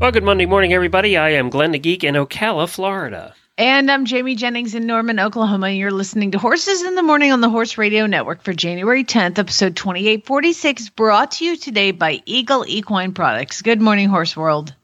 [0.00, 1.18] Well, good Monday morning, everybody.
[1.18, 3.34] I am Glenn the Geek in Ocala, Florida.
[3.58, 5.68] And I'm Jamie Jennings in Norman, Oklahoma.
[5.68, 9.38] You're listening to Horses in the Morning on the Horse Radio Network for January 10th,
[9.38, 13.60] episode 2846, brought to you today by Eagle Equine Products.
[13.60, 14.74] Good morning, Horse World.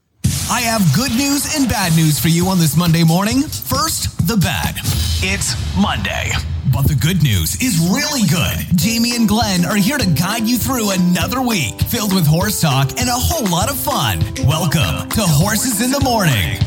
[0.50, 3.40] I have good news and bad news for you on this Monday morning.
[3.40, 4.74] First, the bad.
[5.22, 6.32] It's Monday.
[6.76, 8.76] But the good news is really good.
[8.76, 12.90] Jamie and Glenn are here to guide you through another week filled with horse talk
[13.00, 14.20] and a whole lot of fun.
[14.46, 16.58] Welcome to Horses in the Morning.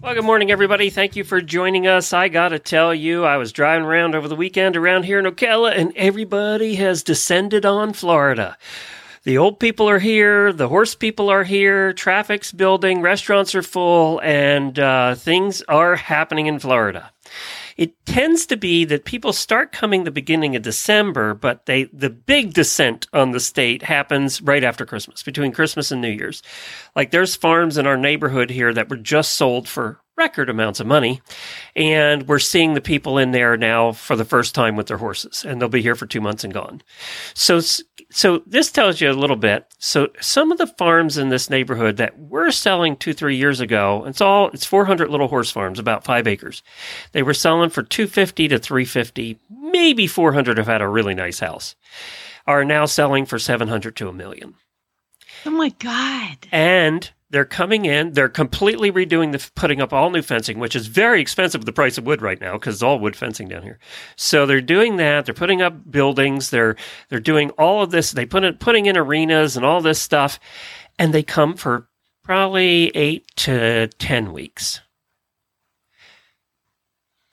[0.00, 0.88] Well, good morning, everybody.
[0.90, 2.12] Thank you for joining us.
[2.12, 5.24] I got to tell you, I was driving around over the weekend around here in
[5.24, 8.56] Ocala, and everybody has descended on Florida.
[9.26, 14.20] The old people are here, the horse people are here, traffic's building, restaurants are full,
[14.22, 17.10] and uh, things are happening in Florida.
[17.76, 22.08] It tends to be that people start coming the beginning of December, but they the
[22.08, 26.40] big descent on the state happens right after Christmas, between Christmas and New Year's.
[26.94, 30.86] Like there's farms in our neighborhood here that were just sold for record amounts of
[30.86, 31.20] money.
[31.74, 35.44] And we're seeing the people in there now for the first time with their horses,
[35.44, 36.82] and they'll be here for two months and gone.
[37.34, 37.60] So,
[38.16, 39.66] so this tells you a little bit.
[39.78, 44.04] So some of the farms in this neighborhood that were selling two, three years ago,
[44.06, 46.62] it's all, it's 400 little horse farms, about five acres.
[47.12, 51.74] They were selling for 250 to 350, maybe 400 have had a really nice house,
[52.46, 54.54] are now selling for 700 to a million.
[55.44, 56.38] Oh my God.
[56.50, 58.12] And they're coming in.
[58.12, 61.72] They're completely redoing the putting up all new fencing, which is very expensive with the
[61.72, 63.78] price of wood right now because it's all wood fencing down here.
[64.16, 65.24] So they're doing that.
[65.24, 66.50] They're putting up buildings.
[66.50, 66.76] They're
[67.08, 68.12] they're doing all of this.
[68.12, 70.38] They put it putting in arenas and all this stuff,
[70.98, 71.88] and they come for
[72.22, 74.80] probably eight to ten weeks.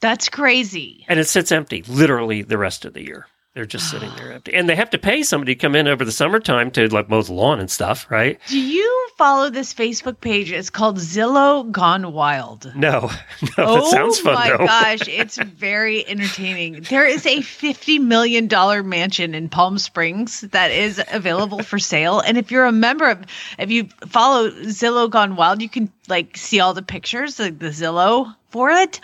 [0.01, 1.05] That's crazy.
[1.07, 3.25] And it sits empty literally the rest of the year.
[3.53, 4.51] They're just sitting there empty.
[4.55, 7.21] And they have to pay somebody to come in over the summertime to like mow
[7.21, 8.39] the lawn and stuff, right?
[8.47, 10.51] Do you follow this Facebook page?
[10.51, 12.71] It's called Zillow Gone Wild.
[12.75, 13.11] No.
[13.57, 14.65] No, oh that sounds fun Oh my though.
[14.65, 16.81] gosh, it's very entertaining.
[16.89, 18.47] There is a $50 million
[18.89, 22.21] mansion in Palm Springs that is available for sale.
[22.21, 23.23] And if you're a member of,
[23.59, 27.67] if you follow Zillow Gone Wild, you can like see all the pictures, like the
[27.67, 28.99] Zillow for it.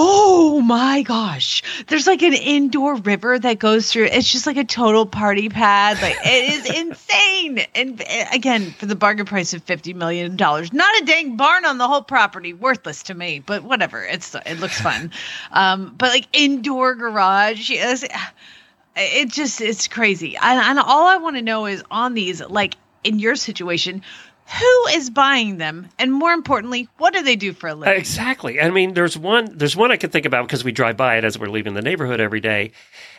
[0.00, 1.64] Oh my gosh.
[1.88, 4.04] There's like an indoor river that goes through.
[4.04, 6.00] It's just like a total party pad.
[6.00, 7.66] Like it is insane.
[7.74, 11.78] And uh, again, for the bargain price of $50 million, not a dang barn on
[11.78, 12.52] the whole property.
[12.52, 14.04] Worthless to me, but whatever.
[14.04, 15.10] It's, it looks fun.
[15.50, 17.68] Um, but like indoor garage.
[17.68, 18.04] Yes,
[18.94, 20.36] it just, it's crazy.
[20.36, 24.02] And, and all I want to know is on these, like in your situation,
[24.48, 28.60] who is buying them and more importantly what do they do for a living Exactly.
[28.60, 29.56] I mean, there's one.
[29.56, 31.82] There's one I can think about because we drive by it as we're leaving the
[31.82, 32.72] neighborhood every day,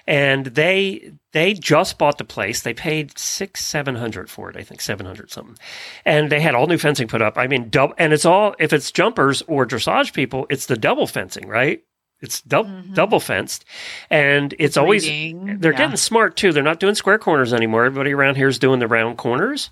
[0.08, 2.62] and they they just bought the place.
[2.62, 4.58] They paid six seven hundred for it.
[4.58, 5.58] I think seven hundred something,
[6.06, 7.38] and they had all new fencing put up.
[7.38, 11.08] I mean, double, and it's all if it's jumpers or dressage people, it's the double
[11.08, 11.84] fencing, right?
[12.22, 12.94] It's dou- mm-hmm.
[12.94, 13.64] double fenced,
[14.10, 15.78] and it's always Reading, they're yeah.
[15.78, 16.52] getting smart too.
[16.52, 17.86] They're not doing square corners anymore.
[17.86, 19.70] Everybody around here is doing the round corners.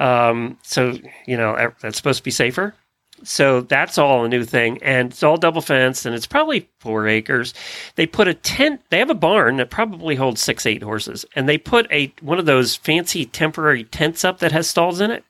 [0.00, 2.74] Um, so you know that's supposed to be safer.
[3.22, 7.06] So that's all a new thing, and it's all double fenced, and it's probably four
[7.06, 7.52] acres.
[7.96, 8.80] They put a tent.
[8.88, 12.38] They have a barn that probably holds six, eight horses, and they put a one
[12.38, 15.22] of those fancy temporary tents up that has stalls in it.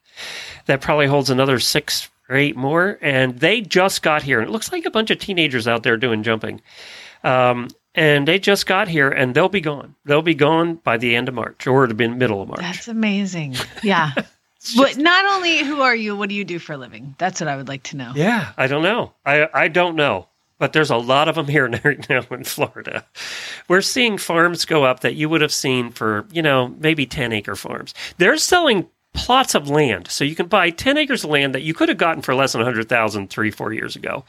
[0.66, 4.38] That probably holds another six or eight more, and they just got here.
[4.38, 6.60] And it looks like a bunch of teenagers out there doing jumping.
[7.24, 9.97] Um, and they just got here, and they'll be gone.
[10.04, 12.60] They'll be gone by the end of March or the middle of March.
[12.60, 14.12] that's amazing yeah
[14.77, 17.48] but not only who are you what do you do for a living that's what
[17.48, 19.12] i would like to know Yeah, I don't know.
[19.24, 20.27] I I don't know.
[20.59, 23.07] But there's a lot of them here right now in Florida.
[23.66, 27.33] We're seeing farms go up that you would have seen for, you know, maybe 10
[27.33, 27.95] acre farms.
[28.18, 28.86] They're selling
[29.24, 30.08] plots of land.
[30.08, 32.52] So you can buy 10 acres of land that you could have gotten for less
[32.52, 34.24] than 100,000 three, four years ago.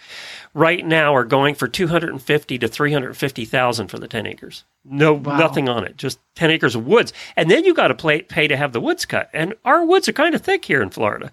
[0.53, 4.63] Right now are going for 250 to 350,000 for the 10 acres.
[4.83, 5.97] No, nothing on it.
[5.97, 7.13] Just 10 acres of woods.
[7.35, 9.29] And then you got to pay, pay to have the woods cut.
[9.33, 11.31] And our woods are kind of thick here in Florida.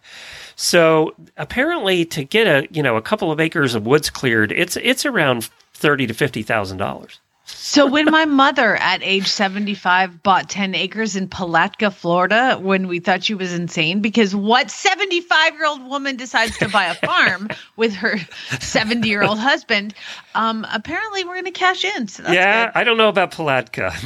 [0.57, 4.77] So apparently to get a, you know, a couple of acres of woods cleared, it's,
[4.77, 7.19] it's around 30 to $50,000.
[7.51, 12.99] So when my mother at age 75 bought 10 acres in Palatka, Florida, when we
[13.01, 17.49] thought she was insane, because what 75 year old woman decides to buy a farm
[17.77, 18.17] with her
[18.61, 19.95] 70 year old husband?
[20.35, 22.09] Um, apparently we're going to cash in.
[22.09, 22.73] So that's yeah, good.
[22.75, 23.93] I don't know about Palatka.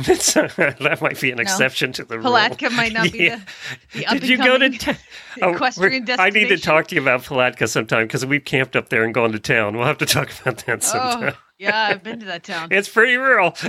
[0.82, 2.24] That might be an exception to the rule.
[2.24, 3.40] Palatka might not be Yeah.
[3.92, 4.64] the, the Did you go to?
[4.66, 4.98] up-and-coming
[5.42, 8.88] Oh, we're- I need to talk to you about Palatka sometime because we've camped up
[8.88, 9.76] there and gone to town.
[9.76, 11.34] We'll have to talk about that sometime.
[11.34, 12.68] Oh, yeah, I've been to that town.
[12.70, 13.56] It's pretty rural.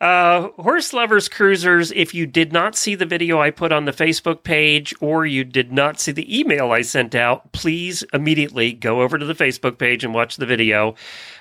[0.00, 3.92] Uh, horse lovers cruisers, if you did not see the video I put on the
[3.92, 9.02] Facebook page or you did not see the email I sent out, please immediately go
[9.02, 10.94] over to the Facebook page and watch the video.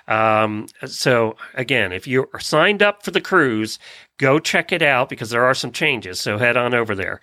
[0.09, 3.77] Um, so, again, if you're signed up for the cruise,
[4.17, 6.19] go check it out because there are some changes.
[6.19, 7.21] So, head on over there.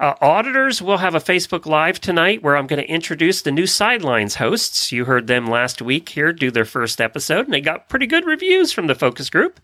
[0.00, 3.66] Uh, auditors will have a Facebook Live tonight where I'm going to introduce the new
[3.66, 4.90] Sidelines hosts.
[4.90, 8.24] You heard them last week here do their first episode, and they got pretty good
[8.24, 9.60] reviews from the focus group.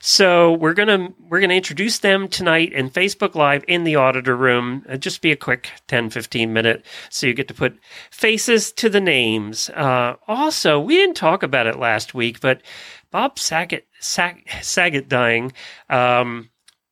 [0.00, 4.84] So we're gonna we're gonna introduce them tonight in Facebook Live in the auditor room.
[4.88, 7.78] Uh, just be a quick 10, 15 minute, so you get to put
[8.10, 9.70] faces to the names.
[9.70, 12.62] Uh, also, we didn't talk about it last week, but
[13.10, 15.52] Bob Saget Sag, Saget dying.
[15.90, 16.50] Um,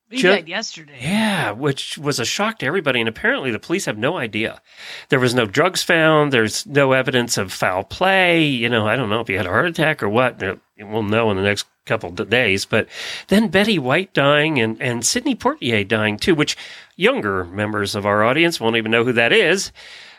[0.09, 0.97] We Ju- died yesterday.
[1.01, 2.99] yeah, which was a shock to everybody.
[3.01, 4.61] And apparently, the police have no idea.
[5.09, 6.31] There was no drugs found.
[6.31, 8.45] There's no evidence of foul play.
[8.45, 10.41] You know, I don't know if he had a heart attack or what.
[10.79, 12.65] We'll know in the next couple of days.
[12.65, 12.87] But
[13.27, 16.55] then Betty White dying and, and Sidney Poitier dying too, which
[16.95, 19.71] younger members of our audience won't even know who that is.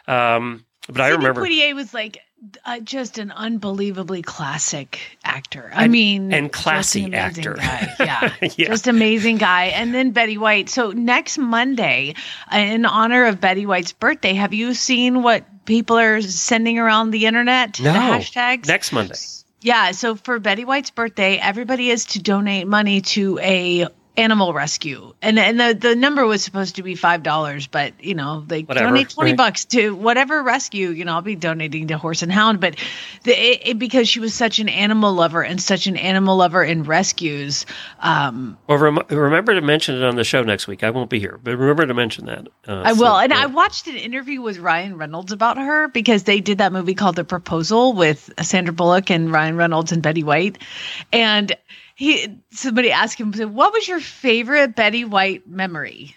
[0.07, 1.43] Um, but I Sidney remember.
[1.47, 2.19] Poitier was like
[2.65, 5.71] uh, just an unbelievably classic actor.
[5.75, 7.55] I And- mean, and classy an actor.
[7.55, 7.95] Guy.
[8.01, 8.69] Yeah, Yeah.
[8.69, 9.67] just amazing guy.
[9.67, 10.69] And then Betty White.
[10.69, 12.15] So next Monday,
[12.53, 17.27] in honor of Betty White's birthday, have you seen what people are sending around the
[17.27, 17.81] internet?
[17.81, 18.67] No, the hashtags.
[18.69, 19.17] next Monday.
[19.61, 23.89] Yeah, so for Betty White's birthday, everybody is to donate money to a
[24.19, 25.15] animal rescue.
[25.23, 28.63] And and the, the number was supposed to be five dollars, but you know, they
[28.63, 29.37] Whatever, donate twenty right.
[29.37, 32.61] bucks to whatever rescue, you know, I'll be donating to horse and hound.
[32.61, 32.77] But
[33.23, 36.65] the it, it, because she was such an animal lover and such an animal lover
[36.65, 37.65] in rescues,
[38.01, 40.83] um, Well, rem- remember to mention it on the show next week.
[40.83, 42.49] I won't be here, but remember to mention that.
[42.67, 43.17] Uh, I so, will.
[43.17, 43.45] And yeah.
[43.45, 47.17] I watched an interview with Ryan Reynolds about her because they did that movie called
[47.17, 50.59] The Proposal with Sandra Bullock and Ryan Reynolds and Betty White.
[51.13, 51.57] And
[51.99, 56.15] he somebody asked him, "What was your favorite Betty White memory?"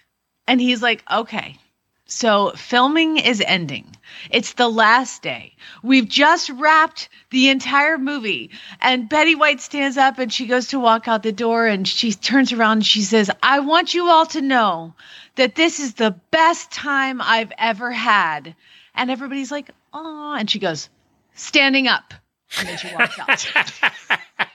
[0.48, 1.57] And he's like, "Okay,
[2.06, 3.95] so filming is ending.
[4.30, 5.56] It's the last day.
[5.81, 8.51] We've just wrapped the entire movie.
[8.80, 12.13] And Betty White stands up and she goes to walk out the door and she
[12.13, 14.94] turns around and she says, I want you all to know
[15.36, 18.56] that this is the best time I've ever had.
[18.94, 20.89] And everybody's like, oh, and she goes,
[21.34, 22.13] standing up.
[22.60, 24.48] And then she walks out.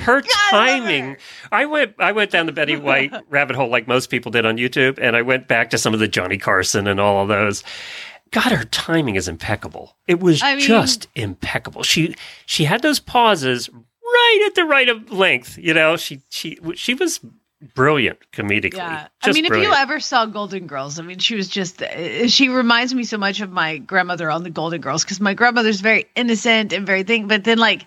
[0.00, 1.18] Her "God, I timing her."
[1.52, 4.56] i went i went down the betty white rabbit hole like most people did on
[4.56, 7.62] youtube and i went back to some of the johnny carson and all of those
[8.30, 12.14] god her timing is impeccable it was I mean- just impeccable she
[12.46, 13.68] she had those pauses
[14.02, 17.20] right at the right of length you know she she she was
[17.74, 19.08] brilliant comedically Yeah.
[19.22, 19.72] I mean, brilliant.
[19.72, 23.04] if you ever saw Golden Girls, I mean, she was just, uh, she reminds me
[23.04, 26.84] so much of my grandmother on the Golden Girls because my grandmother's very innocent and
[26.86, 27.86] very thing, but then like,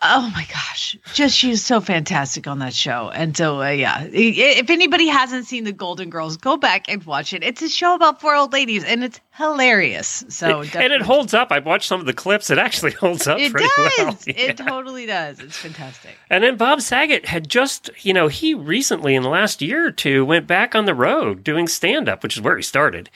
[0.00, 3.10] oh my gosh, just she's so fantastic on that show.
[3.10, 7.32] And so, uh, yeah, if anybody hasn't seen the Golden Girls, go back and watch
[7.32, 7.42] it.
[7.42, 10.24] It's a show about four old ladies and it's hilarious.
[10.28, 13.38] So, and it holds up i've watched some of the clips it actually holds up
[13.38, 13.96] It pretty does.
[13.98, 15.40] well It totally does.
[15.40, 16.16] It's fantastic.
[16.30, 19.92] And then Bob Saget had just, you know, he recently in the last year or
[19.92, 23.10] two went back on the road doing stand up, which is where he started.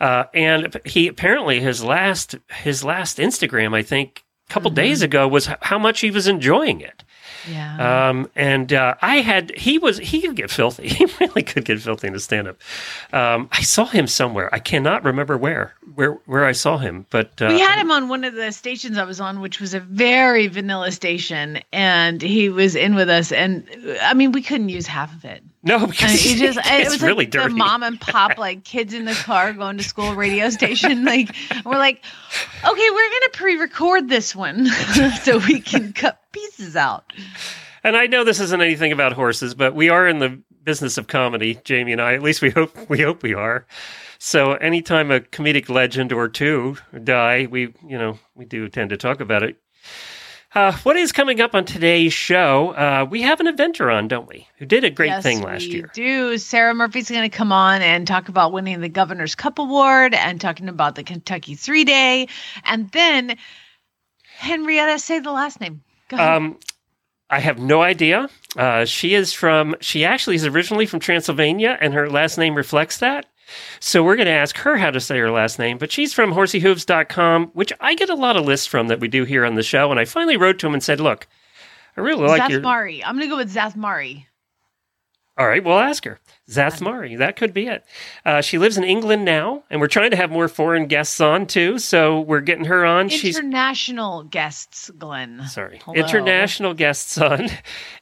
[0.00, 5.28] Uh, and he apparently his last his last Instagram, I think, a couple days ago
[5.28, 7.04] was how much he was enjoying it.
[7.50, 8.08] Yeah.
[8.08, 10.88] Um, and uh, I had he was he could get filthy.
[10.98, 12.56] He really could get filthy in a stand up.
[13.12, 14.52] Um, I saw him somewhere.
[14.52, 18.08] I cannot remember where where where I saw him, but uh, we had him on
[18.08, 22.48] one of the stations I was on, which was a very vanilla station, and he
[22.48, 23.32] was in with us.
[23.32, 23.68] And
[24.02, 25.42] I mean, we couldn't use half of it.
[25.62, 27.52] No, because just it was really like dirty.
[27.52, 31.04] the mom and pop, like kids in the car going to school radio station.
[31.04, 31.34] Like
[31.64, 32.04] we're like,
[32.64, 34.66] okay, we're gonna pre-record this one
[35.22, 37.12] so we can cut pieces out.
[37.82, 41.06] And I know this isn't anything about horses, but we are in the business of
[41.06, 42.14] comedy, Jamie and I.
[42.14, 43.66] At least we hope we hope we are.
[44.18, 48.96] So anytime a comedic legend or two die, we you know we do tend to
[48.96, 49.56] talk about it.
[50.54, 52.70] Uh, what is coming up on today's show?
[52.70, 54.48] Uh, we have an eventer on, don't we?
[54.56, 55.90] Who did a great Yes, thing last we year.
[55.92, 60.14] Do Sara Murphy's going to come on and talk about winning the Governor's Cup Award
[60.14, 62.28] and talking about the Kentucky Three Day,
[62.64, 63.36] and then
[64.38, 65.82] Henrietta, say the last name.
[66.08, 66.36] Go ahead.
[66.36, 66.58] Um,
[67.28, 68.30] I have no idea.
[68.56, 72.98] Uh, she is from, she actually is originally from Transylvania, and her last name reflects
[72.98, 73.26] that.
[73.80, 76.32] So we're going to ask her how to say her last name, but she's from
[76.32, 79.62] horseyhooves.com, which I get a lot of lists from that we do here on the
[79.62, 79.90] show.
[79.90, 81.26] And I finally wrote to him and said, look,
[81.96, 82.60] I really like your.
[82.60, 83.02] Szathmáry.
[83.04, 84.26] I'm gonna go with Szathmáry.
[85.36, 86.18] All right, we'll ask her.
[86.48, 87.84] Szathmáry, that could be it.
[88.24, 91.46] Uh, she lives in England now, and we're trying to have more foreign guests on
[91.46, 91.78] too.
[91.78, 93.10] So we're getting her on.
[93.10, 95.46] She's International guests, Glenn.
[95.48, 95.94] sorry, Hello.
[95.94, 97.48] international guests on,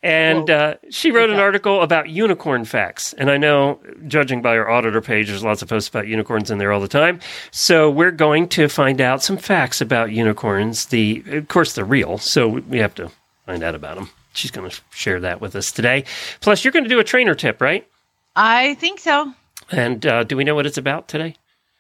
[0.03, 3.13] and uh, she wrote an article about unicorn facts.
[3.15, 6.59] And I know, judging by our auditor page, there's lots of posts about unicorns in
[6.59, 7.21] there all the time.
[7.51, 10.87] So we're going to find out some facts about unicorns.
[10.87, 13.11] The, of course, they're real, so we have to
[13.45, 14.11] find out about them.
[14.35, 16.05] She's going to share that with us today.
[16.41, 17.89] Plus, you're going to do a trainer tip, right?
[18.37, 19.33] I think so.
[19.73, 21.35] And uh, do we know what it's about today?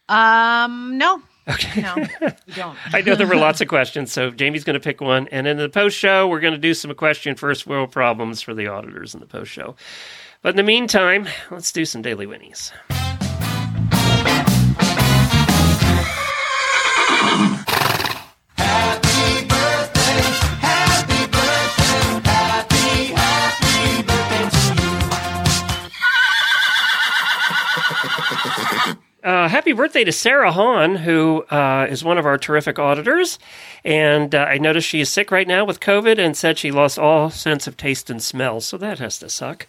[0.08, 1.80] Um, no, Okay.
[1.82, 2.08] no, we
[2.54, 2.76] don't.
[2.94, 5.28] I know there were lots of questions, so Jamie's going to pick one.
[5.28, 8.54] And in the post show, we're going to do some question first world problems for
[8.54, 9.76] the auditors in the post show.
[10.42, 12.72] But in the meantime, let's do some daily whinnies.
[29.66, 33.36] Happy birthday to Sarah Hahn, who uh, is one of our terrific auditors.
[33.84, 37.00] And uh, I noticed she is sick right now with COVID and said she lost
[37.00, 38.60] all sense of taste and smell.
[38.60, 39.66] So that has to suck.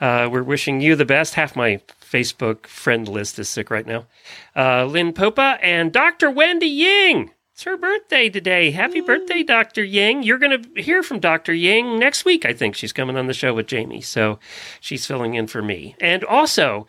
[0.00, 1.34] Uh, we're wishing you the best.
[1.34, 4.06] Half my Facebook friend list is sick right now.
[4.54, 6.30] Uh, Lynn Popa and Dr.
[6.30, 7.32] Wendy Ying.
[7.52, 8.70] It's her birthday today.
[8.70, 9.82] Happy birthday, Dr.
[9.82, 10.22] Ying.
[10.22, 11.52] You're going to hear from Dr.
[11.52, 12.76] Ying next week, I think.
[12.76, 14.00] She's coming on the show with Jamie.
[14.00, 14.38] So
[14.80, 15.96] she's filling in for me.
[16.00, 16.86] And also,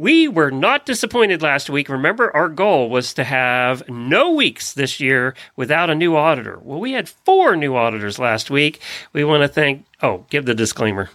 [0.00, 1.90] we were not disappointed last week.
[1.90, 6.58] Remember, our goal was to have no weeks this year without a new auditor.
[6.62, 8.80] Well, we had four new auditors last week.
[9.12, 11.10] We want to thank, oh, give the disclaimer,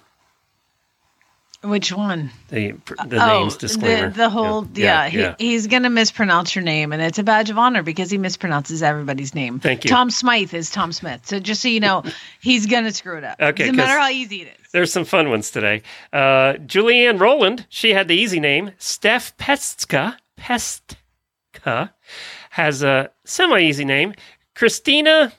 [1.64, 2.30] Which one?
[2.50, 4.06] the, uh, the names disclaimer.
[4.06, 7.24] Oh, The, the whole, yeah, he, he's going to mispronounce your name, and it's a
[7.24, 9.60] badge of honor because he mispronounces everybody's name.
[9.60, 9.90] Thank you.
[9.90, 11.26] Tom Smythe is Tom Smith.
[11.26, 12.04] So just so you know,
[12.40, 13.42] he's going to screw it up.
[13.42, 14.65] Okay, Doesn't matter how easy it is.
[14.76, 15.84] There's some fun ones today.
[16.12, 18.72] Uh, Julianne Roland, she had the easy name.
[18.78, 21.92] Steph Pestka, Pestka,
[22.50, 24.16] has a semi easy name.
[24.54, 25.32] Christina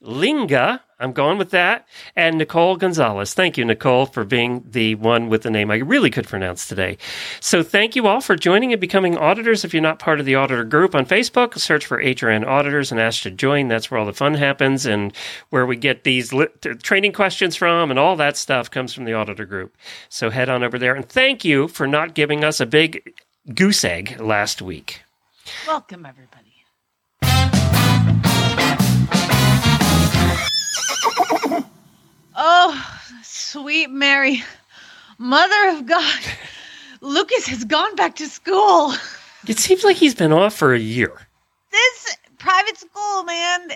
[0.00, 1.88] Linga, I'm going with that.
[2.14, 3.32] And Nicole Gonzalez.
[3.32, 6.98] Thank you, Nicole, for being the one with the name I really could pronounce today.
[7.40, 9.64] So thank you all for joining and becoming auditors.
[9.64, 13.00] If you're not part of the auditor group on Facebook, search for HRN Auditors and
[13.00, 13.68] ask to join.
[13.68, 15.12] That's where all the fun happens and
[15.48, 16.48] where we get these li-
[16.82, 19.74] training questions from and all that stuff comes from the auditor group.
[20.10, 20.94] So head on over there.
[20.94, 23.14] And thank you for not giving us a big
[23.54, 25.02] goose egg last week.
[25.66, 26.39] Welcome, everybody.
[33.50, 34.44] Sweet Mary,
[35.18, 36.20] Mother of God,
[37.00, 38.94] Lucas has gone back to school.
[39.48, 41.12] It seems like he's been off for a year.
[41.72, 43.72] This private school, man,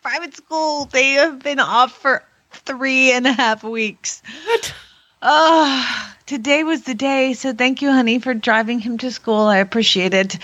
[0.00, 4.22] private school, they have been off for three and a half weeks.
[4.44, 4.74] What?
[5.22, 7.32] Oh, today was the day.
[7.32, 9.46] So thank you, honey, for driving him to school.
[9.46, 10.38] I appreciate it.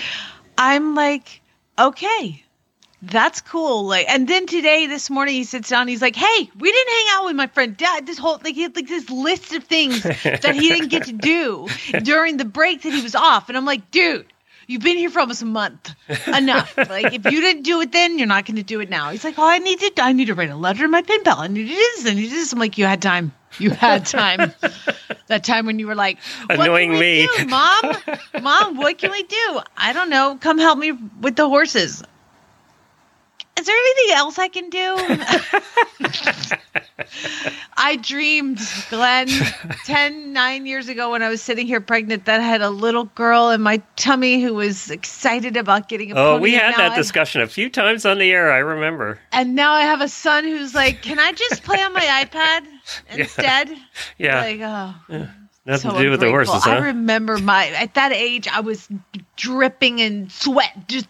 [0.59, 1.41] I'm like,
[1.79, 2.42] okay,
[3.03, 3.85] that's cool.
[3.87, 5.89] Like, and then today, this morning, he sits down.
[5.89, 8.07] He's like, hey, we didn't hang out with my friend Dad.
[8.07, 11.13] This whole like he had like this list of things that he didn't get to
[11.13, 11.69] do
[12.03, 13.49] during the break that he was off.
[13.49, 14.27] And I'm like, dude.
[14.69, 15.93] You've been here for almost a month.
[16.29, 16.77] Enough.
[16.89, 19.11] like if you didn't do it then, you're not going to do it now.
[19.11, 19.93] He's like, "Oh, I need to.
[19.99, 21.41] I need to write a letter to my pen pal.
[21.41, 22.07] I need to do this.
[22.07, 23.33] I need to do this." I'm like, "You had time.
[23.59, 24.53] You had time.
[25.27, 27.27] that time when you were like, what Annoying me.
[27.37, 27.97] do, mom,
[28.41, 29.61] mom, what can we do?
[29.77, 30.39] I don't know.
[30.41, 32.03] Come help me with the horses.
[33.59, 34.97] Is there anything else I can do?
[37.77, 39.29] I dreamed, Glenn,
[39.85, 43.05] 10, 9 years ago when I was sitting here pregnant, that I had a little
[43.05, 46.97] girl in my tummy who was excited about getting a Oh, we had that I-
[46.97, 48.53] discussion a few times on the air.
[48.53, 49.19] I remember.
[49.33, 52.67] And now I have a son who's like, can I just play on my iPad
[53.17, 53.71] instead?
[54.19, 54.95] Yeah, Like, oh.
[55.67, 58.89] nothing so to do with the horses, I remember my at that age, I was
[59.37, 61.07] dripping in sweat, just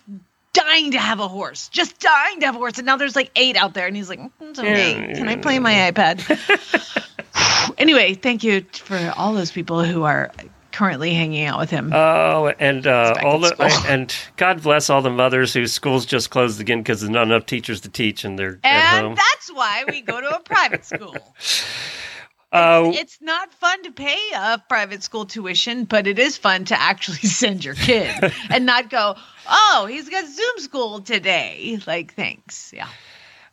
[0.52, 2.78] dying to have a horse, just dying to have a horse.
[2.78, 5.08] And now there's like eight out there, and he's like, "Mm, "It's okay.
[5.08, 5.14] Yeah.
[5.14, 6.20] Can I play my iPad?"
[7.78, 10.30] anyway, thank you for all those people who are
[10.72, 11.92] currently hanging out with him.
[11.92, 13.90] Oh, and uh, all the school.
[13.90, 17.46] and God bless all the mothers whose schools just closed again because there's not enough
[17.46, 19.14] teachers to teach and they're at and home.
[19.14, 21.14] that's why we go to a private school.
[22.52, 26.80] Uh, It's not fun to pay a private school tuition, but it is fun to
[26.80, 29.16] actually send your kid and not go,
[29.48, 31.78] oh, he's got Zoom school today.
[31.86, 32.72] Like, thanks.
[32.74, 32.88] Yeah.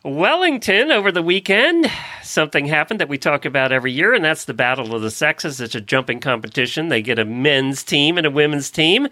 [0.04, 1.90] Wellington over the weekend
[2.30, 5.60] something happened that we talk about every year, and that's the Battle of the Sexes.
[5.60, 6.88] It's a jumping competition.
[6.88, 9.08] They get a men's team and a women's team,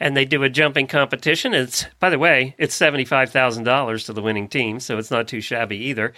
[0.00, 1.54] and they do a jumping competition.
[1.54, 5.76] It's, by the way, it's $75,000 to the winning team, so it's not too shabby
[5.76, 6.12] either.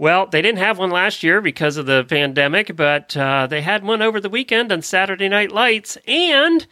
[0.00, 3.84] Well, they didn't have one last year because of the pandemic, but uh, they had
[3.84, 6.66] one over the weekend on Saturday Night Lights, and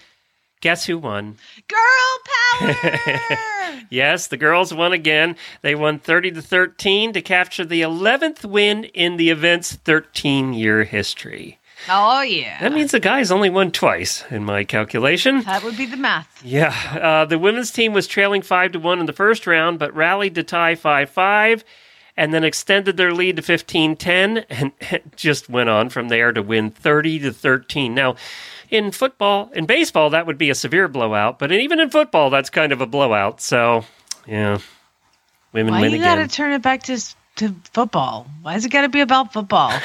[0.63, 1.37] guess who won?
[1.69, 3.39] Girl power.
[3.91, 5.37] Yes, the girls won again.
[5.63, 10.85] They won 30 to 13 to capture the 11th win in the event's 13 year
[10.85, 11.59] history.
[11.89, 12.61] oh yeah.
[12.61, 15.43] That means the guys only won twice in my calculation.
[15.43, 16.43] that would be the math.
[16.43, 19.95] Yeah, uh, the women's team was trailing 5 to 1 in the first round, but
[19.95, 21.65] rallied to tie 5 5
[22.19, 24.73] and then extended their lead to 15 10 and
[25.17, 27.95] just went on from there to win 30 to 13.
[27.95, 28.17] Now,
[28.71, 32.51] in football, in baseball, that would be a severe blowout, but even in football, that's
[32.51, 33.41] kind of a blowout.
[33.41, 33.85] So,
[34.27, 34.59] yeah,
[35.53, 36.19] women Why win you again.
[36.19, 36.99] gotta turn it back to
[37.37, 38.27] to football?
[38.43, 39.73] Why is it gotta be about football?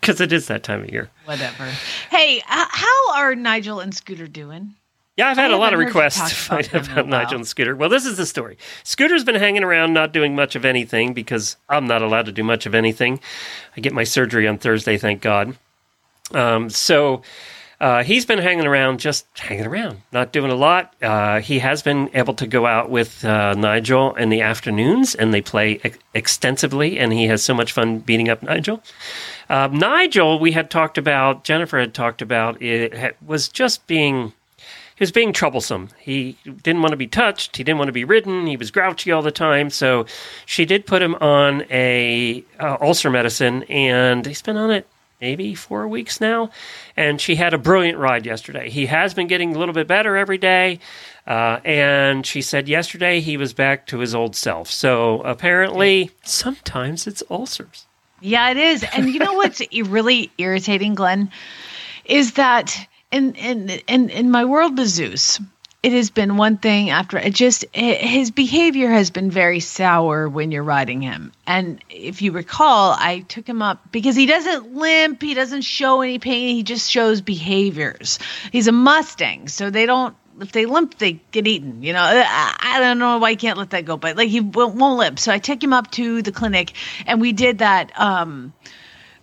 [0.00, 1.10] Because it is that time of year.
[1.26, 1.66] Whatever.
[2.10, 4.74] Hey, uh, how are Nigel and Scooter doing?
[5.16, 6.82] Yeah, I've had I a lot of haven't heard you requests to find about them
[6.84, 7.76] in a about Nigel and Scooter.
[7.76, 8.58] Well, this is the story.
[8.82, 12.42] Scooter's been hanging around, not doing much of anything because I'm not allowed to do
[12.42, 13.20] much of anything.
[13.76, 15.56] I get my surgery on Thursday, thank God.
[16.32, 17.22] Um, so
[17.80, 20.94] uh, he's been hanging around, just hanging around, not doing a lot.
[21.00, 25.32] Uh, he has been able to go out with uh, Nigel in the afternoons, and
[25.32, 28.82] they play ex- extensively, and he has so much fun beating up Nigel.
[29.48, 34.32] Um, Nigel, we had talked about, Jennifer had talked about, it was just being
[34.96, 35.88] he was being troublesome.
[35.98, 37.56] He didn't want to be touched.
[37.56, 38.46] He didn't want to be ridden.
[38.46, 39.70] He was grouchy all the time.
[39.70, 40.06] So
[40.46, 44.86] she did put him on a uh, ulcer medicine, and he's been on it
[45.20, 46.50] maybe four weeks now.
[46.96, 48.68] And she had a brilliant ride yesterday.
[48.70, 50.80] He has been getting a little bit better every day.
[51.26, 54.70] Uh, and she said yesterday he was back to his old self.
[54.70, 57.86] So apparently, sometimes it's ulcers.
[58.20, 58.84] Yeah, it is.
[58.94, 61.30] And you know what's really irritating, Glenn,
[62.04, 65.40] is that in in in in my world with Zeus,
[65.82, 70.50] it has been one thing after it just his behavior has been very sour when
[70.50, 71.32] you're riding him.
[71.46, 76.00] And if you recall, I took him up because he doesn't limp, he doesn't show
[76.00, 78.18] any pain, he just shows behaviors.
[78.50, 81.84] He's a Mustang, so they don't if they limp, they get eaten.
[81.84, 84.74] You know, I, don't know why you can't let that go, but like he won't,
[84.74, 85.20] won't limp.
[85.20, 86.72] So I took him up to the clinic,
[87.06, 88.52] and we did that um,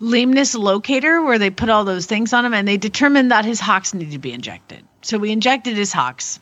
[0.01, 3.59] lameness locator where they put all those things on him, and they determined that his
[3.61, 4.83] hocks needed to be injected.
[5.01, 6.39] So we injected his hocks.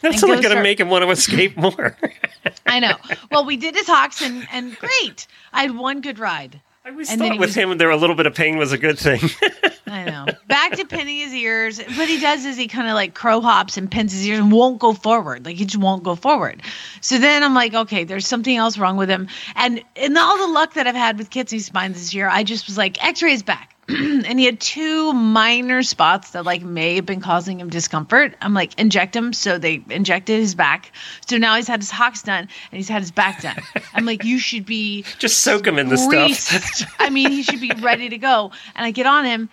[0.00, 1.96] That's only going to make him want to escape more.
[2.66, 2.96] I know.
[3.30, 5.26] Well, we did his hocks, and and great.
[5.52, 6.60] I had one good ride.
[6.84, 8.78] I always And thought with was- him, there a little bit of pain was a
[8.78, 9.20] good thing.
[9.86, 10.26] I know.
[10.48, 11.78] Back to pinning his ears.
[11.78, 14.50] What he does is he kind of like crow hops and pins his ears and
[14.50, 15.44] won't go forward.
[15.46, 16.62] Like he just won't go forward.
[17.00, 19.28] So then I'm like, okay, there's something else wrong with him.
[19.54, 22.42] And in all the luck that I've had with kids' kitsy spines this year, I
[22.42, 23.73] just was like, x-ray his back.
[23.88, 28.34] and he had two minor spots that like may have been causing him discomfort.
[28.40, 29.34] I'm like, inject him.
[29.34, 30.92] So they injected his back.
[31.28, 33.56] So now he's had his hocks done and he's had his back done.
[33.92, 36.90] I'm like, you should be Just soak him in the stuff.
[36.98, 38.52] I mean, he should be ready to go.
[38.74, 39.50] And I get on him.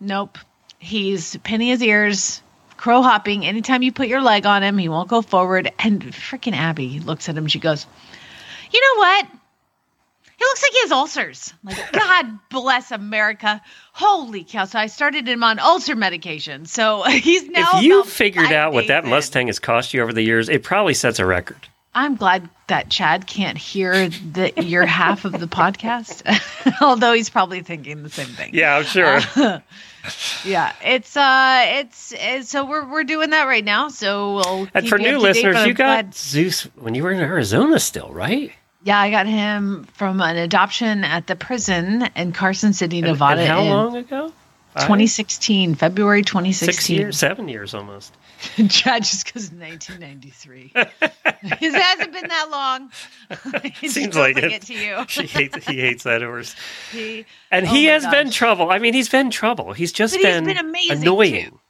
[0.00, 0.38] Nope.
[0.78, 2.42] He's pinning his ears,
[2.76, 3.46] crow hopping.
[3.46, 5.72] Anytime you put your leg on him, he won't go forward.
[5.78, 7.46] And freaking Abby looks at him.
[7.46, 7.86] She goes,
[8.72, 9.26] You know what?
[10.36, 11.54] He looks like he has ulcers.
[11.64, 13.62] Like, God bless America.
[13.92, 14.66] Holy cow.
[14.66, 16.66] So I started him on ulcer medication.
[16.66, 17.78] So he's now.
[17.78, 19.04] if you figured out what that.
[19.04, 21.68] Mustang has cost you over the years, it probably sets a record.
[21.94, 26.22] I'm glad that Chad can't hear the, your half of the podcast,
[26.82, 28.50] although he's probably thinking the same thing.
[28.52, 29.20] Yeah, I'm sure.
[30.44, 30.74] yeah.
[30.84, 33.88] It's uh, it's, it's so we're we're doing that right now.
[33.88, 34.68] So we'll.
[34.74, 38.52] and keep for new listeners, you got Zeus when you were in Arizona still, right?
[38.86, 43.50] Yeah, I got him from an adoption at the prison in Carson City, Nevada, and
[43.50, 44.32] how long ago?
[44.74, 44.82] Five?
[44.84, 46.72] 2016, February 2016.
[46.74, 48.14] Six years, seven years almost.
[48.68, 50.72] Chad just because 1993.
[50.74, 52.90] it hasn't been that long.
[53.82, 54.62] It Seems like it.
[54.62, 55.04] to you.
[55.08, 56.54] She hates, he hates that horse.
[56.92, 58.70] He- And Oh he has been trouble.
[58.70, 59.72] I mean, he's been trouble.
[59.72, 61.50] He's just But he's been, been amazing, annoying.
[61.50, 61.60] too.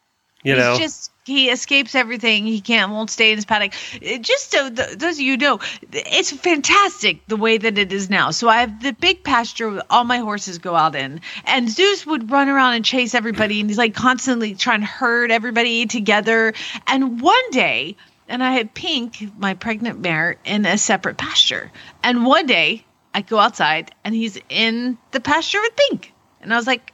[0.46, 2.46] You He's know, just he escapes everything.
[2.46, 3.72] He can't won't stay in his paddock.
[4.00, 5.58] It- just so th- those of you know,
[5.90, 8.30] it's fantastic the way that it is now.
[8.30, 12.06] So I have the big pasture with all my horses go out in, and Zeus
[12.06, 16.54] would run around and chase everybody, and he's like constantly trying to herd everybody together.
[16.86, 17.96] And one day,
[18.28, 21.72] and I had Pink, my pregnant mare, in a separate pasture.
[22.04, 26.56] And one day, I go outside, and he's in the pasture with Pink, and I
[26.56, 26.92] was like,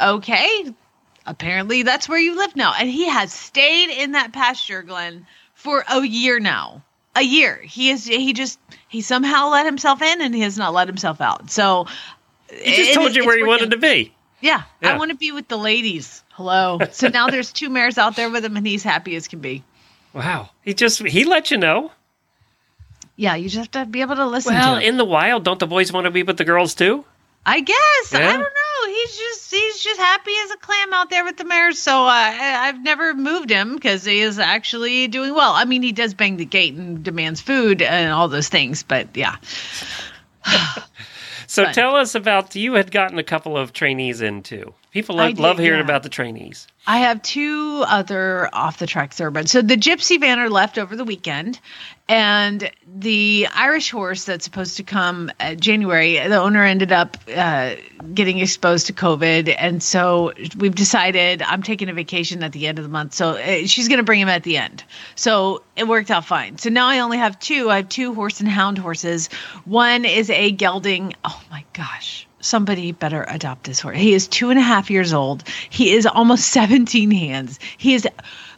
[0.00, 0.72] okay,
[1.26, 2.74] apparently that's where you live now.
[2.78, 6.82] And he has stayed in that pasture, Glenn, for a year now.
[7.16, 7.56] a year.
[7.62, 8.58] He is he just
[8.88, 11.50] he somehow let himself in and he has not let himself out.
[11.50, 11.86] So
[12.50, 14.12] He just told you where he wanted to be.
[14.40, 14.94] Yeah, Yeah.
[14.94, 16.22] I want to be with the ladies.
[16.32, 16.78] Hello.
[16.92, 19.62] So now there's two mares out there with him and he's happy as can be.
[20.12, 20.50] Wow.
[20.62, 21.92] He just he let you know.
[23.16, 25.60] Yeah, you just have to be able to listen Well, to in the wild, don't
[25.60, 27.04] the boys want to be with the girls too?
[27.46, 28.12] I guess.
[28.12, 28.32] I Yeah.
[28.32, 28.46] don't know.
[28.86, 31.78] He's just he's just happy as a clam out there with the mares.
[31.78, 35.52] So uh, I, I've never moved him because he is actually doing well.
[35.52, 39.16] I mean, he does bang the gate and demands food and all those things, but
[39.16, 39.36] yeah.
[41.46, 41.74] So Fun.
[41.74, 44.74] tell us about you had gotten a couple of trainees in too.
[44.94, 45.84] People did, love hearing yeah.
[45.84, 46.68] about the trainees.
[46.86, 49.50] I have two other off the track thoroughbreds.
[49.50, 51.58] So the Gypsy Vanner left over the weekend,
[52.08, 56.14] and the Irish horse that's supposed to come uh, January.
[56.28, 57.74] The owner ended up uh,
[58.14, 62.78] getting exposed to COVID, and so we've decided I'm taking a vacation at the end
[62.78, 63.14] of the month.
[63.14, 64.84] So uh, she's going to bring him at the end.
[65.16, 66.58] So it worked out fine.
[66.58, 67.68] So now I only have two.
[67.68, 69.26] I have two horse and hound horses.
[69.64, 71.14] One is a gelding.
[71.24, 73.96] Oh my gosh somebody better adopt this horse.
[73.96, 75.44] He is two and a half years old.
[75.70, 77.58] He is almost 17 hands.
[77.76, 78.06] He is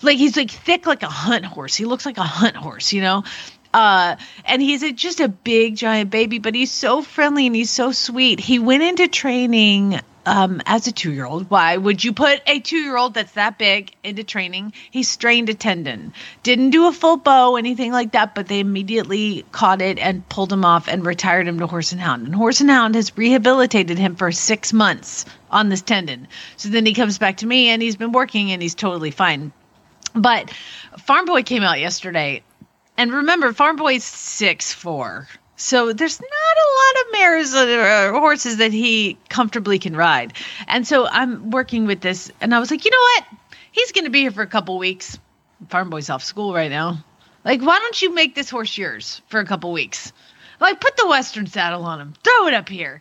[0.02, 1.74] like, he's like thick like a hunt horse.
[1.74, 3.24] He looks like a hunt horse, you know?
[3.72, 7.70] Uh, and he's a, just a big giant baby, but he's so friendly and he's
[7.70, 8.40] so sweet.
[8.40, 11.48] He went into training um, as a two year old.
[11.48, 14.72] Why would you put a two year old that's that big into training?
[14.90, 16.12] He strained a tendon,
[16.42, 20.52] didn't do a full bow, anything like that, but they immediately caught it and pulled
[20.52, 22.26] him off and retired him to Horse and Hound.
[22.26, 26.28] And Horse and Hound has rehabilitated him for six months on this tendon.
[26.56, 29.52] So then he comes back to me and he's been working and he's totally fine.
[30.14, 30.50] But
[30.98, 32.42] Farm Boy came out yesterday.
[32.98, 35.28] And remember, Farm Boy's six four.
[35.56, 40.34] So there's not a lot of mares or horses that he comfortably can ride.
[40.68, 43.24] And so I'm working with this, and I was like, you know what?
[43.72, 45.18] He's going to be here for a couple weeks.
[45.68, 47.04] Farm Boy's off school right now.
[47.44, 50.12] Like, why don't you make this horse yours for a couple weeks?
[50.60, 52.14] Like, put the Western saddle on him.
[52.22, 53.00] Throw it up here.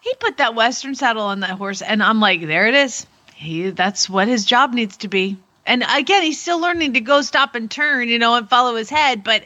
[0.00, 3.06] He put that Western saddle on that horse, and I'm like, there it is.
[3.34, 5.36] He that's what his job needs to be.
[5.64, 8.90] And again, he's still learning to go, stop, and turn, you know, and follow his
[8.90, 9.22] head.
[9.22, 9.44] But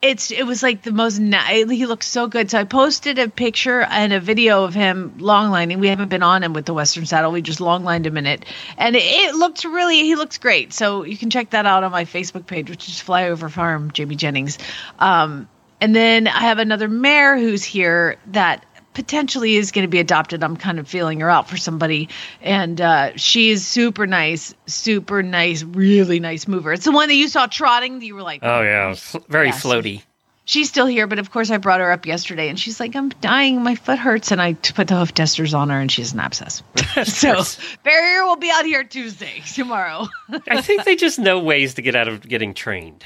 [0.00, 1.18] it's it was like the most.
[1.18, 2.50] He looks so good.
[2.50, 5.80] So I posted a picture and a video of him long lining.
[5.80, 7.32] We haven't been on him with the Western saddle.
[7.32, 8.44] We just long lined him in it,
[8.76, 10.02] and it, it looked really.
[10.02, 10.72] He looks great.
[10.72, 14.16] So you can check that out on my Facebook page, which is Flyover Farm, Jamie
[14.16, 14.58] Jennings.
[15.00, 15.48] Um,
[15.80, 18.64] and then I have another mare who's here that
[18.98, 20.42] potentially is going to be adopted.
[20.42, 22.08] I'm kind of feeling her out for somebody.
[22.42, 26.72] And uh, she is super nice, super nice, really nice mover.
[26.72, 29.62] It's the one that you saw trotting you were like, Oh yeah, F- very Yes.
[29.62, 30.02] floaty.
[30.46, 31.06] she's still here.
[31.06, 33.62] But of course, I brought her up yesterday and she's like, I'm dying.
[33.62, 34.32] My foot hurts.
[34.32, 36.64] And I put the hoof testers on her and she has an abscess.
[37.04, 37.44] so
[37.84, 40.08] Farrier will be out here Tuesday, tomorrow.
[40.50, 43.04] I think they just know ways to get out of getting trained.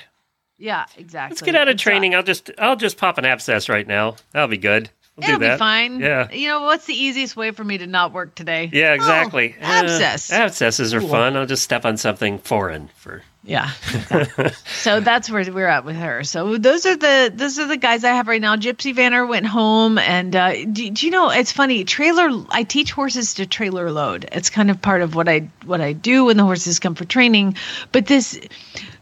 [0.56, 1.34] yeah, exactly.
[1.34, 2.14] Let's get out of training.
[2.14, 4.16] I'll just I'll just pop an abscess right now.
[4.32, 4.88] That'll be good.
[5.16, 6.00] We'll It'll be fine.
[6.00, 6.30] Yeah.
[6.30, 8.70] You know, what's the easiest way for me to not work today?
[8.72, 9.54] Yeah, exactly.
[9.60, 10.32] Oh, abscess.
[10.32, 11.36] Uh, abscesses are fun.
[11.36, 13.22] I'll just step on something foreign for.
[13.44, 13.70] Yeah.
[13.92, 14.50] exactly.
[14.66, 16.24] so that's where we're at with her.
[16.24, 18.56] So those are the those are the guys I have right now.
[18.56, 21.84] Gypsy Vanner went home, and uh, do, do you know it's funny?
[21.84, 22.44] Trailer.
[22.48, 24.28] I teach horses to trailer load.
[24.32, 27.04] It's kind of part of what I what I do when the horses come for
[27.04, 27.56] training.
[27.90, 28.40] But this,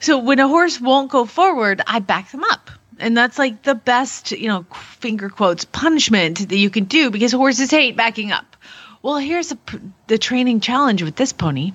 [0.01, 2.70] so when a horse won't go forward, I back them up.
[3.01, 4.65] And that's like the best, you know,
[4.99, 8.57] finger quotes punishment that you can do because horses hate backing up.
[9.03, 9.59] Well, here's a,
[10.07, 11.73] the training challenge with this pony.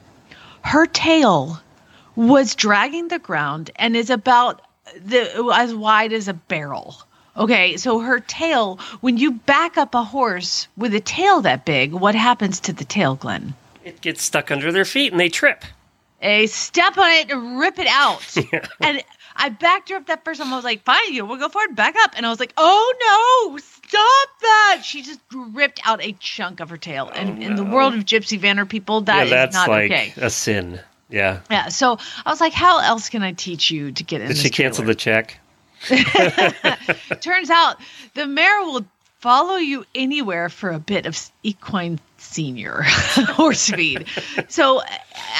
[0.61, 1.59] Her tail
[2.15, 4.61] was dragging the ground and is about
[5.03, 6.95] the as wide as a barrel.
[7.37, 11.91] Okay, so her tail, when you back up a horse with a tail that big,
[11.91, 13.53] what happens to the tail, Glenn?
[13.83, 15.65] It gets stuck under their feet and they trip.
[16.21, 18.35] A step on it and rip it out.
[18.79, 19.03] And
[19.35, 20.51] I backed her up that first time.
[20.51, 22.13] I was like, fine, you we'll go forward, back up.
[22.15, 24.81] And I was like, oh no, stop that.
[24.83, 27.11] She just ripped out a chunk of her tail.
[27.13, 30.13] And oh, in the world of Gypsy Vanner people, that yeah, is not like okay.
[30.17, 30.79] a sin.
[31.09, 31.41] Yeah.
[31.51, 31.67] Yeah.
[31.69, 34.43] So I was like, how else can I teach you to get in Did this
[34.43, 34.93] she cancel trailer?
[34.93, 35.39] the check?
[37.21, 37.77] Turns out
[38.13, 38.85] the mare will
[39.19, 41.99] follow you anywhere for a bit of equine
[42.35, 44.05] senior horse feed.
[44.49, 44.81] So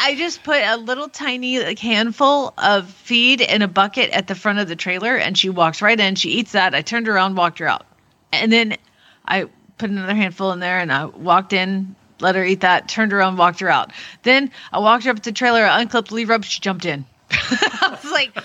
[0.02, 4.36] I just put a little tiny like handful of feed in a bucket at the
[4.36, 6.16] front of the trailer and she walks right in.
[6.16, 6.74] She eats that.
[6.74, 7.86] I turned around, walked her out.
[8.32, 8.78] And then
[9.26, 13.12] I put another handful in there and I walked in, let her eat that, turned
[13.12, 13.92] around, walked her out.
[14.24, 16.86] Then I walked her up to the trailer, I unclipped the lever up, she jumped
[16.86, 17.06] in.
[17.32, 18.38] I was like,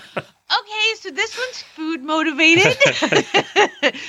[0.51, 2.75] Okay, so this one's food motivated.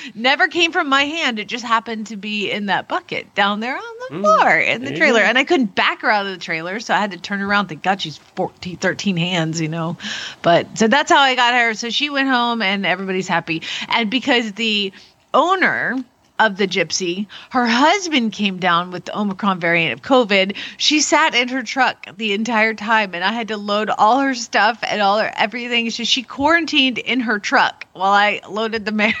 [0.15, 1.39] Never came from my hand.
[1.39, 4.83] It just happened to be in that bucket down there on the Mm, floor in
[4.83, 5.21] the trailer.
[5.21, 5.25] go.
[5.25, 7.67] And I couldn't back her out of the trailer, so I had to turn around.
[7.67, 9.97] Thank God she's 14, 13 hands, you know.
[10.41, 11.73] But so that's how I got her.
[11.75, 13.63] So she went home and everybody's happy.
[13.87, 14.91] And because the
[15.33, 15.95] owner
[16.39, 20.55] of the gypsy, her husband came down with the Omicron variant of COVID.
[20.77, 24.33] She sat in her truck the entire time, and I had to load all her
[24.33, 25.89] stuff and all her everything.
[25.91, 29.13] So she quarantined in her truck while I loaded the mare.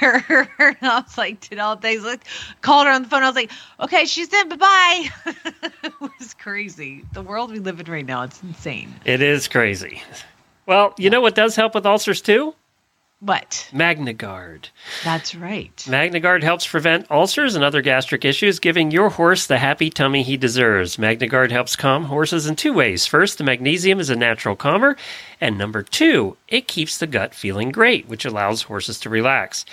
[0.59, 2.03] and I was like, did all things.
[2.03, 2.25] Like,
[2.61, 3.23] called her on the phone.
[3.23, 4.49] I was like, okay, she's in.
[4.49, 5.09] Bye bye.
[5.83, 7.05] it was crazy.
[7.13, 8.93] The world we live in right now, it's insane.
[9.05, 10.01] It is crazy.
[10.65, 12.55] Well, you know what does help with ulcers too?
[13.25, 13.69] What?
[13.71, 14.67] MagnaGuard.
[15.05, 15.73] That's right.
[15.87, 20.35] MagnaGuard helps prevent ulcers and other gastric issues, giving your horse the happy tummy he
[20.35, 20.97] deserves.
[20.97, 23.05] MagnaGuard helps calm horses in two ways.
[23.05, 24.97] First, the magnesium is a natural calmer,
[25.39, 29.65] and number two, it keeps the gut feeling great, which allows horses to relax.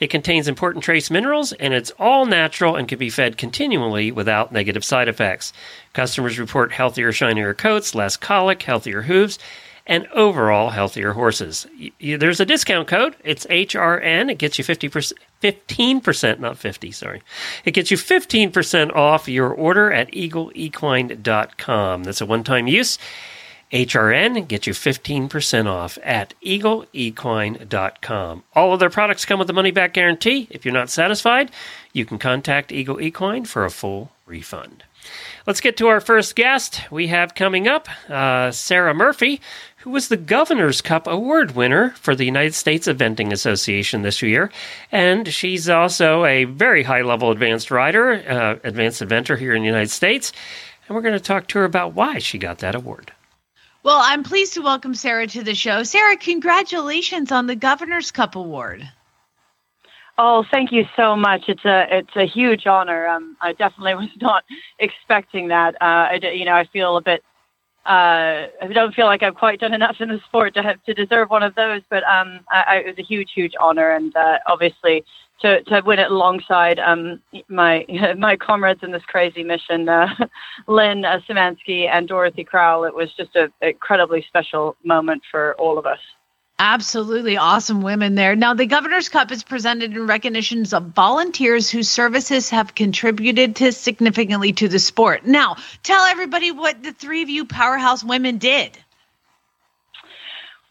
[0.00, 4.50] It contains important trace minerals, and it's all natural and can be fed continually without
[4.50, 5.52] negative side effects.
[5.92, 9.38] Customers report healthier, shinier coats, less colic, healthier hooves,
[9.86, 11.66] and overall healthier horses.
[12.00, 13.16] There's a discount code.
[13.24, 14.30] It's HRN.
[14.30, 17.22] It gets you 50%, 15%, not 50, sorry.
[17.64, 22.04] It gets you 15% off your order at eagleequine.com.
[22.04, 22.98] That's a one-time use.
[23.72, 28.44] HRN gets you 15% off at eagleequine.com.
[28.54, 30.46] All of their products come with a money back guarantee.
[30.50, 31.50] If you're not satisfied,
[31.92, 34.84] you can contact Eagle Equine for a full refund.
[35.46, 36.80] Let's get to our first guest.
[36.90, 39.40] We have coming up uh, Sara Murphy,
[39.78, 44.50] who was the Governor's Cup Award winner for the United States Eventing Association this year.
[44.90, 49.68] And she's also a very high level advanced rider, uh, advanced eventer here in the
[49.68, 50.32] United States.
[50.88, 53.12] And we're going to talk to her about why she got that award.
[53.82, 55.84] Well, I'm pleased to welcome Sara to the show.
[55.84, 58.88] Sara, congratulations on the Governor's Cup Award.
[60.18, 61.42] Oh, thank you so much.
[61.48, 63.06] It's a it's a huge honor.
[63.06, 64.44] Um, I definitely was not
[64.78, 65.74] expecting that.
[65.80, 67.22] Uh, I, you know, I feel a bit.
[67.84, 70.94] Uh, I don't feel like I've quite done enough in the sport to have to
[70.94, 71.82] deserve one of those.
[71.88, 75.04] But um, I, I, it was a huge, huge honor, and uh, obviously
[75.42, 77.84] to to win it alongside um my
[78.18, 80.08] my comrades in this crazy mission, uh,
[80.66, 82.84] Lynn uh, Symansky and Dorothy Crowell.
[82.84, 86.00] It was just an incredibly special moment for all of us.
[86.58, 88.34] Absolutely awesome women there.
[88.34, 93.72] Now, the Governor's Cup is presented in recognitions of volunteers whose services have contributed to
[93.72, 95.26] significantly to the sport.
[95.26, 98.78] Now, tell everybody what the three of you powerhouse women did.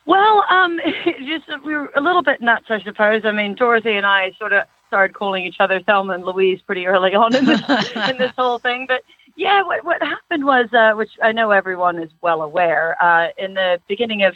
[0.07, 0.79] Well, um,
[1.27, 3.21] just we were a little bit nuts, I suppose.
[3.23, 6.87] I mean, Dorothy and I sort of started calling each other Thelma and Louise pretty
[6.87, 7.61] early on in this
[8.09, 8.85] in this whole thing.
[8.87, 9.03] But
[9.35, 13.53] yeah, what what happened was, uh, which I know everyone is well aware, uh, in
[13.53, 14.35] the beginning of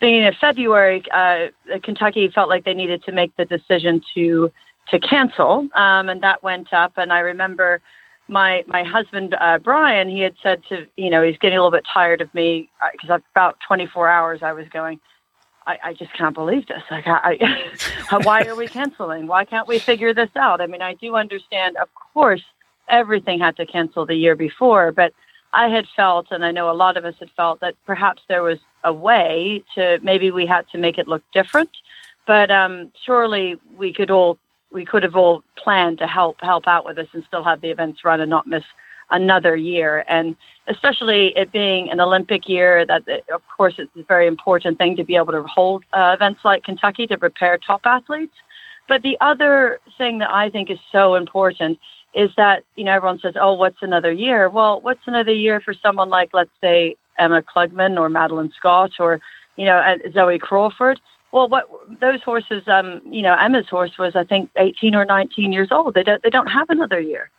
[0.00, 1.48] beginning of February, uh,
[1.82, 4.50] Kentucky felt like they needed to make the decision to
[4.90, 6.92] to cancel, um, and that went up.
[6.96, 7.80] And I remember
[8.28, 11.70] my my husband uh, Brian, he had said to you know he's getting a little
[11.70, 14.98] bit tired of me because about 24 hours I was going.
[15.66, 16.82] I, I just can't believe this.
[16.90, 17.38] Like, I,
[18.10, 19.26] I, why are we canceling?
[19.26, 20.60] Why can't we figure this out?
[20.60, 22.42] I mean, I do understand, of course,
[22.88, 25.12] everything had to cancel the year before, but
[25.52, 28.42] I had felt, and I know a lot of us had felt, that perhaps there
[28.42, 31.70] was a way to maybe we had to make it look different.
[32.26, 34.38] But um, surely we could all
[34.72, 37.70] we could have all planned to help help out with this and still have the
[37.70, 38.64] events run and not miss
[39.10, 40.04] another year.
[40.08, 40.36] And
[40.68, 45.04] especially it being an Olympic year, that of course it's a very important thing to
[45.04, 48.34] be able to hold uh, events like Kentucky to prepare top athletes.
[48.88, 51.78] But the other thing that I think is so important
[52.14, 55.74] is that you know everyone says, "Oh, what's another year?" Well, what's another year for
[55.74, 59.20] someone like, let's say, Ema Klugman or Madeline Scott or
[59.56, 61.00] you know uh, Zoe Crawford?
[61.32, 61.68] Well, what
[62.00, 65.94] those horses, um, you know, Ema's horse was I think 18 or 19 years old.
[65.94, 67.30] They don't they don't have another year,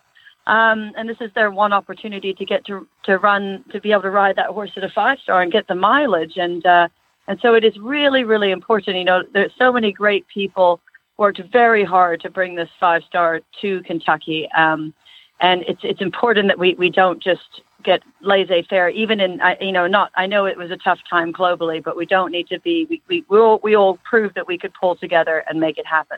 [0.48, 4.04] um, and this is their one opportunity to get to to run to be able
[4.04, 6.88] to ride that horse at a five star and get the mileage and uh,
[7.28, 8.98] and so it is really really important.
[8.98, 10.80] You know, there's so many great people
[11.18, 14.50] worked very hard to bring this five star to Kentucky.
[14.58, 14.94] Um,
[15.42, 19.72] and it's it's important that we, we don't just get laissez faire, even in you
[19.72, 22.60] know not I know it was a tough time globally, but we don't need to
[22.60, 25.78] be we we we all, we all proved that we could pull together and make
[25.78, 26.18] it happen.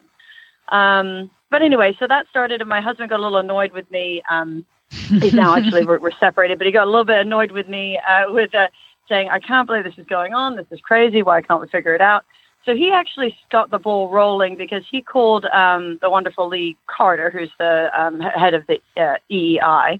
[0.70, 4.24] Um, but anyway, so that started, and my husband got a little annoyed with me.
[4.30, 7.68] Um, he's now actually we're, we're separated, but he got a little bit annoyed with
[7.68, 8.68] me uh, with uh,
[9.08, 10.56] saying, "I can't believe this is going on.
[10.56, 11.22] This is crazy.
[11.22, 12.26] Why can't we figure it out?"
[12.66, 17.30] So he actually got the ball rolling because he called um, the wonderful Lee Carter,
[17.30, 20.00] who's the um, head of the uh, EEI,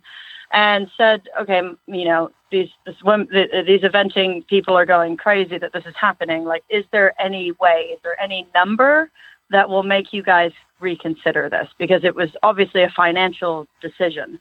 [0.54, 5.74] and said, okay, you know, these this, th- these eventing people are going crazy that
[5.74, 6.46] this is happening.
[6.46, 7.90] Like, is there any way?
[7.92, 9.10] Is there any number
[9.50, 11.68] that will make you guys reconsider this?
[11.80, 14.40] Because it was obviously a financial decision.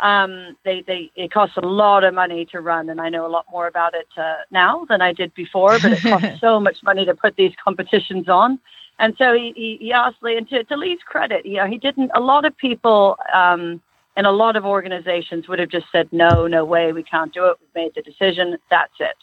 [0.00, 3.28] Um, they, they, it costs a lot of money to run, and I know a
[3.28, 5.78] lot more about it uh, now than I did before.
[5.78, 8.58] But it costs so much money to put these competitions on.
[8.98, 11.78] And so he, he, he asked Lee, and to, to Lee's credit, you know, he
[11.78, 12.10] didn't.
[12.14, 13.80] A lot of people um,
[14.16, 17.46] and a lot of organizations would have just said, no, no way, we can't do
[17.46, 17.56] it.
[17.60, 18.56] We've made the decision.
[18.70, 19.16] That's it.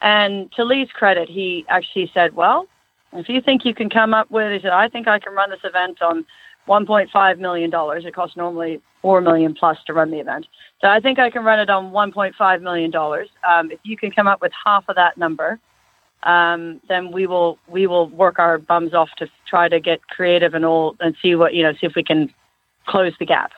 [0.00, 2.66] And to Lee's credit, he actually said, well,
[3.12, 5.50] if you think you can come up with, he said, I think I can run
[5.50, 6.26] this event on
[6.68, 8.04] 1.5 million dollars.
[8.04, 10.46] It costs normally 4 million plus to run the event.
[10.80, 13.28] So I think I can run it on 1.5 million dollars.
[13.48, 15.58] Um, if you can come up with half of that number,
[16.24, 20.54] um, then we will we will work our bums off to try to get creative
[20.54, 22.32] and all and see what you know see if we can
[22.86, 23.52] close the gap.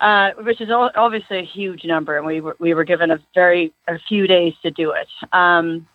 [0.00, 3.72] Uh, which is obviously a huge number, and we were we were given a very
[3.88, 5.08] a few days to do it.
[5.32, 5.86] Um,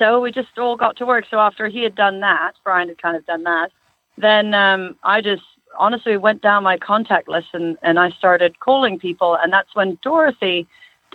[0.00, 1.26] so we just all got to work.
[1.30, 3.70] So after he had done that, Brian had kind of done that,
[4.16, 5.42] then um, I just
[5.78, 9.36] honestly went down my contact list and, and I started calling people.
[9.36, 10.66] And that's when Dorothy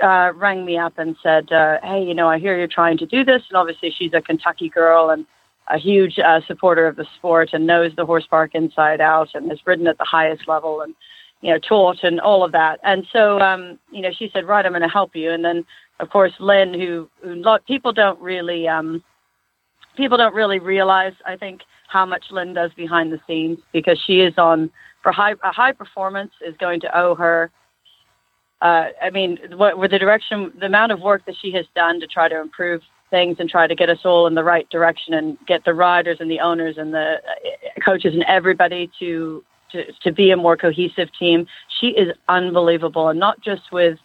[0.02, 3.08] uh, rang me up and said, uh, Hey, you know, I hear you're trying to
[3.08, 3.42] do this.
[3.50, 5.26] And obviously, she's a Kentucky girl and
[5.68, 9.50] a huge uh, supporter of the sport and knows the horse park inside out and
[9.50, 10.94] has ridden at the highest level and,
[11.42, 12.80] you know, taught and all of that.
[12.84, 15.32] And so, um, you know, she said, Right, I'm going to help you.
[15.32, 15.66] And then,
[16.00, 19.04] of course, Lynn, who, who lot, people don't really, um,
[19.96, 24.22] people don't really realize, I think, how much Lynn does behind the scenes because she
[24.22, 24.72] is on
[25.04, 27.52] for high a high performance is going to owe her.
[28.62, 32.00] Uh, I mean, what with the direction, the amount of work that she has done
[32.00, 35.14] to try to improve things and try to get us all in the right direction
[35.14, 39.92] and get the riders and the owners and the uh, coaches and everybody to to
[40.04, 41.48] to be a more cohesive team.
[41.80, 43.98] She is unbelievable, and not just with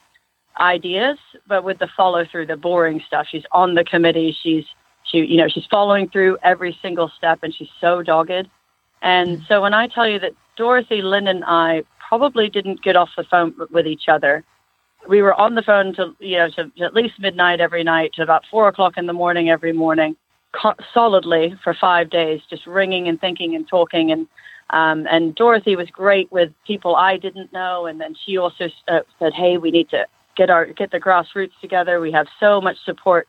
[0.59, 3.27] ideas, but with the follow through, the boring stuff.
[3.31, 4.37] She's on the committee.
[4.43, 4.65] She's
[5.05, 8.49] she, you know, she's following through every single step, and she's so dogged.
[9.03, 9.45] And mm-hmm.
[9.49, 13.25] so when I tell you that Dorothy, Lynn, and I probably didn't get off the
[13.25, 14.45] phone with each other,
[15.09, 18.13] we were on the phone to you know to, to at least midnight every night,
[18.15, 20.17] to about four o'clock in the morning every morning,
[20.53, 24.13] co- solidly for five days, just ringing and thinking and talking.
[24.13, 24.27] And
[24.73, 29.01] um, and Dorothy was great with people I didn't know, and then she also uh,
[29.19, 30.07] said, "Hey, we need to
[30.37, 32.01] get our get the grassroots together.
[32.01, 33.29] We have so much support."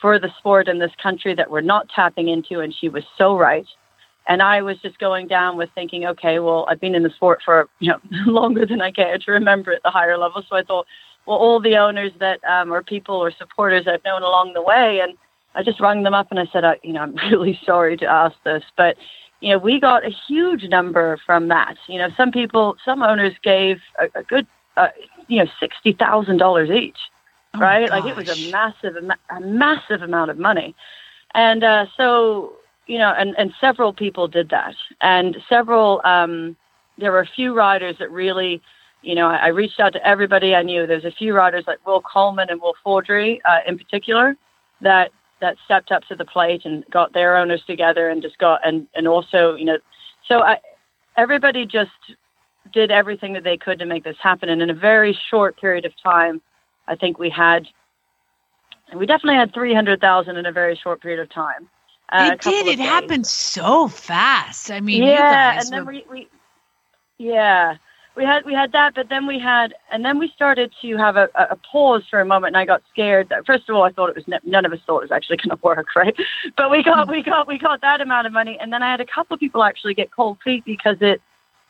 [0.00, 2.60] for the sport in this country that we're not tapping into.
[2.60, 3.66] And she was so right.
[4.28, 7.40] And I was just going down with thinking, okay, well, I've been in the sport
[7.44, 10.42] for you know longer than I care to remember at the higher level.
[10.48, 10.86] So I thought,
[11.26, 15.00] well, all the owners that um, or people or supporters I've known along the way,
[15.00, 15.16] and
[15.54, 18.06] I just rung them up and I said, I, you know, I'm really sorry to
[18.06, 18.96] ask this, but
[19.40, 21.76] you know, we got a huge number from that.
[21.88, 24.46] You know, some people, some owners gave a, a good,
[24.76, 24.88] uh,
[25.28, 26.98] you know, sixty thousand dollars each
[27.54, 27.90] Oh, right?
[27.90, 28.96] Like it was a massive,
[29.30, 30.74] a massive amount of money,
[31.34, 32.52] and uh, so
[32.86, 36.00] you know, and and several people did that, and several.
[36.04, 36.56] Um,
[36.98, 38.62] there were a few riders that really,
[39.02, 40.86] you know, I, I reached out to everybody I knew.
[40.86, 44.34] There's a few riders like Will Coleman and Will Faudree uh, in particular
[44.80, 48.66] that that stepped up to the plate and got their owners together and just got
[48.66, 49.78] and and also you know,
[50.28, 50.58] so I
[51.16, 51.90] everybody just
[52.72, 55.84] did everything that they could to make this happen, and in a very short period
[55.84, 56.40] of time.
[56.88, 57.66] I think we had,
[58.94, 61.68] we definitely had 300,000 in a very short period of time.
[62.10, 62.66] Uh, it did.
[62.68, 62.86] It days.
[62.86, 64.70] happened so fast.
[64.70, 66.28] I mean, yeah, and then were- we, we,
[67.18, 67.76] yeah,
[68.16, 71.16] we had we had that, but then we had, and then we started to have
[71.16, 73.32] a, a pause for a moment, and I got scared.
[73.46, 75.36] First of all, I thought it was ne- none of us thought it was actually
[75.44, 76.16] going to work, right?
[76.56, 79.00] But we got we got we got that amount of money, and then I had
[79.00, 81.20] a couple of people actually get cold feet because it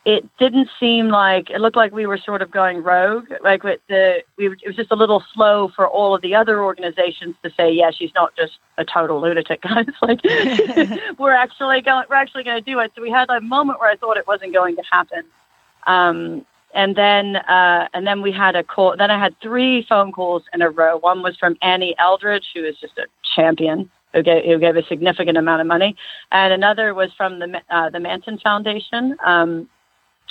[0.05, 3.25] it didn't seem like it looked like we were sort of going rogue.
[3.43, 6.33] Like with the we were, it was just a little slow for all of the
[6.33, 9.87] other organizations to say, yeah, she's not just a total lunatic, guys.
[10.01, 10.21] like
[11.19, 12.93] we're actually going we're actually going to do it.
[12.95, 15.23] So we had a moment where I thought it wasn't going to happen.
[15.85, 18.95] Um, and then uh, and then we had a call.
[18.97, 20.97] Then I had three phone calls in a row.
[20.97, 23.89] One was from Annie Eldridge, who is just a champion.
[24.13, 25.95] Who gave, who gave a significant amount of money,
[26.31, 29.17] and another was from the uh, the Manton Foundation.
[29.25, 29.69] Um,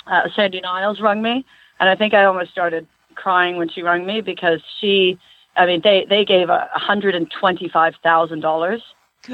[0.07, 1.45] uh, Sandy Niles rung me,
[1.79, 5.19] and I think I almost started crying when she rung me because she,
[5.55, 8.81] I mean, they they gave a hundred and twenty five thousand dollars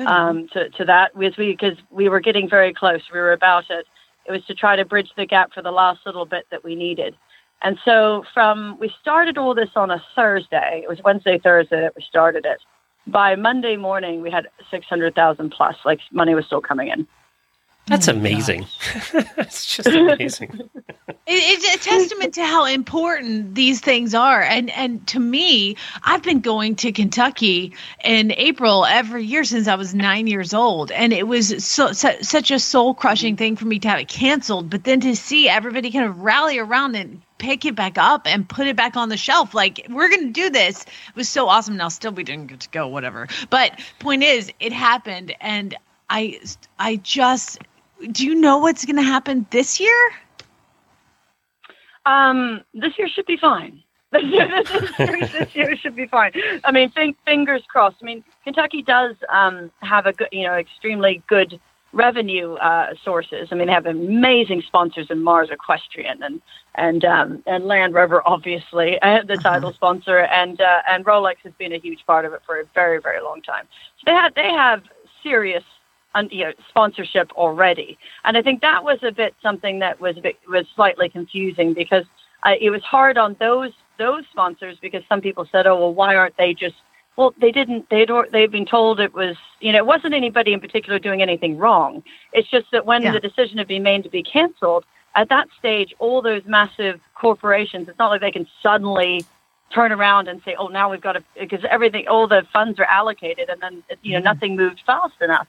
[0.08, 3.02] um, to to that because we because we were getting very close.
[3.14, 3.86] We were about it.
[4.26, 6.76] It was to try to bridge the gap for the last little bit that we
[6.76, 7.16] needed.
[7.62, 10.82] And so from we started all this on a Thursday.
[10.84, 12.60] It was Wednesday, Thursday that we started it.
[13.08, 15.76] By Monday morning, we had six hundred thousand plus.
[15.86, 17.08] Like money was still coming in.
[17.88, 18.66] That's oh, amazing.
[19.38, 20.70] it's just amazing.
[21.08, 24.42] It, it's a testament to how important these things are.
[24.42, 27.74] And and to me, I've been going to Kentucky
[28.04, 32.22] in April every year since I was nine years old, and it was so, su-
[32.22, 34.70] such a soul crushing thing for me to have it canceled.
[34.70, 38.48] But then to see everybody kind of rally around and pick it back up and
[38.48, 41.76] put it back on the shelf, like we're gonna do this, it was so awesome.
[41.76, 43.28] Now still we didn't get to go, whatever.
[43.50, 45.76] But point is, it happened, and
[46.10, 46.40] I
[46.80, 47.60] I just
[48.12, 50.12] do you know what's going to happen this year?
[52.06, 53.82] Um, this year should be fine.
[54.14, 56.34] this, year, this year should be fine.
[56.64, 57.97] I mean, think, fingers crossed.
[58.01, 61.60] I mean, Kentucky does um, have a good, you know, extremely good
[61.93, 63.47] revenue uh, sources.
[63.51, 66.41] I mean, they have amazing sponsors in Mars Equestrian and
[66.76, 69.76] and um, and Land Rover, obviously, uh, the title uh-huh.
[69.76, 72.99] sponsor, and uh, and Rolex has been a huge part of it for a very
[72.99, 73.68] very long time.
[73.97, 74.84] So they have they have
[75.24, 75.64] serious
[76.30, 77.97] you know, sponsorship already.
[78.24, 81.74] And I think that was a bit something that was a bit, was slightly confusing
[81.74, 82.05] because
[82.43, 86.16] uh, it was hard on those those sponsors because some people said, "Oh, well, why
[86.16, 86.76] aren't they just?"
[87.16, 87.89] Well, they didn't.
[87.89, 91.57] They'd they've been told it was you know it wasn't anybody in particular doing anything
[91.57, 92.03] wrong.
[92.32, 93.11] It's just that when yeah.
[93.11, 94.86] the decision had been made to be canceled,
[95.16, 99.26] at that stage, all those massive corporations, it's not like they can suddenly
[99.74, 102.86] turn around and say, "Oh, now we've got to," because everything, all the funds are
[102.86, 104.26] allocated, and then you know mm-hmm.
[104.26, 105.47] nothing moved fast enough.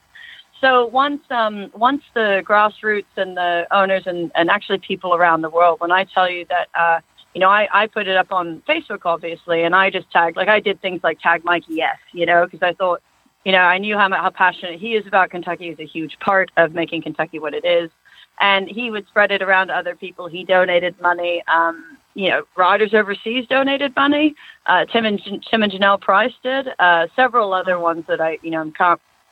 [0.61, 5.49] So once um, once the grassroots and the owners and, and actually people around the
[5.49, 6.99] world, when I tell you that, uh,
[7.33, 10.47] you know, I, I put it up on Facebook, obviously, and I just tagged, like
[10.47, 13.01] I did things like tag Mikey S, you know, because I thought,
[13.43, 15.69] you know, I knew how, how passionate he is about Kentucky.
[15.69, 17.91] He's a huge part of making Kentucky what it is.
[18.39, 20.27] And he would spread it around to other people.
[20.27, 21.43] He donated money.
[21.53, 24.33] Um, you know, riders overseas donated money.
[24.65, 26.69] Uh, Tim and Tim and Jonelle Price did.
[26.79, 28.71] Uh, several other ones that I, you know, I'm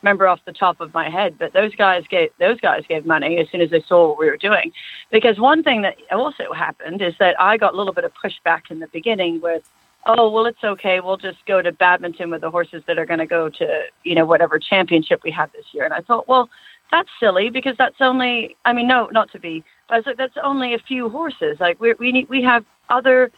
[0.04, 3.38] remember off the top of my head, but those guys gave those guys gave money
[3.38, 4.72] as soon as they saw what we were doing.
[5.12, 8.70] Because one thing that also happened is that I got a little bit of pushback
[8.70, 9.64] in the beginning with,
[10.06, 13.20] oh well, it's okay, we'll just go to badminton with the horses that are going
[13.20, 15.86] to go to you know whatever championship we have this year.
[15.86, 16.50] And I thought, well,
[16.92, 20.18] that's silly because that's only I mean no, not to be, but I was like
[20.18, 21.58] that's only a few horses.
[21.60, 23.32] Like we we need we have other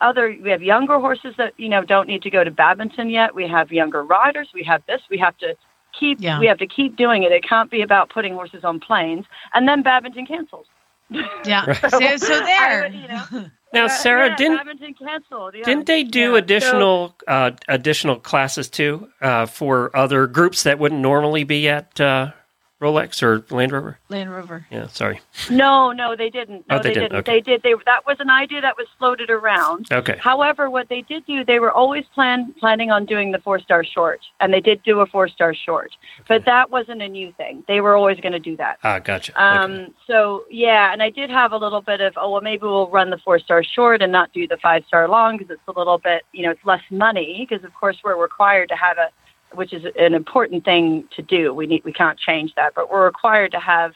[0.00, 3.32] other we have younger horses that you know don't need to go to badminton yet
[3.32, 5.54] we have younger riders we have this we have to
[5.98, 6.38] keep yeah.
[6.38, 7.32] we have to keep doing it.
[7.32, 9.24] It can't be about putting horses on planes
[9.54, 10.66] and then badminton cancels.
[11.10, 11.72] Yeah.
[11.88, 12.86] so, so, so, there.
[12.88, 15.64] You know, now, Sara, yeah, didn't canceled, yeah.
[15.64, 20.78] didn't they do yeah, additional so, uh, additional classes too uh, for other groups that
[20.78, 22.32] wouldn't normally be at uh,
[22.80, 23.98] Rolex or Land Rover?
[24.08, 24.66] Land Rover.
[24.70, 25.20] Yeah, sorry.
[25.50, 26.64] No, no, they didn't.
[26.68, 27.10] No, oh, they, they didn't.
[27.10, 27.16] didn't.
[27.16, 27.32] Okay.
[27.32, 27.62] They did.
[27.62, 29.90] They that was an idea that was floated around.
[29.90, 30.16] Okay.
[30.20, 33.82] However, what they did do, they were always plan planning on doing the four star
[33.82, 36.24] short, and they did do a four star short, okay.
[36.28, 37.64] but that wasn't a new thing.
[37.66, 38.78] They were always going to do that.
[38.84, 39.32] Ah, gotcha.
[39.42, 39.72] Um.
[39.72, 39.92] Okay.
[40.06, 43.10] So yeah, and I did have a little bit of oh well maybe we'll run
[43.10, 45.98] the four star short and not do the five star long because it's a little
[45.98, 49.10] bit you know it's less money because of course we're required to have a
[49.54, 51.54] which is an important thing to do.
[51.54, 53.92] We need we can't change that, but we're required to have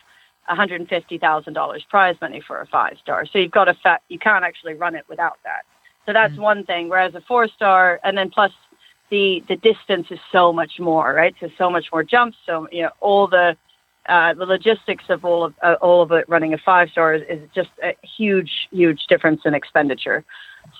[0.51, 3.27] $150,000 prize money for a five star.
[3.27, 5.63] So you've got a fa- you can't actually run it without that.
[6.07, 6.43] So that's mm-hmm.
[6.43, 6.89] one thing.
[6.89, 8.53] Whereas a four star, and then plus
[9.11, 11.35] the the distance is so much more, right?
[11.41, 12.37] So so much more jumps.
[12.45, 13.57] So you know all the
[14.09, 17.23] uh, the logistics of all of uh, all of it running a five star is,
[17.29, 20.25] is just a huge huge difference in expenditure.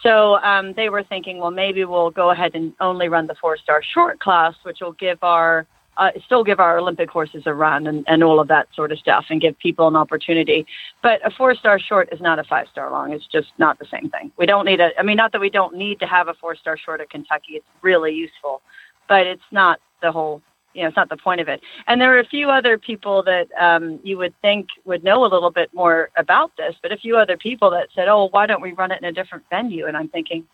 [0.03, 3.57] So um, they were thinking, well, maybe we'll go ahead and only run the four
[3.57, 5.67] star short class, which will give our
[5.97, 8.99] uh, still give our Olympic horses a run and, and all of that sort of
[8.99, 10.67] stuff and give people an opportunity.
[11.03, 13.13] But a four star short is not a five star long.
[13.13, 14.33] It's just not the same thing.
[14.39, 16.57] We don't need a, I mean, not that we don't need to have a four
[16.57, 17.55] star short at Kentucky.
[17.55, 18.63] It's really useful,
[19.09, 20.43] but it's not the whole
[20.75, 21.61] you know, it's not the point of it.
[21.87, 25.29] And there are a few other people that um, you would think would know a
[25.29, 28.63] little bit more about this, but a few other people that said, "Oh, why don't
[28.63, 30.47] we run it in a different venue?" And I'm thinking,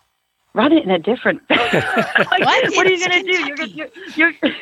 [0.54, 1.42] run it in a different.
[1.50, 2.76] like, what?
[2.76, 3.46] what are you going to do?
[3.46, 4.52] You're, you're, you're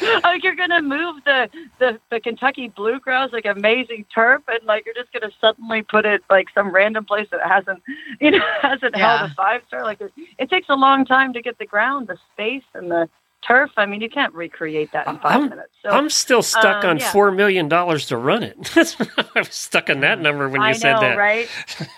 [0.22, 1.48] like you're gonna move the,
[1.78, 6.22] the the Kentucky bluegrass like amazing turf and like you're just gonna suddenly put it
[6.30, 7.82] like some random place that hasn't
[8.20, 9.18] you know hasn't yeah.
[9.18, 12.08] held a five star like it, it takes a long time to get the ground
[12.08, 13.08] the space and the
[13.46, 13.70] turf.
[13.76, 15.72] I mean, you can't recreate that in 5 I'm, minutes.
[15.82, 17.10] So, I'm still stuck um, on yeah.
[17.12, 18.56] four million dollars to run it.
[18.76, 21.16] I was stuck on that number when you I said know, that.
[21.16, 21.48] Right?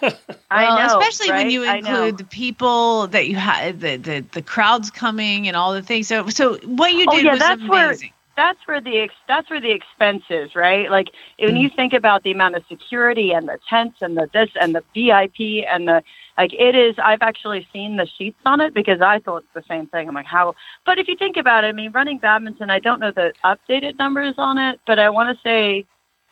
[0.51, 1.39] I well, know, especially right?
[1.39, 5.73] when you include the people that you had, the, the the crowds coming and all
[5.73, 6.09] the things.
[6.09, 7.69] So, so what you oh, did yeah, was that's amazing.
[7.71, 10.91] Where, that's where the ex- that's where the expense is, right?
[10.91, 11.09] Like
[11.39, 11.77] when you mm.
[11.77, 15.67] think about the amount of security and the tents and the this and the VIP
[15.69, 16.03] and the
[16.39, 19.87] like it is I've actually seen the sheets on it because I thought the same
[19.89, 20.09] thing.
[20.09, 20.55] I'm like how
[20.87, 23.99] but if you think about it, I mean running badminton, I don't know the updated
[23.99, 25.85] numbers on it, but I want to say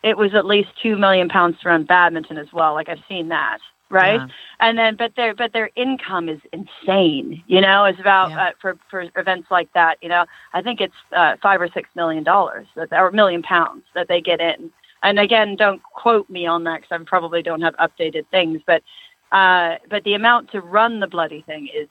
[0.03, 2.73] it was at least two million pounds to run badminton as well.
[2.73, 3.59] Like I've seen that,
[3.91, 4.19] right?
[4.19, 4.27] Yeah.
[4.59, 7.43] And then, but their but their income is insane.
[7.47, 8.47] You know, it's about Yeah.
[8.47, 9.97] uh, for for events like that.
[10.01, 13.83] You know, I think it's uh, five or six million dollars that or million pounds
[13.93, 14.71] that they get in.
[15.03, 18.83] And again, don't quote me on that because I probably don't have updated things, but
[19.31, 21.87] uh, but the amount to run the bloody thing is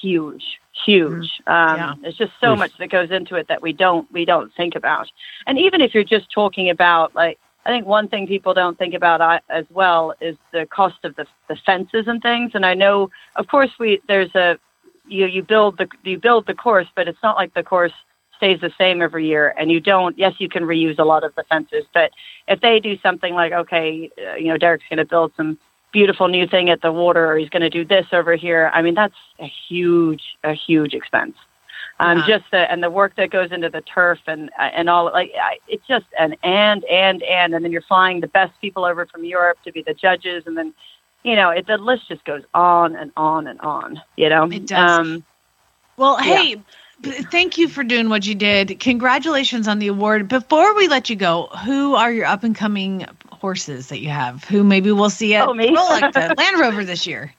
[0.00, 0.44] huge,
[0.84, 1.30] huge.
[1.46, 1.94] Um, Yeah.
[2.02, 5.08] There's just so much that goes into it that we don't we don't think about.
[5.46, 8.94] And even if you're just talking about like, I think one thing people don't think
[8.94, 12.52] about uh, as well is the cost of the the fences and things.
[12.54, 14.58] And I know, of course, we there's a
[15.06, 17.92] you you build the you build the course, but it's not like the course
[18.42, 21.32] stays the same every year and you don't yes you can reuse a lot of
[21.36, 22.10] the fences but
[22.48, 25.56] if they do something like okay uh, you know derek's going to build some
[25.92, 28.82] beautiful new thing at the water or he's going to do this over here i
[28.82, 31.36] mean that's a huge a huge expense
[32.02, 32.26] um Yeah.
[32.26, 35.32] just the and the work that goes into the turf and uh, and all like
[35.40, 39.06] I, it's just an and and and and then you're flying the best people over
[39.06, 40.74] from europe to be the judges and then
[41.24, 44.66] you know it, the list just goes on and on and on you know It
[44.66, 45.00] does.
[45.00, 45.24] um
[45.96, 46.64] Well, hey,
[47.04, 48.80] thank you for doing what you did.
[48.80, 50.28] Congratulations on the award.
[50.28, 54.44] Before we let you go, who are your up and coming horses that you have?
[54.44, 55.54] Who maybe we'll see at Oh?
[55.72, 57.32] Rolex, the Land Rover this year?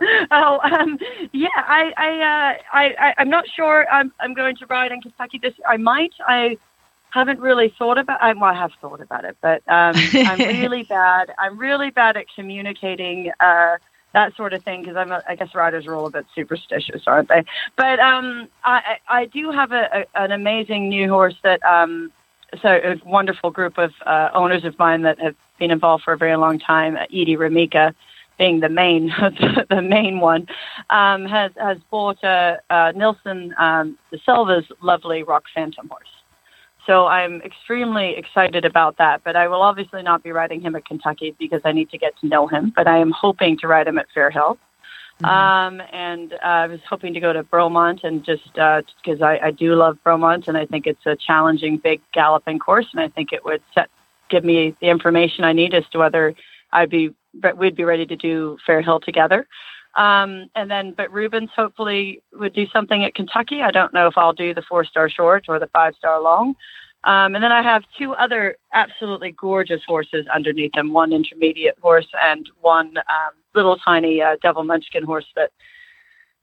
[0.30, 0.98] Oh, um,
[1.32, 1.48] yeah.
[1.56, 3.86] I, I, uh, I, I, I'm not sure.
[3.90, 5.54] I'm, I'm going to ride in Kentucky this.
[5.66, 6.12] I might.
[6.26, 6.56] I
[7.10, 8.22] haven't really thought about.
[8.22, 11.32] I, well, I have thought about it, but um, I'm really bad.
[11.38, 13.76] I'm really bad at communicating uh,
[14.12, 15.10] that sort of thing because I'm.
[15.10, 17.44] A, I guess riders are all a bit superstitious, aren't they?
[17.76, 21.62] But um, I, I I do have a, a, an amazing new horse that.
[21.64, 22.12] Um,
[22.62, 26.16] so a wonderful group of uh, owners of mine that have been involved for a
[26.16, 26.96] very long time.
[26.96, 27.94] Uh, Edie Ramika
[28.38, 29.08] being the main
[29.70, 30.46] the main one,
[30.90, 36.08] um, has has bought a, uh Nilsson um, the Silva's lovely Rock Phantom horse.
[36.86, 39.22] So I'm extremely excited about that.
[39.22, 42.18] But I will obviously not be riding him at Kentucky because I need to get
[42.20, 42.72] to know him.
[42.74, 44.56] But I am hoping to ride him at Fairhill.
[45.24, 49.50] Um, and uh, I was hoping to go to Bromont and just because I, I
[49.50, 53.32] do love Bromont and I think it's a challenging, big galloping course, and I think
[53.32, 53.90] it would set
[54.30, 56.34] give me the information I need as to whether
[56.72, 57.14] I'd be
[57.56, 59.46] we'd be ready to do Fair Hill together.
[59.94, 63.62] Um, and then, but Rubens hopefully would do something at Kentucky.
[63.62, 66.54] I don't know if I'll do the four star short or the five star long.
[67.04, 72.08] Um, and then I have two other absolutely gorgeous horses underneath them one intermediate horse
[72.22, 75.50] and one um, little tiny uh, devil munchkin horse that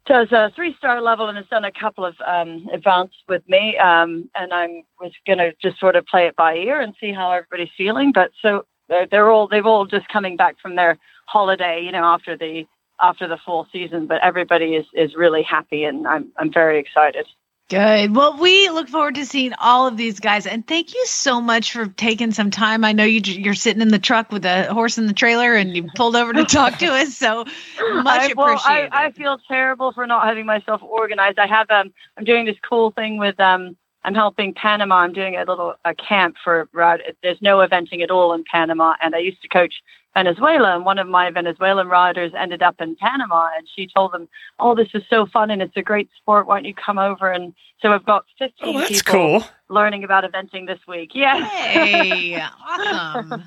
[0.05, 3.77] does a three star level and has done a couple of um, advanced with me.
[3.77, 7.11] Um, and I'm was going to just sort of play it by ear and see
[7.11, 8.11] how everybody's feeling.
[8.13, 12.03] But so they're, they're all they've all just coming back from their holiday, you know,
[12.03, 12.65] after the
[13.01, 14.07] after the full season.
[14.07, 17.25] But everybody is is really happy, and I'm I'm very excited.
[17.67, 18.15] Good.
[18.15, 21.71] Well, we look forward to seeing all of these guys, and thank you so much
[21.71, 22.85] for taking some time.
[22.85, 25.75] I know you you're sitting in the truck with a horse in the trailer, and
[25.75, 27.17] you pulled over to talk to us.
[27.17, 27.43] So
[28.03, 28.89] much I, well, I, appreciated.
[28.93, 31.39] I feel terrible for not having myself organized.
[31.39, 33.75] I have um I'm doing this cool thing with um
[34.05, 34.97] I'm helping Panama.
[34.97, 37.01] I'm doing a little a camp for ride.
[37.23, 39.73] There's no eventing at all in Panama, and I used to coach
[40.13, 44.29] Venezuela, and one of my Venezuelan riders ended up in Panama, and she told them,
[44.59, 46.45] "Oh, this is so fun, and it's a great sport.
[46.47, 49.43] Why don't you come over?" And so I've got 15 Oh, that's people cool.
[49.69, 51.11] learning about eventing this week.
[51.15, 51.43] Yeah.
[51.45, 53.43] Hey, awesome.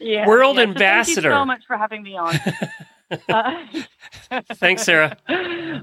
[0.00, 0.64] yeah, World yeah.
[0.64, 1.20] So ambassador.
[1.22, 2.34] thank you so much for having me on.
[3.28, 5.16] uh, Thanks, Sara.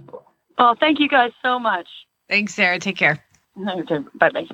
[0.57, 1.87] well, thank you guys so much.
[2.29, 2.77] Thanks, Sara.
[2.77, 3.23] Take care.
[3.57, 4.47] Okay, bye bye.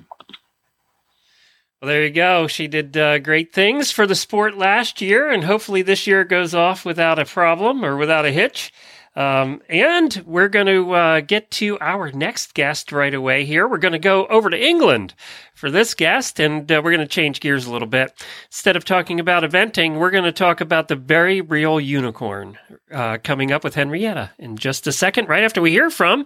[1.81, 2.47] Well, there you go.
[2.47, 6.55] She did uh, great things for the sport last year, and hopefully this year goes
[6.55, 8.73] off without a problem or without a hitch.
[9.15, 13.67] Um, and we're going to uh, get to our next guest right away here.
[13.67, 15.15] We're going to go over to England
[15.55, 18.11] for this guest, and uh, we're going to change gears a little bit.
[18.47, 22.59] Instead of talking about eventing, we're going to talk about the very real unicorn
[22.91, 26.25] uh, coming up with Henrietta in just a second, right after we hear from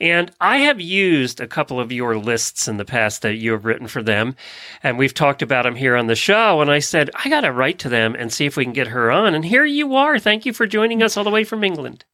[0.00, 3.66] And I have used a couple of your lists in the past that you have
[3.66, 4.34] written for them.
[4.82, 6.60] And we've talked about them here on the show.
[6.60, 8.88] And I said, I got to write to them and see if we can get
[8.88, 9.34] her on.
[9.34, 10.18] And here you are.
[10.18, 12.04] Thank you for joining us all the way from England.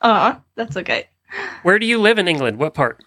[0.00, 1.08] Ah, that's okay.
[1.62, 2.58] Where do you live in England?
[2.58, 3.02] What part?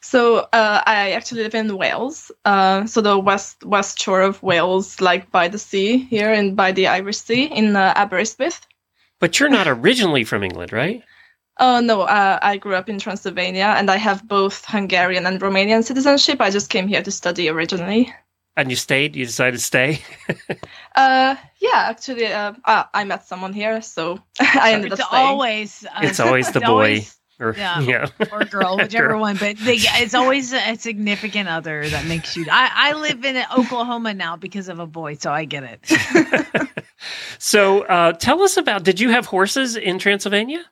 [0.00, 5.00] So uh, I actually live in Wales, uh, so the west west shore of Wales,
[5.00, 8.60] like by the sea here and by the Irish Sea in uh, Aberystwyth.
[9.18, 11.02] But you're not originally from England, right?
[11.60, 15.82] Oh no, uh, I grew up in Transylvania, and I have both Hungarian and Romanian
[15.84, 16.40] citizenship.
[16.40, 18.14] I just came here to study originally.
[18.56, 19.14] And you stayed?
[19.16, 20.00] You decided to stay?
[20.96, 25.26] Uh, yeah, actually, uh, uh, I met someone here, so I ended It's up staying.
[25.26, 26.72] always uh, It's always the it's boy.
[26.72, 27.80] always- or, Yeah.
[27.82, 28.06] yeah.
[28.32, 29.20] or girl, whichever Girl.
[29.20, 29.36] one.
[29.36, 32.46] But they, it's always a significant other that makes you.
[32.50, 36.68] I, I live in Oklahoma now because of a boy, so I get it.
[37.38, 40.64] So uh, tell us about did you have horses in Transylvania?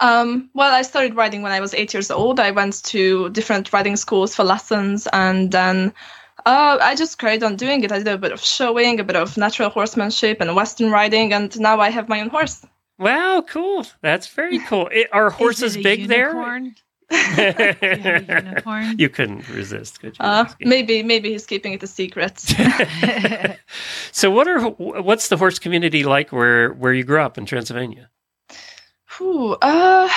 [0.00, 2.38] Um, well, I started riding when I was eight years old.
[2.40, 5.92] I went to different riding schools for lessons, and then
[6.44, 7.92] uh, I just carried on doing it.
[7.92, 11.58] I did a bit of showing, a bit of natural horsemanship, and Western riding, and
[11.58, 12.64] now I have my own horse.
[12.98, 13.86] Wow, cool.
[14.00, 14.88] That's very cool.
[14.92, 16.74] It, are horses Is it a big unicorn?
[17.08, 18.98] You unicorn?
[18.98, 20.24] you couldn't resist, could you?
[20.24, 22.38] Uh, maybe, maybe he's keeping it a secret.
[24.12, 28.10] so what are what's the horse community like where where you grew up in Transylvania?
[29.18, 30.08] Whew, uh,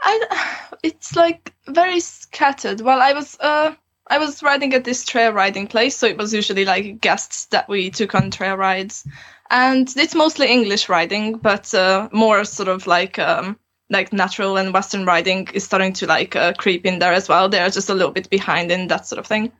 [0.00, 2.80] I, it's like very scattered.
[2.80, 3.74] Well, I was, uh,
[4.06, 7.68] I was riding at this trail riding place, so it was usually like guests that
[7.68, 9.06] we took on trail rides,
[9.50, 13.58] and it's mostly English riding, but uh, more sort of like um,
[13.90, 17.48] like natural and Western riding is starting to like uh, creep in there as well.
[17.48, 19.52] They're just a little bit behind in that sort of thing.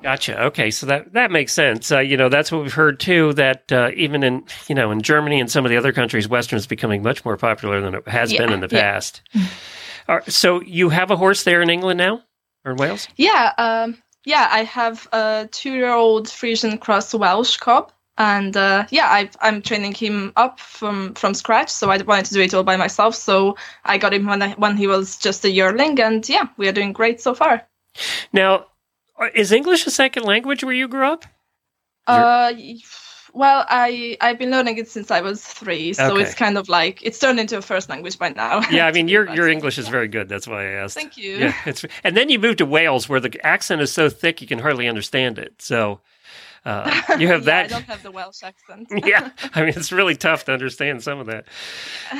[0.00, 0.44] Gotcha.
[0.44, 1.90] Okay, so that that makes sense.
[1.90, 3.32] Uh, you know, that's what we've heard too.
[3.32, 6.56] That uh, even in you know in Germany and some of the other countries, Western
[6.56, 8.80] is becoming much more popular than it has Yeah, been in the yeah.
[8.80, 9.22] past.
[10.28, 12.22] So you have a horse there in England now,
[12.64, 13.08] or in Wales?
[13.16, 19.36] Yeah, um, yeah, I have a two-year-old Frisian cross Welsh cob, and uh, yeah, I've,
[19.42, 21.70] I'm training him up from from scratch.
[21.70, 23.16] So I wanted to do it all by myself.
[23.16, 26.68] So I got him when I, when he was just a yearling, and yeah, we
[26.68, 27.66] are doing great so far.
[28.32, 28.66] Now,
[29.34, 31.24] is English a second language where you grew up?
[32.06, 32.52] Uh,
[33.34, 36.22] well, I I've been learning it since I was three, so Okay.
[36.22, 38.62] it's kind of like it's turned into a first language by now.
[38.70, 40.28] Yeah, I mean your your uh, English is very good.
[40.28, 40.94] That's why I asked.
[40.94, 41.36] Thank you.
[41.36, 44.46] Yeah, it's and then you moved to Wales where the accent is so thick you
[44.46, 45.60] can hardly understand it.
[45.60, 46.00] So
[46.68, 47.68] uh, you have Yeah, I that.
[47.68, 48.88] don't have the Welsh accent.
[49.04, 51.46] yeah, I mean it's really tough to understand some of that.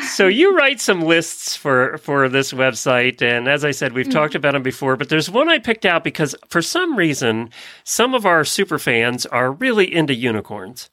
[0.01, 4.35] So you write some lists for for this website, and as I said, we've talked
[4.35, 4.97] about them before.
[4.97, 7.51] But there's one I picked out because for some reason,
[7.85, 10.91] some of our super fans are really into unicorns.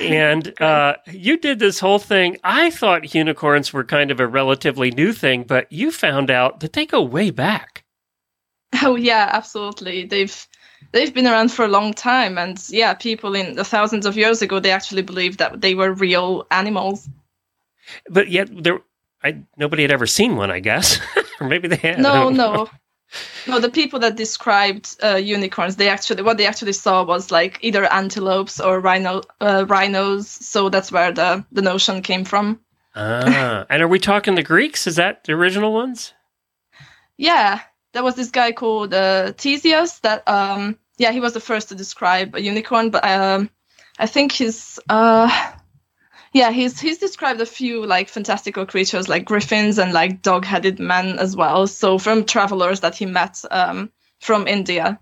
[0.00, 2.38] and uh, you did this whole thing.
[2.44, 6.72] I thought unicorns were kind of a relatively new thing, but you found out that
[6.74, 7.84] they go way back.
[8.82, 10.06] Oh yeah, absolutely.
[10.06, 10.46] They've
[10.92, 14.42] they've been around for a long time, and yeah, people in the thousands of years
[14.42, 17.08] ago they actually believed that they were real animals.
[18.08, 18.80] But yet there,
[19.22, 20.50] I nobody had ever seen one.
[20.50, 20.98] I guess,
[21.40, 22.00] or maybe they had.
[22.00, 22.68] No, no,
[23.46, 23.58] no.
[23.58, 27.84] The people that described uh, unicorns, they actually what they actually saw was like either
[27.92, 30.28] antelopes or rhino uh, rhinos.
[30.28, 32.60] So that's where the the notion came from.
[32.96, 34.86] Ah, and are we talking the Greeks?
[34.86, 36.12] Is that the original ones?
[37.16, 37.60] Yeah,
[37.92, 41.74] there was this guy called uh, Ctesias that um yeah he was the first to
[41.74, 43.50] describe a unicorn, but um
[43.98, 45.28] I think he's uh
[46.32, 51.18] yeah he's he's described a few like fantastical creatures like griffins and like dog-headed men
[51.18, 51.66] as well.
[51.66, 54.98] So from travelers that he met um from India.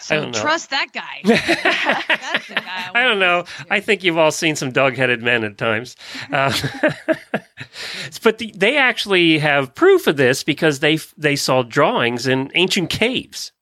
[0.00, 0.40] So don't know.
[0.40, 1.20] trust that guy.
[1.24, 2.90] That's the guy.
[2.94, 3.44] I don't know.
[3.70, 5.96] I think you've all seen some dog-headed men at times,
[6.30, 6.52] uh,
[8.22, 12.90] but the, they actually have proof of this because they they saw drawings in ancient
[12.90, 13.52] caves.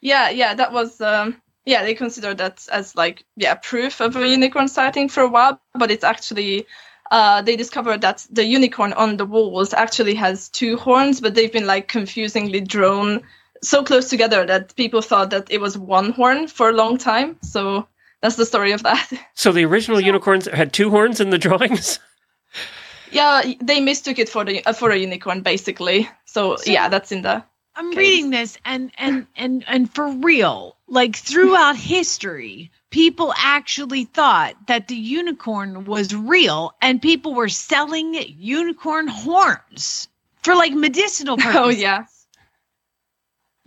[0.00, 4.26] Yeah, yeah, that was um yeah, they considered that as like yeah, proof of a
[4.26, 6.66] unicorn sighting for a while, but it's actually
[7.10, 11.52] uh, they discovered that the unicorn on the walls actually has two horns, but they've
[11.52, 13.22] been like confusingly drawn
[13.62, 17.36] so close together that people thought that it was one horn for a long time.
[17.42, 17.86] So
[18.22, 19.10] that's the story of that.
[19.34, 21.98] So the original unicorns had two horns in the drawings.
[23.12, 26.08] yeah, they mistook it for the uh, for a unicorn basically.
[26.24, 27.44] So, So- yeah, that's in the
[27.76, 27.98] I'm case.
[27.98, 34.88] reading this and and and and for real, like throughout history, people actually thought that
[34.88, 40.08] the unicorn was real and people were selling unicorn horns
[40.42, 41.56] for like medicinal purposes.
[41.60, 42.06] Oh yeah.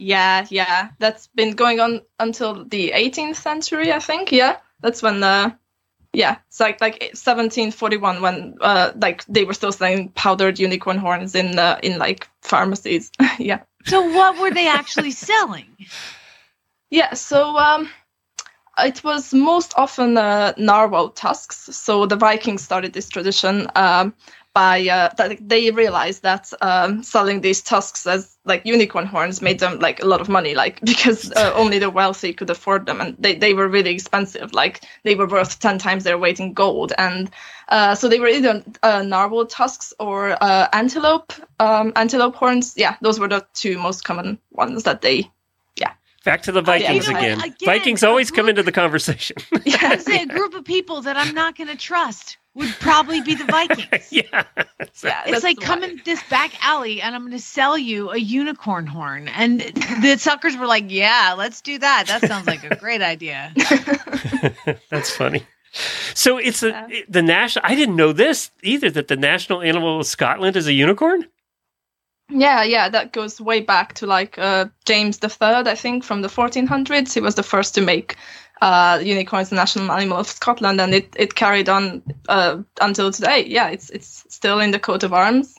[0.01, 0.89] Yeah, yeah.
[0.97, 4.31] That's been going on until the 18th century, I think.
[4.31, 4.57] Yeah.
[4.81, 5.51] That's when uh
[6.11, 11.35] yeah, it's like like 1741 when uh like they were still selling powdered unicorn horns
[11.35, 13.11] in uh, in like pharmacies.
[13.39, 13.61] yeah.
[13.85, 15.67] So what were they actually selling?
[16.89, 17.89] Yeah, so um,
[18.79, 21.69] it was most often uh, narwhal tusks.
[21.75, 24.13] So the Vikings started this tradition um,
[24.53, 29.59] by uh, that they realized that um, selling these tusks as like unicorn horns made
[29.59, 33.01] them like a lot of money, like because uh, only the wealthy could afford them,
[33.01, 34.53] and they, they were really expensive.
[34.53, 37.29] Like they were worth ten times their weight in gold, and
[37.69, 42.73] uh, so they were either uh, narwhal tusks or uh, antelope um, antelope horns.
[42.75, 45.31] Yeah, those were the two most common ones that they
[46.24, 47.39] Back to the Vikings You know, again.
[47.39, 49.38] again, Vikings a always come into the conversation.
[49.65, 53.34] I say a group of people that I'm not going to trust would probably be
[53.34, 54.07] the Vikings.
[54.11, 54.43] yeah.
[55.03, 55.24] yeah.
[55.26, 58.86] It's like come in this back alley and I'm going to sell you a unicorn
[58.86, 59.30] horn.
[59.30, 62.05] And the suckers were like, yeah, let's do that.
[62.07, 63.53] That sounds like a great idea.
[64.89, 65.45] That's funny.
[66.13, 66.88] So it's a, Yeah.
[67.07, 67.65] the national.
[67.65, 68.89] I didn't know this either.
[68.91, 71.26] That the national animal of Scotland is a unicorn.
[72.32, 76.21] Yeah, yeah, that goes way back to like uh, James the Third, I think, from
[76.21, 77.13] the 1400s.
[77.13, 78.15] He was the first to make
[78.61, 83.45] uh, unicorns the national animal of Scotland, and it, it carried on uh, until today.
[83.45, 85.55] Yeah, it's it's still in the coat of arms.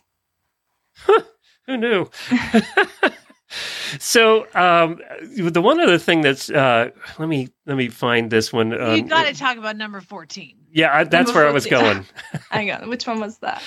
[1.67, 2.11] Who knew?
[3.99, 5.01] so um,
[5.37, 8.79] the one other thing that's uh, let me let me find this one.
[8.81, 10.57] Um, you got to talk about number 14.
[10.73, 12.07] Yeah, I, that's Number where I was going.
[12.51, 13.63] Hang on, which one was that?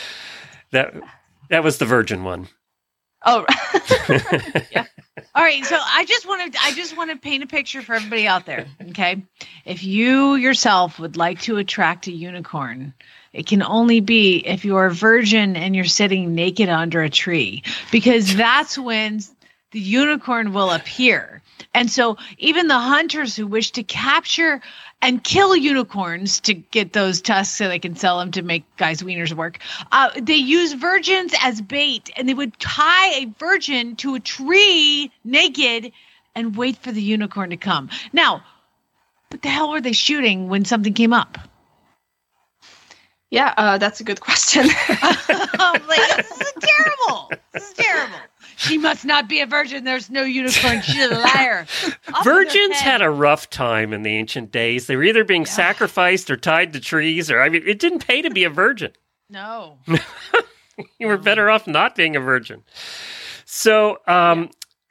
[0.72, 0.96] That
[1.50, 2.48] that was the virgin one.
[3.26, 3.46] Oh,
[4.72, 4.86] yeah.
[5.34, 7.96] All right, so I just want to I just want to paint a picture for
[7.96, 9.24] everybody out there, okay?
[9.66, 12.94] If you yourself would like to attract a unicorn,
[13.34, 17.64] it can only be if you're a virgin and you're sitting naked under a tree
[17.92, 19.20] because that's when
[19.72, 21.42] the unicorn will appear.
[21.74, 24.62] And so even the hunters who wish to capture
[25.02, 29.02] and kill unicorns to get those tusks so they can sell them to make guys'
[29.02, 29.60] wieners work.
[29.92, 35.12] Uh, they use virgins as bait, and they would tie a virgin to a tree
[35.24, 35.92] naked
[36.34, 37.90] and wait for the unicorn to come.
[38.14, 38.44] Now,
[39.30, 41.38] what the hell were they shooting when something came up?
[43.36, 44.68] yeah, uh, that's a good question.
[45.88, 47.32] Like, this is terrible.
[47.52, 47.85] This is terrible.
[48.68, 49.84] She must not be a virgin.
[49.84, 50.82] There's no unicorn.
[50.82, 51.66] She's a liar.
[51.86, 54.88] Up with her Virgins had a rough time in the ancient days.
[54.88, 58.22] They were either being sacrificed or tied to trees, or I mean, it didn't pay
[58.22, 58.92] to be a virgin.
[59.30, 59.80] no.
[61.00, 62.62] You were better off not being a virgin.
[63.46, 64.50] So, um,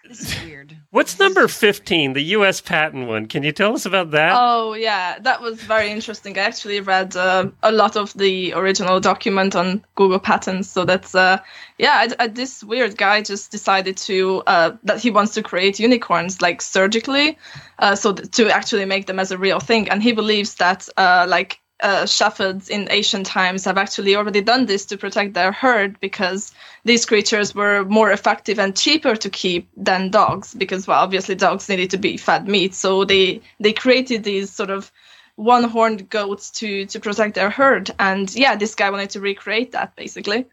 [0.08, 0.74] This is weird.
[0.94, 2.60] What's number 15, the U.S.
[2.60, 3.26] patent one?
[3.26, 4.32] Can you tell us about that?
[4.32, 6.38] Oh yeah, that was very interesting.
[6.38, 10.70] I actually read uh, a lot of the original document on Google Patents.
[10.70, 11.38] So that's uh,
[11.78, 15.80] yeah, I, I, this weird guy just decided to uh, that he wants to create
[15.80, 17.36] unicorns like surgically,
[17.80, 19.90] uh, so th- to actually make them as a real thing.
[19.90, 24.64] And he believes that uh, like uh, shepherds in ancient times have actually already done
[24.64, 26.50] this to protect their herd because
[26.84, 31.68] these creatures were more effective and cheaper to keep than dogs because well obviously dogs
[31.68, 32.74] needed to be fed meat.
[32.74, 34.90] So they they created these sort of
[35.36, 37.90] one horned goats to to protect their herd.
[37.98, 40.46] And yeah this guy wanted to recreate that basically.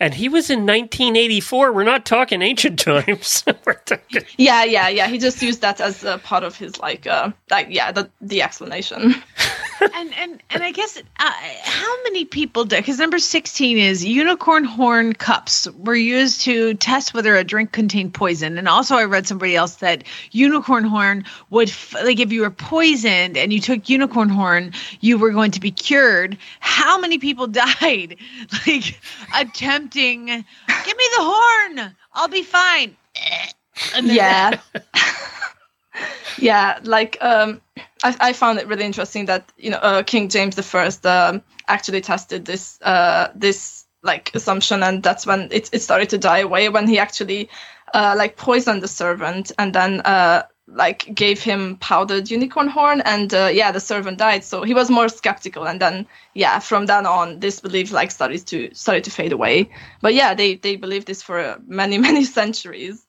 [0.00, 1.72] And he was in 1984.
[1.72, 3.42] We're not talking ancient times.
[3.84, 5.08] Talking- yeah yeah yeah.
[5.08, 8.40] He just used that as a part of his like uh like yeah the the
[8.40, 9.14] explanation
[9.80, 12.76] and and and I guess uh, how many people do?
[12.76, 18.14] Because number sixteen is unicorn horn cups were used to test whether a drink contained
[18.14, 18.58] poison.
[18.58, 22.50] And also, I read somebody else that unicorn horn would f- like if you were
[22.50, 26.38] poisoned and you took unicorn horn, you were going to be cured.
[26.60, 28.16] How many people died
[28.66, 29.00] like
[29.34, 30.26] attempting?
[30.26, 31.94] Give me the horn.
[32.12, 32.96] I'll be fine.
[33.94, 34.60] And then- yeah
[36.38, 37.60] yeah like um
[38.02, 41.42] I, I found it really interesting that you know uh, king james the first um,
[41.68, 46.40] actually tested this uh this like assumption and that's when it, it started to die
[46.40, 47.48] away when he actually
[47.94, 53.34] uh like poisoned the servant and then uh like gave him powdered unicorn horn and
[53.34, 54.42] uh, yeah the servant died.
[54.44, 58.46] So he was more skeptical and then yeah from then on this belief like started
[58.46, 59.70] to started to fade away.
[60.00, 63.04] But yeah they they believed this for many many centuries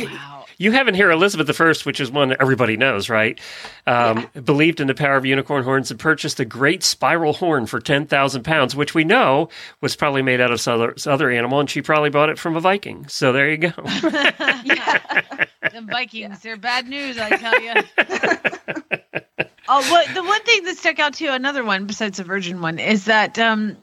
[0.00, 0.46] Wow.
[0.56, 3.38] You have in here Elizabeth I, which is one everybody knows, right?
[3.86, 7.80] Um, Believed in the power of unicorn horns and purchased a great spiral horn for
[7.80, 9.50] 10,000 pounds, which we know
[9.82, 12.38] was probably made out of some other, some other animal, and she probably bought it
[12.38, 13.06] from a Viking.
[13.08, 13.72] So there you go.
[15.74, 17.72] The Vikings, they're bad news, I tell you.
[19.68, 22.60] oh, what the one thing that stuck out to you, another one besides the virgin
[22.60, 23.76] one is that um,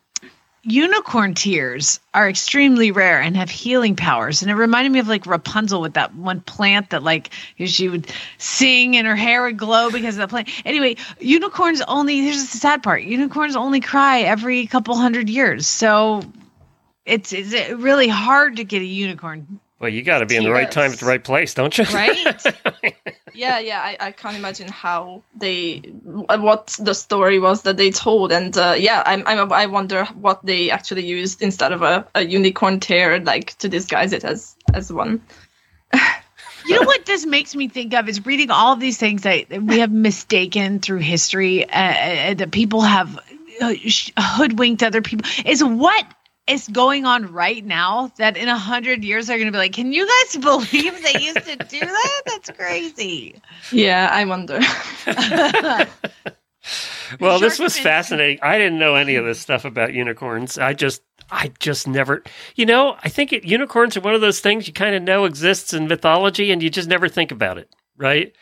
[0.64, 4.42] unicorn tears are extremely rare and have healing powers.
[4.42, 8.12] And it reminded me of like Rapunzel with that one plant that like she would
[8.38, 10.50] sing and her hair would glow because of the plant.
[10.66, 12.22] Anyway, unicorns only.
[12.22, 15.68] Here's the sad part: unicorns only cry every couple hundred years.
[15.68, 16.24] So.
[17.04, 20.52] It's, it's really hard to get a unicorn well, you got to be in the
[20.52, 21.86] right time at the right place, don't you?
[21.86, 22.46] right?
[23.34, 23.82] yeah, yeah.
[23.82, 28.76] I, I can't imagine how they, what the story was that they told, and uh,
[28.78, 33.20] yeah, I'm, I'm, I wonder what they actually used instead of a, a unicorn tear,
[33.20, 35.20] like to disguise it as as one.
[36.66, 39.50] you know what this makes me think of is reading all of these things that
[39.64, 43.18] we have mistaken through history, uh, uh that people have
[43.60, 43.74] uh,
[44.16, 45.28] hoodwinked other people.
[45.44, 46.06] Is what
[46.52, 49.74] is going on right now that in a hundred years they're going to be like,
[49.74, 52.22] can you guys believe they used to do that?
[52.26, 53.42] That's crazy.
[53.72, 54.60] Yeah, I wonder.
[57.20, 58.40] well, this was fascinating.
[58.42, 60.58] I didn't know any of this stuff about unicorns.
[60.58, 62.24] I just, I just never,
[62.56, 65.26] you know, I think it, unicorns are one of those things you kind of know
[65.26, 68.36] exists in mythology and you just never think about it, right?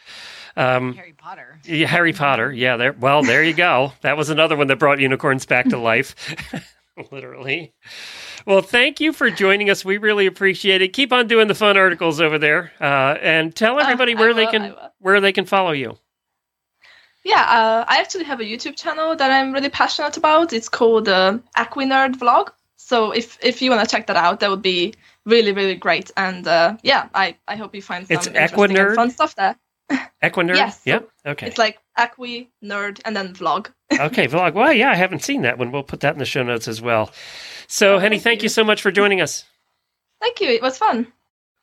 [0.58, 1.60] Um, Harry Potter.
[1.64, 2.52] Yeah, Harry Potter.
[2.52, 2.94] Yeah, there.
[2.94, 3.94] Well, there you go.
[4.02, 6.16] That was another one that brought unicorns back to life.
[7.12, 7.74] literally.
[8.46, 9.84] Well, thank you for joining us.
[9.86, 10.90] We really appreciate it.
[10.94, 14.30] Keep on doing the fun articles over there, uh, and tell uh, everybody uh, where
[14.30, 15.98] will, they can where they can follow you.
[17.24, 20.54] Yeah, uh, I actually have a YouTube channel that I'm really passionate about.
[20.54, 22.50] It's called uh, Equinerd Vlog.
[22.78, 24.94] So if if you want to check that out, that would be
[25.26, 26.12] really really great.
[26.18, 29.56] And uh, yeah, I I hope you find some it's interesting and fun stuff there.
[30.24, 30.56] Equinerd?
[30.56, 30.82] Yes.
[30.86, 31.10] Yep.
[31.26, 31.48] Okay.
[31.48, 33.72] It's like Equi, Nerd, and then Vlog.
[33.94, 34.54] okay, Vlog.
[34.54, 35.72] Well, yeah, I haven't seen that one.
[35.72, 37.12] We'll put that in the show notes as well.
[37.68, 38.46] So, oh, Henny, thank, thank you.
[38.46, 39.46] you so much for joining us.
[40.22, 40.50] Thank you.
[40.50, 41.08] It was fun.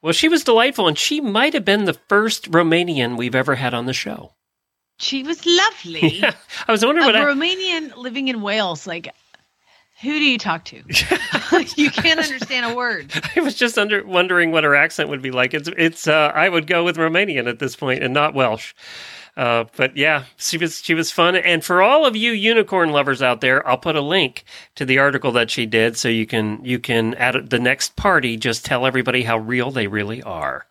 [0.03, 3.74] Well, she was delightful, and she might have been the first Romanian we've ever had
[3.74, 4.33] on the show.
[4.99, 6.09] She was lovely.
[6.20, 6.35] Yeah,
[6.66, 7.97] I was wondering a what Romanian I...
[7.97, 8.87] living in Wales.
[8.87, 9.14] Like,
[10.03, 10.76] who do you talk to?
[11.76, 13.12] you can't understand a word.
[13.36, 15.55] I was just under wondering what her accent would be like.
[15.55, 16.07] It's it's.
[16.07, 18.74] Uh, I would go with Romanian at this point and not Welsh.
[19.36, 21.36] Uh, but yeah, she was she was fun.
[21.36, 24.44] And for all of you unicorn lovers out there, I'll put a link
[24.74, 28.36] to the article that she did, so you can you can at the next party
[28.36, 30.66] just tell everybody how real they really are.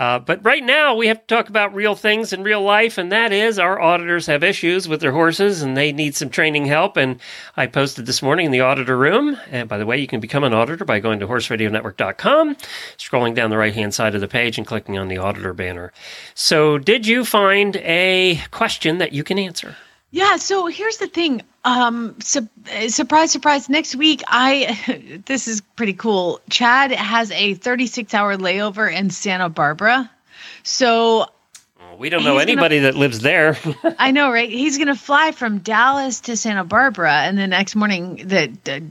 [0.00, 3.12] Uh, but right now, we have to talk about real things in real life, and
[3.12, 6.96] that is our auditors have issues with their horses and they need some training help.
[6.96, 7.20] And
[7.54, 9.36] I posted this morning in the auditor room.
[9.50, 12.56] And by the way, you can become an auditor by going to horseradionetwork.com,
[12.96, 15.92] scrolling down the right hand side of the page and clicking on the auditor banner.
[16.34, 19.76] So, did you find a question that you can answer?
[20.10, 21.42] Yeah, so here's the thing.
[21.64, 22.48] Um, su-
[22.88, 23.68] surprise, surprise.
[23.68, 26.40] Next week, I this is pretty cool.
[26.48, 30.10] Chad has a 36 hour layover in Santa Barbara,
[30.62, 31.26] so
[31.98, 33.58] we don't know anybody gonna, that lives there.
[33.98, 34.48] I know, right?
[34.48, 38.82] He's going to fly from Dallas to Santa Barbara, and the next morning, the, the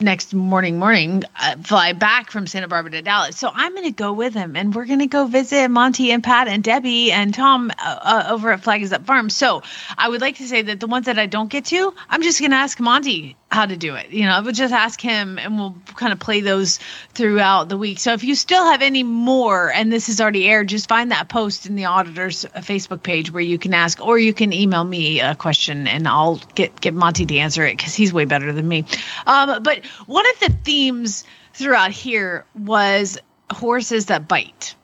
[0.00, 3.36] next morning morning uh, fly back from Santa Barbara to Dallas.
[3.36, 6.22] So I'm going to go with him and we're going to go visit Monty and
[6.22, 9.30] Pat and Debbie and Tom uh, uh, over at Flag is Up Farm.
[9.30, 9.62] So
[9.98, 12.40] I would like to say that the ones that I don't get to, I'm just
[12.40, 14.10] going to ask Monty how to do it.
[14.10, 16.78] You know, I would just ask him and we'll kind of play those
[17.14, 17.98] throughout the week.
[17.98, 21.28] So if you still have any more and this is already aired, just find that
[21.28, 25.20] post in the auditor's Facebook page where you can ask or you can email me
[25.20, 28.68] a question and I'll get get Monty to answer it cuz he's way better than
[28.68, 28.84] me.
[29.26, 31.24] Um, but one of the themes
[31.54, 33.18] throughout here was
[33.50, 34.74] horses that bite.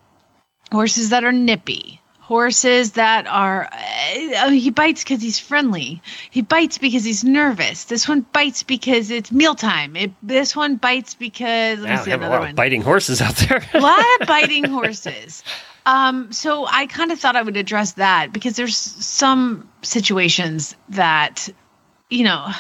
[0.73, 6.03] Horses that are nippy horses that are uh, he bites because he's friendly.
[6.29, 7.85] He bites because he's nervous.
[7.85, 9.95] This one bites because it's mealtime.
[9.95, 12.57] It, this one bites because let me see another one.
[12.57, 13.63] biting horses out there.
[13.75, 15.45] A lot of biting horses.
[15.87, 21.49] Um, so i kind of thought i would address that because there's some situations that
[22.11, 22.51] you know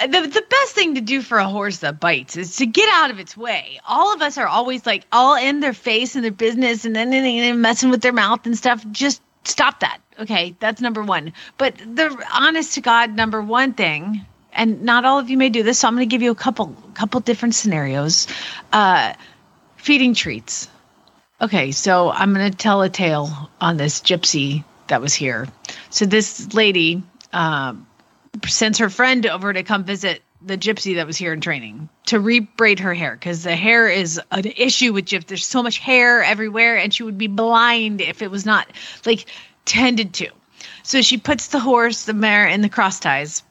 [0.00, 3.10] the, the best thing to do for a horse that bites is to get out
[3.10, 3.80] of its way.
[3.86, 7.12] All of us are always like all in their face and their business and then
[7.12, 8.84] and messing with their mouth and stuff.
[8.90, 9.98] Just stop that.
[10.18, 11.32] Okay, that's number one.
[11.58, 15.62] But the honest to God number one thing, and not all of you may do
[15.62, 18.26] this, so I'm going to give you a couple couple different scenarios.
[18.72, 19.14] Uh,
[19.76, 20.68] feeding treats.
[21.40, 25.48] Okay, so I'm going to tell a tale on this gypsy that was here.
[25.90, 27.02] So this lady.
[27.32, 27.86] Um,
[28.46, 32.18] sends her friend over to come visit the gypsy that was here in training to
[32.18, 35.26] rebraid her hair because the hair is an issue with gypsy.
[35.26, 38.66] There's so much hair everywhere, and she would be blind if it was not
[39.06, 39.26] like
[39.64, 40.28] tended to.
[40.82, 43.42] So she puts the horse, the mare, in the cross ties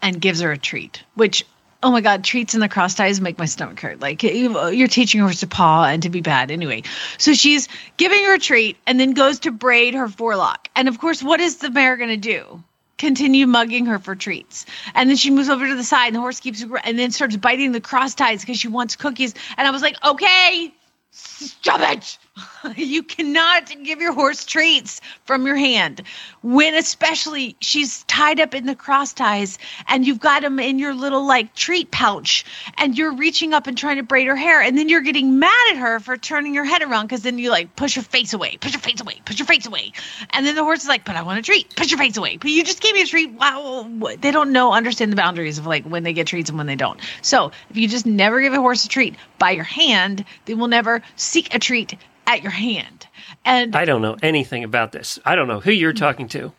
[0.00, 1.44] and gives her a treat, which
[1.82, 4.88] oh my god treats in the cross ties make my stomach hurt like you- you're
[4.88, 6.82] teaching her to paw and to be bad anyway
[7.16, 10.98] so she's giving her a treat and then goes to braid her forelock and of
[10.98, 12.62] course what is the mare going to do
[13.00, 14.66] continue mugging her for treats.
[14.94, 17.36] And then she moves over to the side and the horse keeps and then starts
[17.36, 19.34] biting the cross ties because she wants cookies.
[19.56, 20.72] And i was like okay
[21.10, 22.18] stop it
[22.76, 26.02] you cannot give your horse treats from your hand.
[26.42, 29.58] When especially she's tied up in the cross ties
[29.88, 32.44] and you've got them in your little like treat pouch
[32.78, 35.70] and you're reaching up and trying to braid her hair and then you're getting mad
[35.70, 38.56] at her for turning your head around because then you like push your face away
[38.60, 39.92] push your face away push your face away.
[40.30, 41.74] And then the horse is like but i want a treat.
[41.76, 42.36] Push your face away.
[42.36, 43.32] But you just gave me a treat.
[43.32, 43.88] Wow.
[44.20, 46.76] They don't know understand the boundaries of like when they get treats and when they
[46.76, 47.00] don't.
[47.22, 50.68] So if you just never give a horse a treat by your hand they will
[50.68, 51.96] never seek a treat
[52.30, 53.06] at your hand
[53.44, 55.18] and I don't know anything about this.
[55.24, 56.52] I don't know who you're talking to.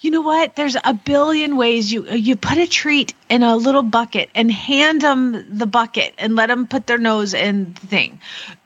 [0.00, 0.56] you know what?
[0.56, 5.00] There's a billion ways you you put a treat in a little bucket and hand
[5.02, 8.20] them the bucket and let them put their nose in the thing.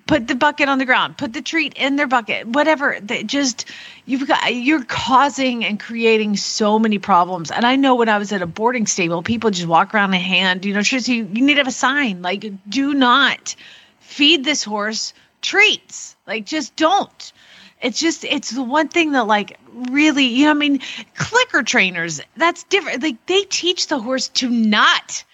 [0.07, 1.17] Put the bucket on the ground.
[1.17, 2.47] Put the treat in their bucket.
[2.47, 2.99] Whatever.
[3.01, 3.65] They just
[4.05, 7.51] you've got you're causing and creating so many problems.
[7.51, 10.23] And I know when I was at a boarding stable, people just walk around and
[10.23, 10.65] hand.
[10.65, 13.57] You know, you you need to have a sign like do not
[14.01, 15.15] feed this horse
[15.45, 16.17] treats.
[16.27, 17.33] Like just don't.
[17.81, 20.81] It's just it's the one thing that like really you know i mean?
[21.15, 23.03] Clicker trainers that's different.
[23.03, 25.25] Like they teach the horse to not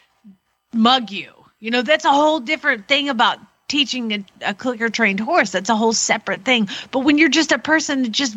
[0.75, 1.33] mug you.
[1.61, 3.39] You know that's a whole different thing about
[3.69, 5.53] teaching a, a clicker trained horse.
[5.53, 6.69] That's a whole separate thing.
[6.91, 8.37] But when you're just a person that just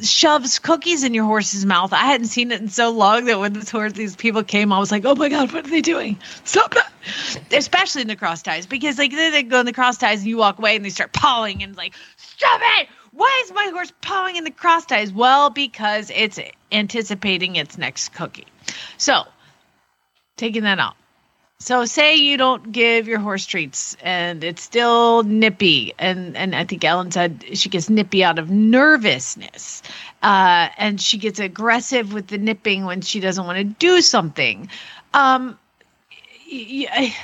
[0.00, 1.92] shoves cookies in your horse's mouth.
[1.92, 4.78] I hadn't seen it in so long that when this horse these people came i
[4.78, 6.18] was like oh my god what are they doing?
[6.44, 6.90] Stop that.
[7.52, 10.28] Especially in the cross ties because like then they go in the cross ties and
[10.28, 12.88] you walk away and they start pawing and like stop it!
[13.12, 15.12] Why is my horse pawing in the cross ties?
[15.12, 16.40] Well because it's
[16.72, 18.46] anticipating its next cookie.
[18.96, 19.22] So
[20.36, 20.96] taking that out
[21.64, 26.64] so say you don't give your horse treats and it's still nippy and and I
[26.64, 29.82] think Ellen said she gets nippy out of nervousness.
[30.22, 34.68] Uh, and she gets aggressive with the nipping when she doesn't want to do something.
[35.14, 35.58] Um
[36.52, 37.14] y-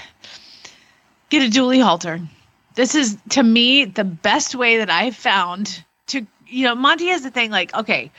[1.29, 2.19] get a dually halter.
[2.75, 7.23] This is to me the best way that I've found to you know Monty has
[7.23, 8.11] the thing like okay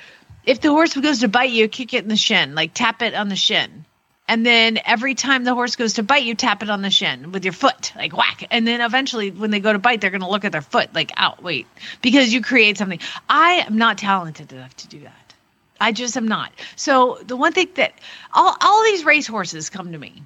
[0.45, 3.15] if the horse goes to bite you kick it in the shin like tap it
[3.15, 3.85] on the shin
[4.31, 7.33] and then every time the horse goes to bite you tap it on the shin
[7.33, 8.47] with your foot like whack.
[8.49, 10.95] And then eventually when they go to bite they're going to look at their foot
[10.95, 11.67] like out wait.
[12.01, 13.01] Because you create something.
[13.27, 15.33] I am not talented enough to do that.
[15.81, 16.53] I just am not.
[16.77, 17.91] So the one thing that
[18.33, 20.23] all, all these race horses come to me.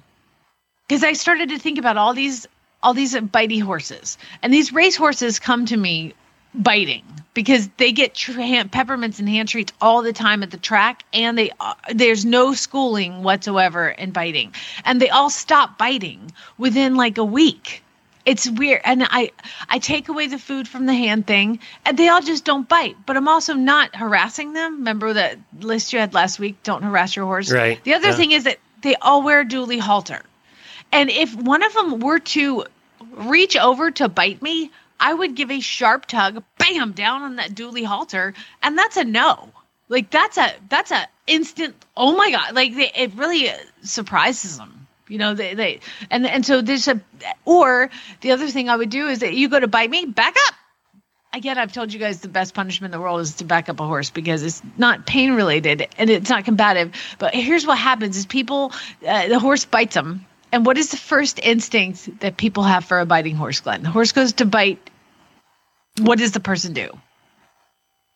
[0.86, 2.46] Because i started to think about all these
[2.84, 4.18] all these bitey horses.
[4.40, 6.14] And these race horses come to me
[6.62, 7.02] biting
[7.34, 11.04] because they get tr- hand, peppermints and hand treats all the time at the track
[11.12, 14.54] and they uh, there's no schooling whatsoever in biting.
[14.84, 17.82] And they all stop biting within like a week.
[18.24, 18.80] It's weird.
[18.84, 19.30] And i
[19.68, 22.96] i take away the food from the hand thing and they all just don't bite.
[23.04, 24.78] But i'm also not harassing them.
[24.78, 27.52] Remember that list you had last week don't harass your horse?
[27.52, 28.16] Right, the other yeah.
[28.16, 30.22] thing is that they all wear a dually halter.
[30.90, 32.64] And if one of them were to
[33.12, 37.50] reach over to bite me, I would give a sharp tug, bam, down on that
[37.50, 39.50] dually halter, and that's a no.
[39.88, 41.76] Like that's a that's a instant.
[41.96, 42.54] Oh my god!
[42.54, 43.50] Like they, it really
[43.82, 44.86] surprises them.
[45.08, 45.80] You know they they
[46.10, 47.00] and and so there's a
[47.44, 47.90] or
[48.20, 50.54] the other thing I would do is that you go to bite me, back up.
[51.32, 53.78] Again, I've told you guys the best punishment in the world is to back up
[53.78, 56.92] a horse because it's not pain related and it's not combative.
[57.18, 58.72] But here's what happens: is people
[59.06, 63.00] uh, the horse bites them, and what is the first instinct that people have for
[63.00, 63.82] a biting horse, Glenn?
[63.82, 64.90] The horse goes to bite.
[65.98, 66.90] What does the person do?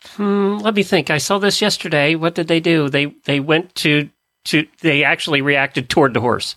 [0.05, 1.11] Hmm, let me think.
[1.11, 2.15] I saw this yesterday.
[2.15, 2.89] What did they do?
[2.89, 4.09] They they went to
[4.47, 6.57] to they actually reacted toward the horse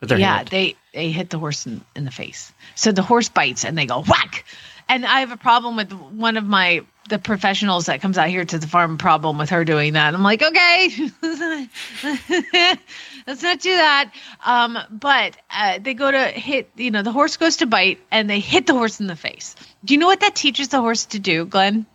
[0.00, 0.48] with their yeah, hand.
[0.48, 2.52] they they hit the horse in, in the face.
[2.74, 4.44] So the horse bites and they go whack.
[4.88, 8.44] And I have a problem with one of my the professionals that comes out here
[8.44, 8.98] to the farm.
[8.98, 10.14] Problem with her doing that.
[10.14, 11.10] I'm like, okay,
[13.26, 14.12] let's not do that.
[14.44, 16.70] Um, but uh, they go to hit.
[16.76, 19.56] You know, the horse goes to bite and they hit the horse in the face.
[19.84, 21.86] Do you know what that teaches the horse to do, Glenn?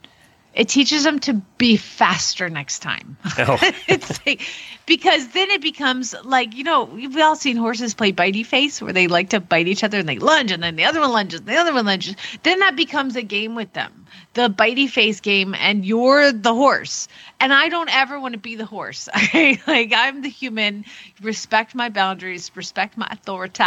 [0.54, 3.18] It teaches them to be faster next time.
[3.38, 3.58] Oh.
[3.88, 4.42] it's like
[4.86, 8.94] because then it becomes like you know we've all seen horses play bitey face where
[8.94, 11.40] they like to bite each other and they lunge and then the other one lunges
[11.40, 12.16] and the other one lunges.
[12.44, 17.08] Then that becomes a game with them, the bitey face game, and you're the horse.
[17.40, 19.10] And I don't ever want to be the horse.
[19.26, 20.86] Okay, like I'm the human.
[21.22, 22.52] Respect my boundaries.
[22.56, 23.64] Respect my authority.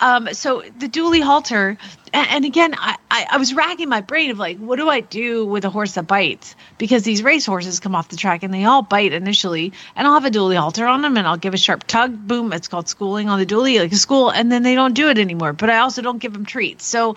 [0.00, 1.76] Um, so the dually halter,
[2.12, 5.00] and, and again, I, I I was racking my brain of like, what do I
[5.00, 6.56] do with a horse that bites?
[6.78, 10.14] Because these race horses come off the track and they all bite initially, and I'll
[10.14, 12.88] have a dually halter on them and I'll give a sharp tug, boom, it's called
[12.88, 15.52] schooling on the dually, like a school, and then they don't do it anymore.
[15.52, 16.84] But I also don't give them treats.
[16.84, 17.16] So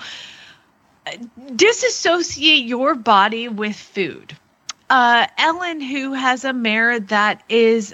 [1.06, 1.12] uh,
[1.56, 4.36] disassociate your body with food.
[4.90, 7.94] Uh, Ellen, who has a mare that is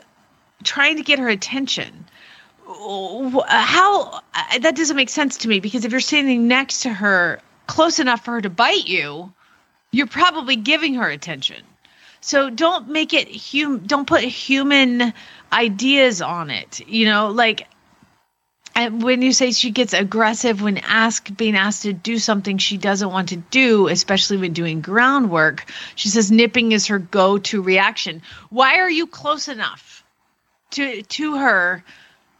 [0.63, 2.05] trying to get her attention,
[2.67, 7.39] how uh, that doesn't make sense to me because if you're standing next to her
[7.67, 9.33] close enough for her to bite you,
[9.91, 11.63] you're probably giving her attention.
[12.25, 15.13] So don't make it hum don't put human
[15.53, 16.81] ideas on it.
[16.87, 17.67] You know, like
[18.73, 22.77] and when you say she gets aggressive when asked being asked to do something she
[22.77, 28.23] doesn't want to do, especially when doing groundwork, she says nipping is her go-to reaction.
[28.49, 30.03] Why are you close enough
[30.71, 31.83] to to her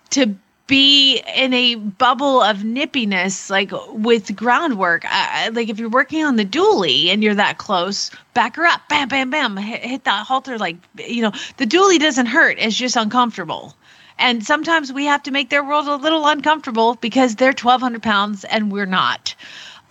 [0.10, 0.36] to
[0.68, 5.03] be in a bubble of nippiness like with groundwork.
[5.05, 8.82] I, like if you're working on the dually and you're that close back her up.
[8.89, 9.57] Bam bam bam.
[9.57, 12.57] Hit, hit that halter like you know the dually doesn't hurt.
[12.59, 13.76] It's just uncomfortable.
[14.18, 18.43] And sometimes we have to make their world a little uncomfortable because they're 1200 pounds
[18.45, 19.36] and we're not.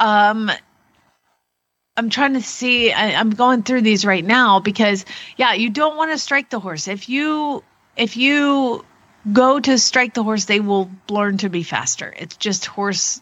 [0.00, 0.50] Um
[1.96, 2.92] I'm trying to see.
[2.92, 5.04] I, I'm going through these right now because,
[5.36, 6.88] yeah, you don't want to strike the horse.
[6.88, 7.62] If you
[7.96, 8.84] if you
[9.32, 12.12] go to strike the horse, they will learn to be faster.
[12.16, 13.20] It's just horse.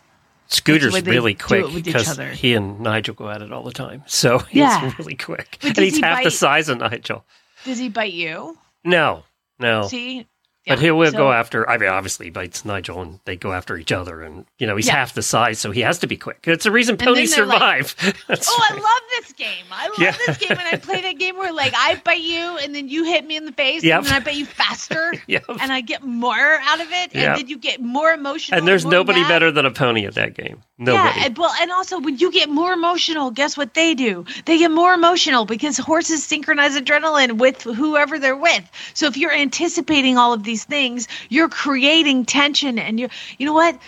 [0.48, 4.02] Scooter's really quick because he and Nigel go at it all the time.
[4.06, 4.92] So he's Yeah.
[4.98, 5.58] really quick.
[5.62, 7.24] And he's he half the size of Nigel.
[7.64, 8.58] Does he bite you?
[8.84, 9.22] No,
[9.58, 9.84] no.
[9.86, 10.26] See,
[10.66, 11.68] But he will so- go after.
[11.68, 14.22] I mean, obviously, he bites Nigel, and they go after each other.
[14.22, 14.94] And you know, he's Yeah.
[14.96, 16.38] half the size, so he has to be quick.
[16.44, 17.96] It's the reason ponies like, survive.
[18.28, 19.64] That's Oh, I love this game.
[19.72, 20.14] I love Yeah.
[20.26, 20.52] this game.
[20.52, 23.36] And I play that game where like I bite you and then you hit me
[23.36, 23.98] in the face Yep.
[23.98, 25.44] and then I bite you faster Yep.
[25.60, 27.14] and I get more out of it Yep.
[27.14, 28.58] and then you get more emotional.
[28.58, 29.28] And there's more nobody mad.
[29.28, 30.62] better than a pony at that game.
[30.78, 31.18] Nobody.
[31.20, 34.24] Yeah, and, well, and also when you get more emotional, guess what they do?
[34.46, 38.62] They get more emotional because horses synchronize adrenaline with whoever they're with.
[38.94, 43.52] So if you're anticipating all of these things, you're creating tension, and you're, you know
[43.52, 43.78] what?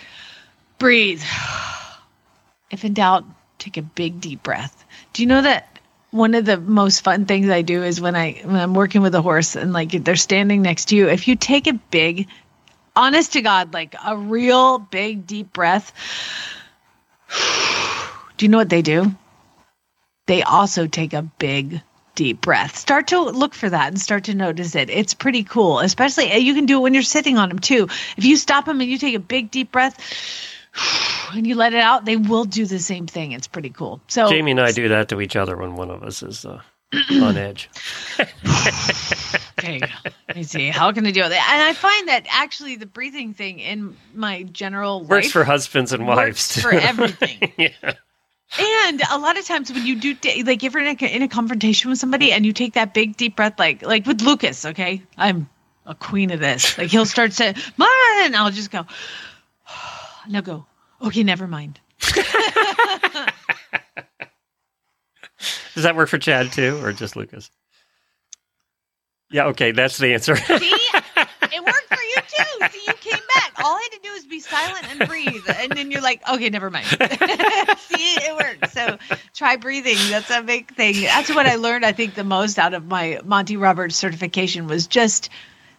[0.77, 1.23] Breathe.
[2.71, 3.25] If in doubt,
[3.59, 4.85] take a big deep breath.
[5.13, 5.79] Do you know that?
[6.11, 9.15] One of the most fun things I do is when I when I'm working with
[9.15, 11.09] a horse and like they're standing next to you.
[11.09, 12.27] If you take a big,
[12.95, 15.91] honest to God, like a real big deep breath,
[18.37, 19.13] do you know what they do?
[20.25, 21.81] They also take a big,
[22.15, 22.75] deep breath.
[22.75, 24.89] Start to look for that and start to notice it.
[24.89, 27.87] It's pretty cool, especially you can do it when you're sitting on them too.
[28.17, 29.99] If you stop them and you take a big, deep breath
[31.33, 33.31] and you let it out, they will do the same thing.
[33.33, 34.01] It's pretty cool.
[34.07, 36.61] So, Jamie and I do that to each other when one of us is uh,
[37.11, 37.69] on edge.
[39.57, 39.79] Okay,
[40.27, 40.67] let me see.
[40.67, 41.25] How can I do it?
[41.27, 45.93] And I find that actually the breathing thing in my general Works life for husbands
[45.93, 47.53] and wives for everything.
[47.57, 47.93] yeah.
[48.57, 51.27] And a lot of times when you do, like, if you're in a, in a
[51.27, 55.01] confrontation with somebody and you take that big deep breath, like, like with Lucas, okay,
[55.17, 55.49] I'm
[55.85, 56.77] a queen of this.
[56.77, 58.85] Like he'll start saying, and I'll just go,
[60.29, 60.65] "No, go."
[61.01, 61.79] Okay, never mind.
[65.73, 67.51] Does that work for Chad too, or just Lucas?
[69.29, 69.47] Yeah.
[69.47, 70.35] Okay, that's the answer.
[70.35, 72.67] See, it worked for you too.
[72.71, 73.53] See, you came back.
[73.63, 76.49] All I had to do was be silent and breathe, and then you're like, "Okay,
[76.49, 78.73] never mind." See, it works.
[78.73, 78.97] So
[79.33, 79.97] try breathing.
[80.09, 81.01] That's a big thing.
[81.03, 81.85] That's what I learned.
[81.85, 85.29] I think the most out of my Monty Roberts certification was just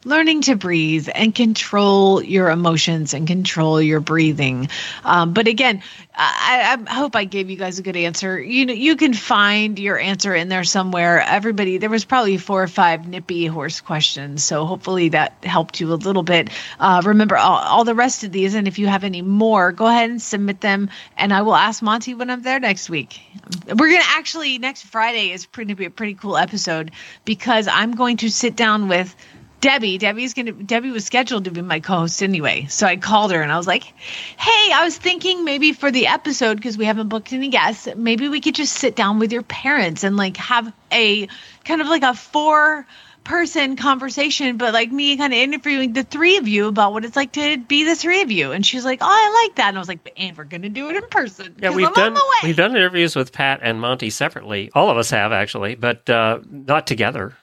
[0.05, 4.68] learning to breathe and control your emotions and control your breathing.
[5.05, 5.82] Um, but again,
[6.14, 8.40] I, I hope I gave you guys a good answer.
[8.40, 11.20] You know, you can find your answer in there somewhere.
[11.20, 15.92] Everybody, there was probably four or five nippy horse questions, so hopefully that helped you
[15.92, 16.51] a little bit.
[16.80, 19.86] Uh, remember all, all the rest of these, and if you have any more, go
[19.86, 20.88] ahead and submit them,
[21.18, 23.20] and I will ask Monty when I'm there next week.
[23.66, 26.92] We're gonna actually next Friday is going to be a pretty cool episode
[27.24, 29.14] because I'm going to sit down with.
[29.61, 30.53] Debbie, Debbie's gonna.
[30.53, 33.67] Debbie was scheduled to be my co-host anyway, so I called her and I was
[33.67, 37.89] like, "Hey, I was thinking maybe for the episode because we haven't booked any guests,
[37.97, 41.27] maybe we could just sit down with your parents and like have a
[41.65, 42.87] kind of like a four
[43.24, 47.16] person conversation, but like me kind of interviewing the three of you about what it's
[47.16, 48.53] like to be the three of you.
[48.53, 50.91] And she's like, "Oh, I like that." And I was like, "And we're gonna do
[50.91, 53.61] it in person." Yeah, we've I'm on done the way." we've done interviews with Pat
[53.62, 54.70] and Monty separately.
[54.74, 57.35] All of us have actually, but uh, not together.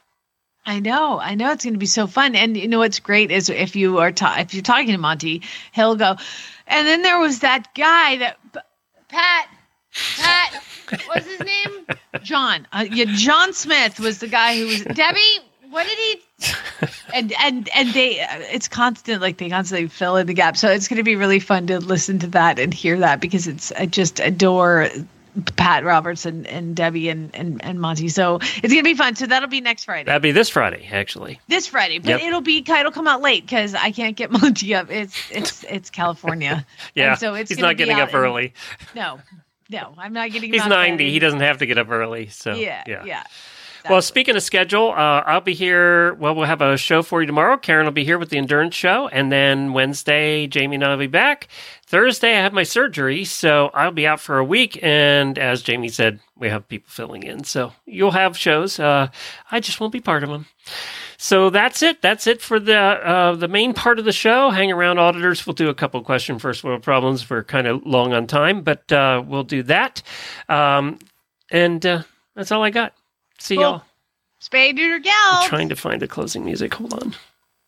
[0.65, 2.35] I know, I know it's going to be so fun.
[2.35, 5.41] And you know what's great is if you are ta- if you're talking to Monty,
[5.73, 6.15] he'll go.
[6.67, 8.59] And then there was that guy that P-
[9.09, 9.49] Pat,
[10.17, 10.63] Pat,
[11.07, 11.85] what's his name?
[12.23, 12.65] John.
[12.71, 15.19] Uh, yeah, John Smith was the guy who was Debbie.
[15.69, 16.21] What did he?
[17.13, 19.21] And and and they, uh, it's constant.
[19.21, 20.57] Like they constantly fill in the gap.
[20.57, 23.47] So it's going to be really fun to listen to that and hear that because
[23.47, 24.89] it's I just adore
[25.55, 28.09] Pat Roberts and, and Debbie and, and, and Monty.
[28.09, 29.15] So it's gonna be fun.
[29.15, 30.05] So that'll be next Friday.
[30.05, 31.39] That'll be this Friday, actually.
[31.47, 32.21] this Friday, but Yep.
[32.21, 34.91] it'll be it'll come out late because I can't get Monty up.
[34.91, 36.65] It's it's it's California.
[36.95, 38.53] Yeah, And so it's he's not getting up in- early.
[38.95, 39.19] No,
[39.69, 40.53] no, I'm not getting.
[40.53, 41.11] He's ninety.
[41.11, 42.27] He doesn't have to get up early.
[42.27, 43.23] So Yeah, yeah.
[43.89, 46.13] Well, speaking of schedule, uh, I'll be here.
[46.13, 47.57] Well, we'll have a show for you tomorrow.
[47.57, 50.97] Karen will be here with the endurance show, and then Wednesday, Jamie and I will
[50.97, 51.49] be back.
[51.93, 54.79] Thursday, I have my surgery, so I'll be out for a week.
[54.81, 58.79] And as Jamie said, we have people filling in, so you'll have shows.
[58.79, 59.09] Uh,
[59.51, 60.47] I just won't be part of them.
[61.19, 62.01] So that's it.
[62.01, 64.49] That's it for the uh, the main part of the show.
[64.49, 65.45] Hang around, auditors.
[65.45, 67.29] We'll do a couple question first world problems.
[67.29, 70.01] We're kind of long on time, but uh, we'll do that.
[70.49, 70.97] Um,
[71.51, 72.01] and uh,
[72.35, 72.95] that's all I got.
[73.37, 73.61] See Cool.
[73.65, 73.81] y'all.
[74.41, 75.43] Spay neuter gal.
[75.43, 76.73] trying to find the closing music.
[76.73, 77.13] Hold on.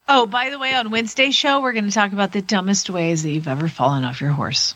[0.08, 3.24] Oh, by the way, on Wednesday's show, we're going to talk about the dumbest ways
[3.24, 4.76] that you've ever fallen off your horse.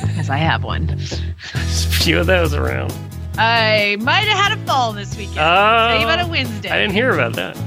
[0.00, 0.86] Because I have one.
[0.86, 1.12] There's
[1.52, 2.90] a few of those around.
[3.36, 5.38] I might have had a fall this weekend.
[5.38, 6.70] Oh, Tell you about it oh, Wednesday.
[6.70, 7.58] I didn't hear about that.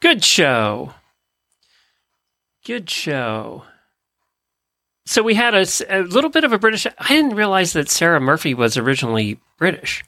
[0.00, 0.94] Good show.
[2.64, 3.64] Good show.
[5.06, 6.86] So we had a little bit of a British.
[6.86, 10.02] I didn't realize that Sara Murphy was originally British.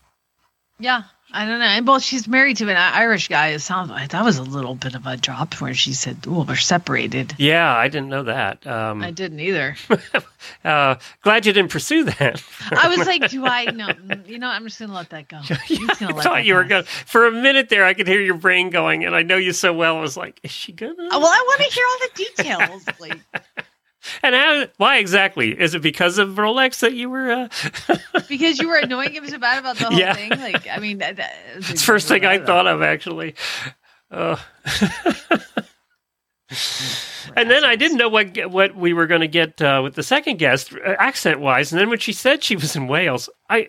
[0.78, 1.02] Yeah,
[1.32, 1.66] I don't know.
[1.66, 3.48] And well, she's married to an Irish guy.
[3.48, 6.44] It sounds like that was a little bit of a drop where she said, "Oh,
[6.44, 8.66] we're separated." Yeah, I didn't know that.
[8.66, 9.76] Um, I didn't either.
[10.64, 12.42] uh, glad you didn't pursue that.
[12.70, 13.66] I was like, "Do I?
[13.66, 16.54] No, mm, you know, I'm just gonna let that go." Gonna I let thought you
[16.54, 17.84] were going for a minute there.
[17.84, 19.98] I could hear your brain going, and I know you so well.
[19.98, 22.86] I was like, "Is she gonna?" Well, I want to hear all the details.
[22.98, 23.66] Like,
[24.22, 25.50] And how, why exactly?
[25.58, 27.30] Is it because of Rolex that you were?
[27.30, 27.48] Uh,
[28.28, 30.14] because you were annoying him so bad about the whole Yeah.
[30.14, 30.30] thing.
[30.30, 33.34] Like, I mean, that, that was it's the first thing I thought of actually.
[34.10, 34.36] Uh,
[37.36, 40.02] and then I didn't know what what we were going to get uh, with the
[40.02, 41.72] second guest accent wise.
[41.72, 43.68] And then when she said she was in Wales, I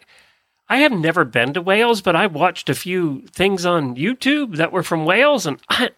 [0.69, 4.71] I have never been to Wales, but I watched a few things on YouTube that
[4.71, 5.91] were from Wales, and I.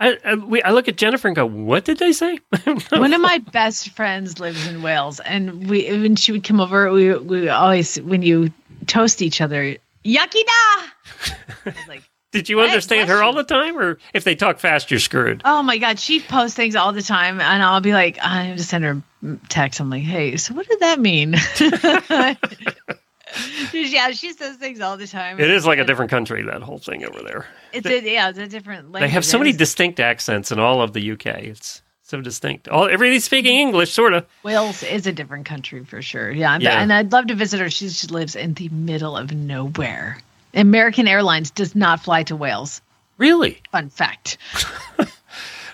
[0.00, 2.38] I, I, we, I look at Jennifer and go, "What did they say?"
[2.90, 6.90] One of my best friends lives in Wales, and we when she would come over,
[6.92, 8.52] we we always when you
[8.86, 11.72] toast each other, iechyd da.
[11.88, 12.02] Like,
[12.32, 15.42] Did you understand her all the time, or if they talk fast, you're screwed?
[15.44, 18.70] oh my god, she posts things all the time, and I'll be like, I just
[18.70, 19.80] send her a text.
[19.80, 21.34] I'm like, hey, so what did that mean?
[23.72, 25.38] yeah, she says things all the time.
[25.40, 27.46] It is like a different country, that whole thing over there.
[27.72, 29.02] It's a, yeah, it's a different language.
[29.02, 31.26] They have so many distinct accents in all of the UK.
[31.26, 32.68] It's so distinct.
[32.68, 34.26] All everybody's speaking English, sort of.
[34.42, 36.30] Wales is a different country for sure.
[36.30, 36.80] Yeah, and- Yeah.
[36.80, 37.68] and I'd love to visit her.
[37.70, 40.18] She just lives in the middle of nowhere.
[40.54, 42.80] American Airlines does not fly to Wales.
[43.18, 43.60] Really?
[43.72, 44.38] Fun fact.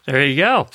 [0.07, 0.67] There you go.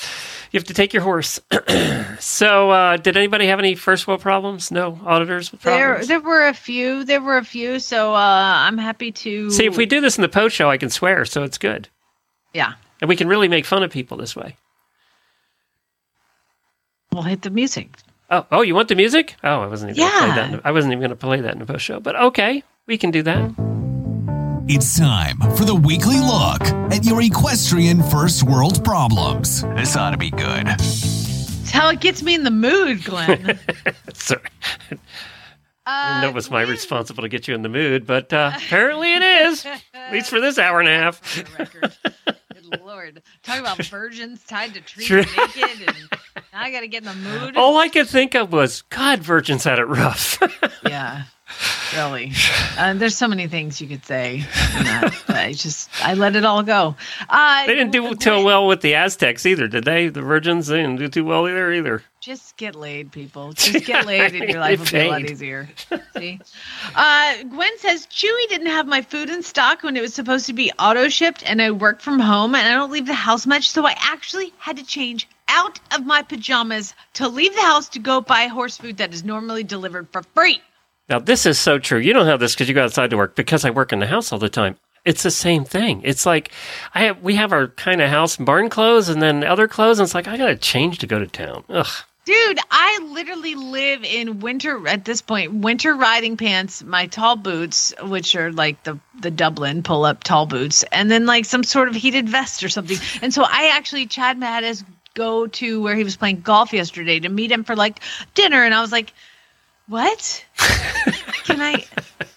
[0.52, 1.40] You have to take your horse.
[2.20, 4.72] so, uh, did anybody have any first world problems?
[4.72, 6.08] No auditors with There, problems.
[6.08, 7.04] there were a few.
[7.04, 7.80] There were a few.
[7.80, 10.78] So uh, I'm happy to See, if we do this in the post show, I
[10.78, 11.88] can swear, so it's good,
[12.56, 14.58] Yeah, and we can really make fun of people this way.
[17.12, 17.90] we'll hit the music.
[18.32, 19.36] Oh, oh, you want the music?
[19.44, 20.04] Oh, I wasn't even.
[20.04, 20.36] Gonna play Yeah.
[20.36, 22.64] that in, I wasn't even going to play that in the post show, but okay,
[22.88, 23.52] we can do that.
[24.72, 26.62] It's time for the weekly look
[26.94, 29.64] at your equestrian first world problems.
[29.76, 30.68] This ought to be good.
[30.68, 33.60] It's how it gets me in the mood, Glenn.
[34.14, 34.42] Sorry.
[35.88, 39.24] Uh, know it's my responsible to get you in the mood, but uh, apparently it
[39.24, 39.66] is.
[39.66, 41.18] At least for this hour and a half.
[41.18, 41.98] for the record.
[42.54, 43.24] Good lord.
[43.42, 45.24] Talk about virgins tied to trees Sure.
[45.24, 45.96] naked and
[46.54, 47.58] now I gotta get in the mood.
[47.58, 50.38] All I could think of was, God, virgins had it rough.
[50.86, 51.24] Yeah.
[51.96, 52.32] Really.
[52.78, 54.44] Uh, there's so many things you could say.
[54.54, 56.96] I just I let it all go.
[57.28, 60.10] Uh they didn't do too well with the Aztecs either, did they?
[60.10, 62.04] The virgins, they didn't do too well either either.
[62.22, 63.54] Just get laid, people.
[63.54, 65.70] Just get laid, and your life will be a lot easier.
[66.18, 66.40] See,
[66.94, 70.54] uh, Gwen says Chewy didn't have my food in stock when it was supposed to
[70.54, 73.70] be auto shipped, and I work from home and I don't leave the house much,
[73.70, 78.00] so I actually had to change out of my pajamas to leave the house to
[78.00, 80.62] go buy horse food that is normally delivered for free.
[81.10, 82.00] Now, this is so true.
[82.00, 83.36] You don't have this because you go outside to work.
[83.36, 84.78] Because I work in the house all the time.
[85.06, 86.02] It's the same thing.
[86.04, 86.52] It's like
[86.94, 90.00] I have, we have our kind of house barn clothes and then other clothes.
[90.00, 91.64] And it's like, I got to change to go to town.
[91.70, 91.88] Ugh.
[92.26, 97.92] Dude, I literally live in winter at this point, winter riding pants, my tall boots,
[98.04, 101.88] which are like the the Dublin pull up tall boots, and then like some sort
[101.88, 102.98] of heated vest or something.
[103.24, 104.84] And so I actually Chad had us
[105.16, 108.00] go to where he was playing golf yesterday to meet him for like
[108.36, 109.12] dinner, and I was like,
[109.90, 110.46] "What?
[111.46, 111.86] Can I?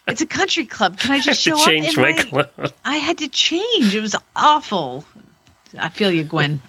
[0.08, 0.98] It's a country club.
[0.98, 2.72] Can I just show change up?" my clothes.
[2.84, 3.94] I had to change.
[3.94, 5.04] It was awful.
[5.78, 6.60] I feel you, Gwen.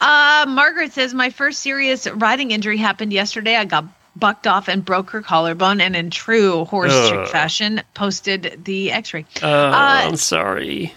[0.00, 3.54] Uh, Margaret says my first serious riding injury happened yesterday.
[3.56, 3.84] I got
[4.16, 9.26] bucked off and broke her collarbone, and in true horse trick fashion, posted the X-ray.
[9.42, 10.92] Oh, Uh, I'm sorry.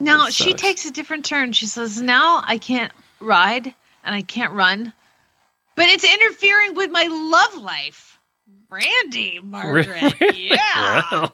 [0.00, 1.52] Now she takes a different turn.
[1.52, 3.72] She says, "Now I can't ride
[4.04, 4.92] and I can't run,
[5.74, 8.05] but it's interfering with my love life."
[8.76, 11.20] Randy, Margaret, yeah, Wow.
[11.22, 11.32] love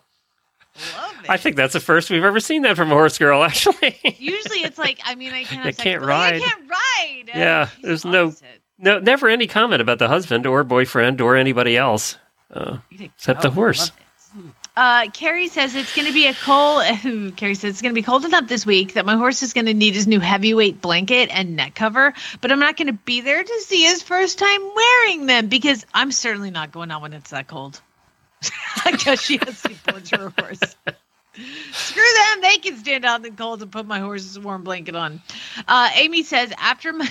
[1.25, 1.31] it.
[1.31, 3.99] I think that's the first we've ever seen that from a horse girl, actually.
[4.19, 5.67] Usually it's like, I mean, I can't.
[5.67, 6.35] I can't ride.
[6.37, 7.25] I can't ride.
[7.35, 8.47] Yeah, She's there's no- opposite.
[8.79, 12.17] no, never any comment about the husband or boyfriend or anybody else.
[12.53, 13.93] Uh, Except the horse.
[14.75, 16.83] Uh, Carrie says it's going to be a cold.
[17.37, 19.67] Carrie says it's going to be cold enough this week that my horse is going
[19.67, 23.21] to need his new heavyweight blanket and neck cover, but I'm not going to be
[23.21, 27.13] there to see his first time wearing them because I'm certainly not going out when
[27.13, 27.81] it's that cold.
[28.85, 30.77] I guess she has for her horse.
[31.73, 32.43] Screw them.
[32.43, 35.23] They can stand out in the cold and put my horse's warm blanket on.
[35.67, 37.11] Uh, Amy says after my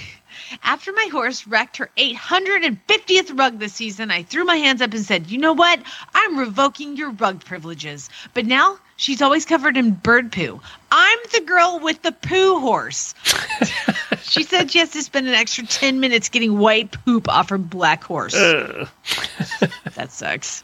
[0.64, 5.04] after my horse wrecked her 850th rug this season, I threw my hands up and
[5.06, 5.80] said, "You know what?
[6.14, 10.62] I'm revoking your rug privileges." But now she's always covered in bird poo.
[10.92, 13.14] I'm the girl with the poo horse.
[14.22, 17.58] she said she has to spend an extra 10 minutes getting white poop off her
[17.58, 18.34] black horse.
[18.34, 20.64] That sucks.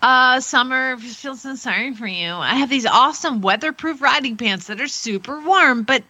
[0.00, 2.30] Uh, Summer feels so sorry for you.
[2.32, 6.04] I have these awesome weatherproof riding pants that are super warm, but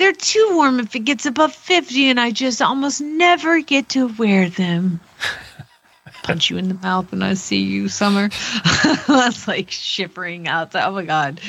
[0.00, 4.08] they're too warm if it gets above 50, and I just almost never get to
[4.08, 4.98] wear them.
[6.22, 8.30] Punch you in the mouth when I see you, Summer.
[9.06, 10.88] That's like shivering outside.
[10.88, 11.42] Oh my God.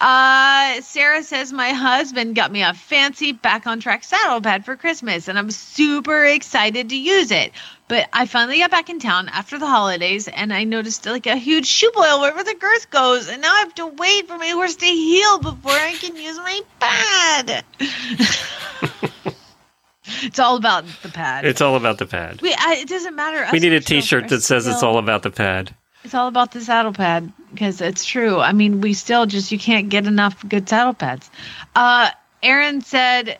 [0.00, 4.74] Uh, Sarah says my husband got me a fancy back on track saddle pad for
[4.76, 7.52] Christmas, and I'm super excited to use it.
[7.86, 11.36] But I finally got back in town after the holidays, and I noticed like a
[11.36, 14.48] huge shoe boil wherever the girth goes, and now I have to wait for my
[14.48, 17.64] horse to heal before I can use my pad.
[20.22, 21.44] it's all about the pad.
[21.44, 22.40] It's all about the pad.
[22.40, 23.46] we, I, it doesn't matter.
[23.52, 25.74] We need a T-shirt that says it's all about the pad.
[26.04, 28.38] It's all about the saddle pad because it's true.
[28.40, 31.30] I mean, we still just you can't get enough good saddle pads.
[31.74, 32.10] Uh,
[32.42, 33.38] Aaron said,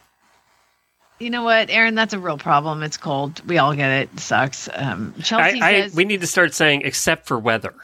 [1.18, 1.94] "You know what, Aaron?
[1.94, 2.82] That's a real problem.
[2.82, 3.40] It's cold.
[3.46, 4.10] We all get it.
[4.12, 7.74] It sucks." Um, Chelsea I, says, we need to start saying except for weather.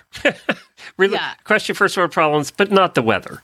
[0.98, 1.34] really, Yeah.
[1.44, 3.42] question first world problems, but not the weather.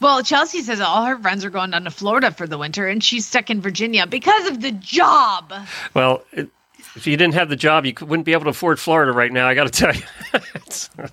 [0.00, 3.02] "Well, Chelsea says all her friends are going down to Florida for the winter, and
[3.02, 5.52] she's stuck in Virginia because of the job."
[5.94, 6.50] Well, it,
[6.96, 9.46] if you didn't have the job, you wouldn't be able to afford Florida right now.
[9.48, 10.02] I got to tell you.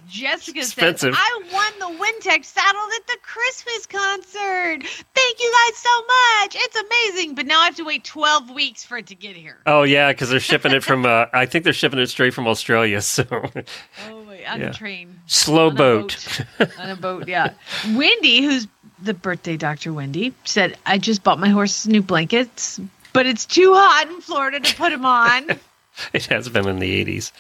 [0.10, 1.14] Jessica Expensive.
[1.14, 4.84] says, I won the Wintec saddle at the Christmas concert.
[5.16, 6.56] Thank you guys so much.
[6.58, 7.36] It's amazing.
[7.36, 9.58] But now I have to wait 12 weeks for it to get here.
[9.66, 11.00] oh yeah, because they're shipping it from.
[11.10, 13.02] Uh, I think they're shipping it straight from Australia.
[13.10, 14.70] So Oh, wait, on Yeah.
[14.70, 15.20] a train.
[15.28, 16.42] slow On a boat.
[16.78, 17.54] on a boat, yeah.
[17.96, 18.68] Wendy, who's
[19.02, 22.80] the birthday doctor Wendy, said, I just bought my horse new blankets,
[23.14, 25.58] but it's too hot in Florida to put them on.
[26.14, 27.32] it has been in the eighties.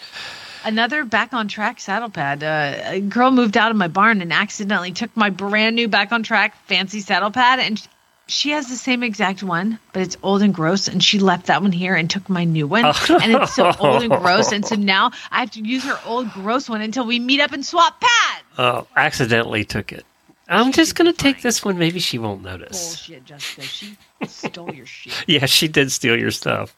[0.65, 2.43] Another back on track saddle pad.
[2.43, 6.11] Uh, a girl moved out of my barn and accidentally took my brand new back
[6.11, 7.81] on track fancy saddle pad, and
[8.27, 10.87] she has the same exact one, but it's old and gross.
[10.87, 14.03] And she left that one here and took my new one, and it's so old
[14.03, 14.51] and gross.
[14.51, 17.53] And so now I have to use her old gross one until we meet up
[17.53, 18.43] and swap pads.
[18.57, 20.05] Oh, accidentally took it.
[20.49, 21.43] I'm just gonna take fine.
[21.43, 21.77] this one.
[21.77, 22.87] Maybe she won't notice.
[22.87, 23.61] Bullshit, Jessica.
[23.61, 25.13] She stole your shit.
[25.27, 26.75] Yeah, she did steal your stuff.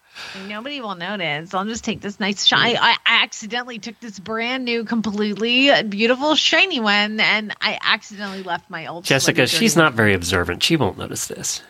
[0.47, 1.53] Nobody will notice.
[1.53, 2.77] I'll just take this nice shiny.
[2.77, 8.69] I I accidentally took this brand new, completely beautiful, shiny one, and I accidentally left
[8.69, 9.03] my old.
[9.03, 10.63] Jessica, she's not very observant.
[10.63, 11.61] She won't notice this.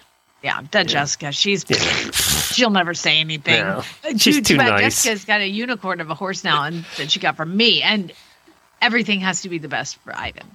[0.44, 1.32] Yeah, that Jessica.
[1.32, 1.66] She's
[2.54, 3.62] she'll never say anything.
[3.64, 4.82] No, Uh, she's too too nice.
[5.04, 8.12] Jessica's got a unicorn of a horse now, and that she got from me, and
[8.82, 10.48] everything has to be the best for Ivan.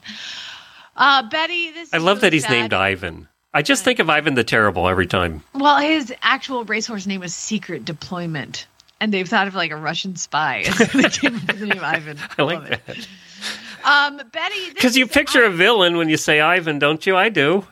[0.96, 1.92] Uh, Betty, this.
[1.92, 2.50] I love that he's sad.
[2.50, 3.28] named Ivan.
[3.56, 5.42] I just think of Ivan the Terrible every time.
[5.54, 8.66] Well, his actual racehorse name was Secret Deployment,
[9.00, 10.64] and they've thought of like a Russian spy.
[10.66, 12.18] And so they came up with the name Ivan.
[12.36, 12.80] I Love like it.
[12.86, 13.08] that.
[13.82, 17.16] Um, Betty, Because you picture a villain when you say Ivan, don't you?
[17.16, 17.64] I do.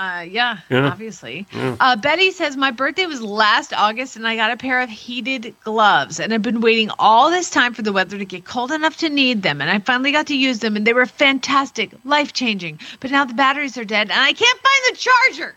[0.00, 0.86] Uh, yeah, Yeah.
[0.86, 1.46] obviously.
[1.52, 5.54] Uh, Betty says my birthday was last August, and I got a pair of heated
[5.62, 8.96] gloves, and I've been waiting all this time for the weather to get cold enough
[8.98, 12.32] to need them, and I finally got to use them, and they were fantastic, life
[12.32, 12.80] changing.
[13.00, 15.54] But now the batteries are dead, and I can't find the charger.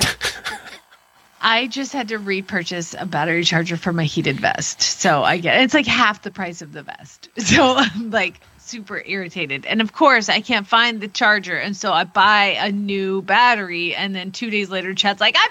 [1.40, 5.62] I just had to repurchase a battery charger for my heated vest, so I get
[5.62, 7.28] it's like half the price of the vest.
[7.38, 9.66] So I'm like super irritated.
[9.66, 11.56] And of course, I can't find the charger.
[11.56, 13.94] And so I buy a new battery.
[13.94, 15.48] And then two days later, Chad's like, I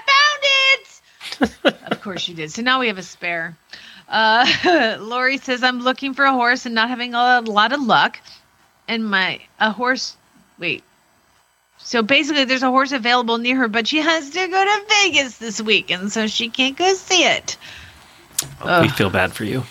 [1.40, 1.92] found it.
[1.92, 2.52] of course, you did.
[2.52, 3.58] So now we have a spare.
[4.08, 8.20] Uh, Lori says, I'm looking for a horse and not having a lot of luck.
[8.88, 10.16] And my, a horse,
[10.58, 10.84] wait.
[11.80, 15.38] So basically, there's a horse available near her, but she has to go to Vegas
[15.38, 15.92] this week.
[15.92, 17.58] And so she can't go see it.
[18.82, 19.64] we feel bad for you.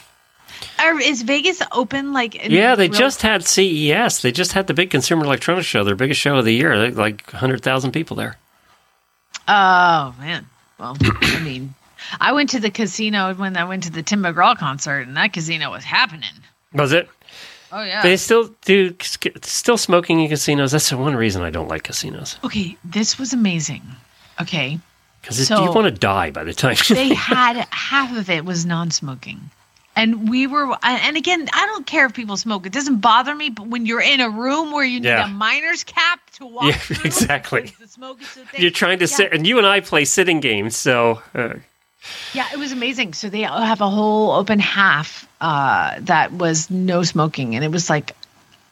[0.79, 2.13] Are, is Vegas open?
[2.13, 4.21] Like, in Yeah, they real- just had CES.
[4.23, 6.91] They just had the big Consumer Electronics Show, their biggest show of the year.
[6.91, 8.37] Like 100,000 people there.
[9.49, 10.47] Oh man.
[10.79, 11.75] Well, I mean,
[12.21, 15.33] I went to the casino when I went to the Tim McGraw concert, and that
[15.33, 16.33] casino was happening.
[16.73, 17.09] Was it?
[17.73, 18.03] Oh yeah.
[18.03, 20.73] They still do still smoking in casinos.
[20.73, 22.39] That's the one reason I don't like casinos.
[22.45, 23.83] okay, this was amazing.
[24.41, 24.79] Okay,
[25.23, 26.77] Because So- you want to die by the time.
[26.91, 29.51] they had half of it was non-smoking.
[29.97, 32.67] And we were, and again, I don't care if people smoke.
[32.67, 33.49] It doesn't bother me.
[33.49, 35.25] But when you're in a room where you need Yeah.
[35.25, 37.63] a miner's cap to walk Yeah, exactly.
[37.63, 38.61] because the smoke is so thick.
[38.61, 39.17] You're trying to Yeah.
[39.17, 41.55] sit, and you and I play sitting games, so uh,
[42.35, 43.15] Yeah, it was amazing.
[43.15, 47.89] So they have a whole open half uh, that was no smoking, and it was
[47.89, 48.13] like,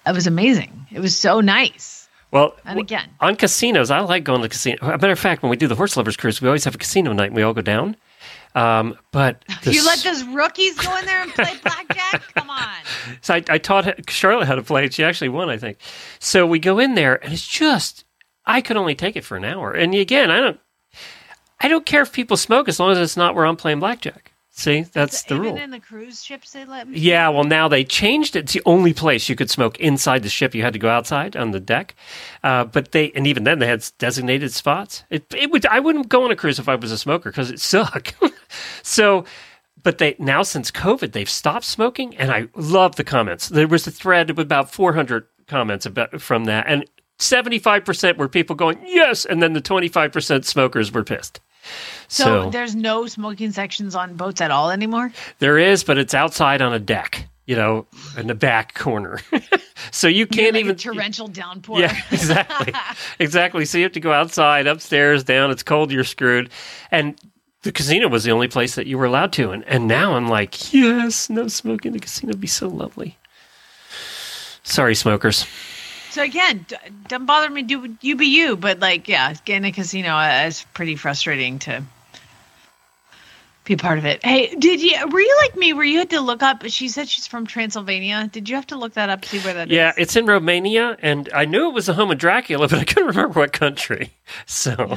[0.06, 0.86] it was amazing.
[0.92, 2.06] It was so nice.
[2.32, 2.54] well.
[2.66, 4.76] And again, on casinos, I like going to casino.
[4.82, 6.74] As a matter of fact, when we do the horse lovers cruise, we always have
[6.74, 7.96] a casino night, and we all go down.
[8.54, 12.22] Um, but you let those rookies go in there and play blackjack?
[12.34, 12.68] Come on.
[13.20, 14.94] So I, I taught Charlotte how to play it.
[14.94, 15.78] She actually won, I think.
[16.20, 18.04] So we go in there, and it's just
[18.46, 19.72] I could only take it for an hour.
[19.72, 20.60] And again, I don't,
[21.60, 24.32] I don't care if people smoke as long as it's not where I'm playing blackjack.
[24.56, 25.56] See, that's the Even rule.
[25.56, 26.96] in the cruise ships, they let me.
[26.96, 28.44] Yeah, well, now they changed it.
[28.44, 30.54] It's the only place you could smoke inside the ship.
[30.54, 31.96] You had to go outside on the deck.
[32.44, 35.02] Uh, but they, and even then, they had designated spots.
[35.10, 37.50] It, it would, I wouldn't go on a cruise if I was a smoker because
[37.50, 38.14] it sucked.
[38.84, 39.24] so,
[39.82, 43.48] but they now since COVID, they've stopped smoking, and I love the comments.
[43.48, 46.84] There was a thread of about 400 comments about from that, and
[47.18, 51.40] 75% were people going yes, and then the 25% smokers were pissed.
[52.08, 55.12] So, So, there's no smoking sections on boats at all anymore.
[55.38, 57.86] there is, but it's outside on a deck, you know,
[58.16, 59.20] in the back corner.
[59.90, 61.80] so you can't like even a torrential downpour.
[61.80, 62.72] Yeah, exactly.
[63.18, 63.64] exactly.
[63.64, 65.50] So you have to go outside, upstairs, down.
[65.50, 66.50] It's cold, you're screwed.
[66.90, 67.18] And
[67.62, 69.50] the casino was the only place that you were allowed to.
[69.50, 73.16] And, and now I'm like, yes, no smoking in the casino would be so lovely.
[74.62, 75.46] Sorry, smokers.
[76.14, 76.76] So again, d-
[77.08, 77.64] don't bother me.
[77.64, 78.56] Do you be you?
[78.56, 81.82] But like, yeah, getting a casino uh, is pretty frustrating to
[83.64, 84.24] be part of it.
[84.24, 85.08] Hey, did you?
[85.08, 85.72] Were you like me?
[85.72, 86.62] Where you had to look up?
[86.68, 88.30] She said she's from Transylvania.
[88.30, 89.22] Did you have to look that up?
[89.22, 90.96] To see where that Yeah, it's in Romania.
[91.02, 94.12] And I knew it was the home of Dracula, but I couldn't remember what country.
[94.46, 94.96] So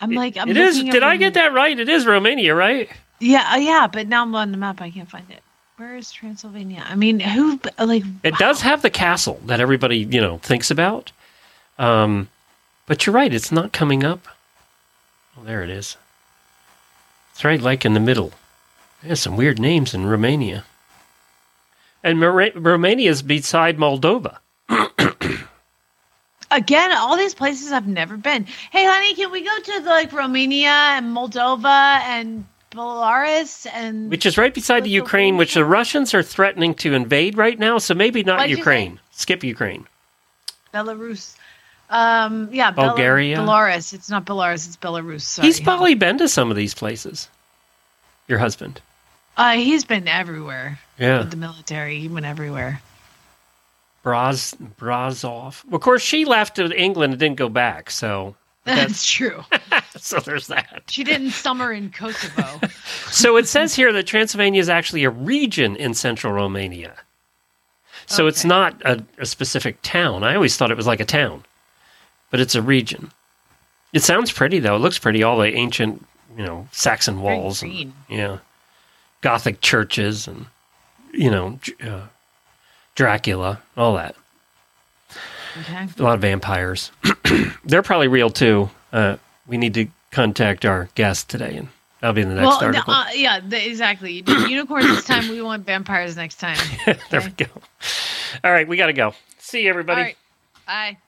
[0.00, 0.80] I'm like, I'm it is.
[0.80, 1.76] Did I get that right?
[1.76, 2.88] It is Romania, right?
[3.18, 3.88] Yeah, uh, yeah.
[3.92, 4.80] But now I'm on the map.
[4.80, 5.42] I can't find it.
[5.80, 6.84] Where is Transylvania?
[6.86, 8.02] I mean, who like?
[8.22, 11.10] It does have the castle that everybody, you know, thinks about.
[11.78, 12.28] Um,
[12.84, 14.28] but you're right, it's not coming up.
[15.38, 15.96] Oh, there it is.
[17.32, 18.34] It's right like in the middle.
[19.02, 20.66] There's some weird names in Romania.
[22.04, 24.36] And Mora- Romania is beside Moldova.
[26.50, 28.44] Again, all these places I've never been.
[28.70, 34.38] Hey, honey, can we go to like Romania and Moldova and Belarus and Which is
[34.38, 37.78] right beside the Ukraine, which the Russians are threatening to invade right now.
[37.78, 39.00] So maybe not What'd Ukraine.
[39.10, 39.86] Skip Ukraine.
[40.72, 41.34] Belarus?
[41.90, 43.38] Um, yeah, Bulgaria?
[43.38, 43.92] Belarus.
[43.92, 44.68] It's not Belarus.
[44.68, 45.22] It's Belarus.
[45.22, 45.46] Sorry.
[45.46, 47.28] He's probably been to some of these places.
[48.28, 48.80] Your husband.
[49.36, 51.18] Uh, he's been everywhere Yeah.
[51.18, 51.98] with the military.
[51.98, 52.80] He went everywhere.
[54.04, 55.64] Braz Brazov.
[55.72, 57.90] Of course, she left to England and didn't go back.
[57.90, 59.42] So, That's true.
[59.96, 60.82] so there's that.
[60.88, 62.60] She didn't summer in Kosovo.
[63.10, 66.94] So it says here that Transylvania is actually a region in central Romania.
[68.06, 70.22] So it's not a, a specific town.
[70.22, 71.44] I always thought it was like a town,
[72.30, 73.10] but it's a region.
[73.92, 74.76] It sounds pretty though.
[74.76, 75.24] It looks pretty.
[75.24, 76.06] All the ancient,
[76.36, 78.38] you know, Saxon walls, and, yeah,
[79.22, 80.46] Gothic churches, and
[81.12, 82.06] you know, uh,
[82.94, 84.14] Dracula, all that.
[85.60, 85.86] Okay.
[85.98, 86.90] a lot of vampires.
[87.64, 88.70] They're probably real too.
[88.92, 89.16] Uh,
[89.46, 91.68] we need to contact our guest today, and
[92.00, 92.92] that'll be in the next Well, article.
[92.94, 94.24] uh, yeah, the, exactly.
[94.26, 95.28] You unicorns this time.
[95.28, 96.58] We want vampires next time.
[97.10, 97.46] there we go.
[98.44, 99.14] All right, we got to go.
[99.38, 100.00] See you, everybody.
[100.02, 100.16] Right.
[100.66, 100.98] Bye.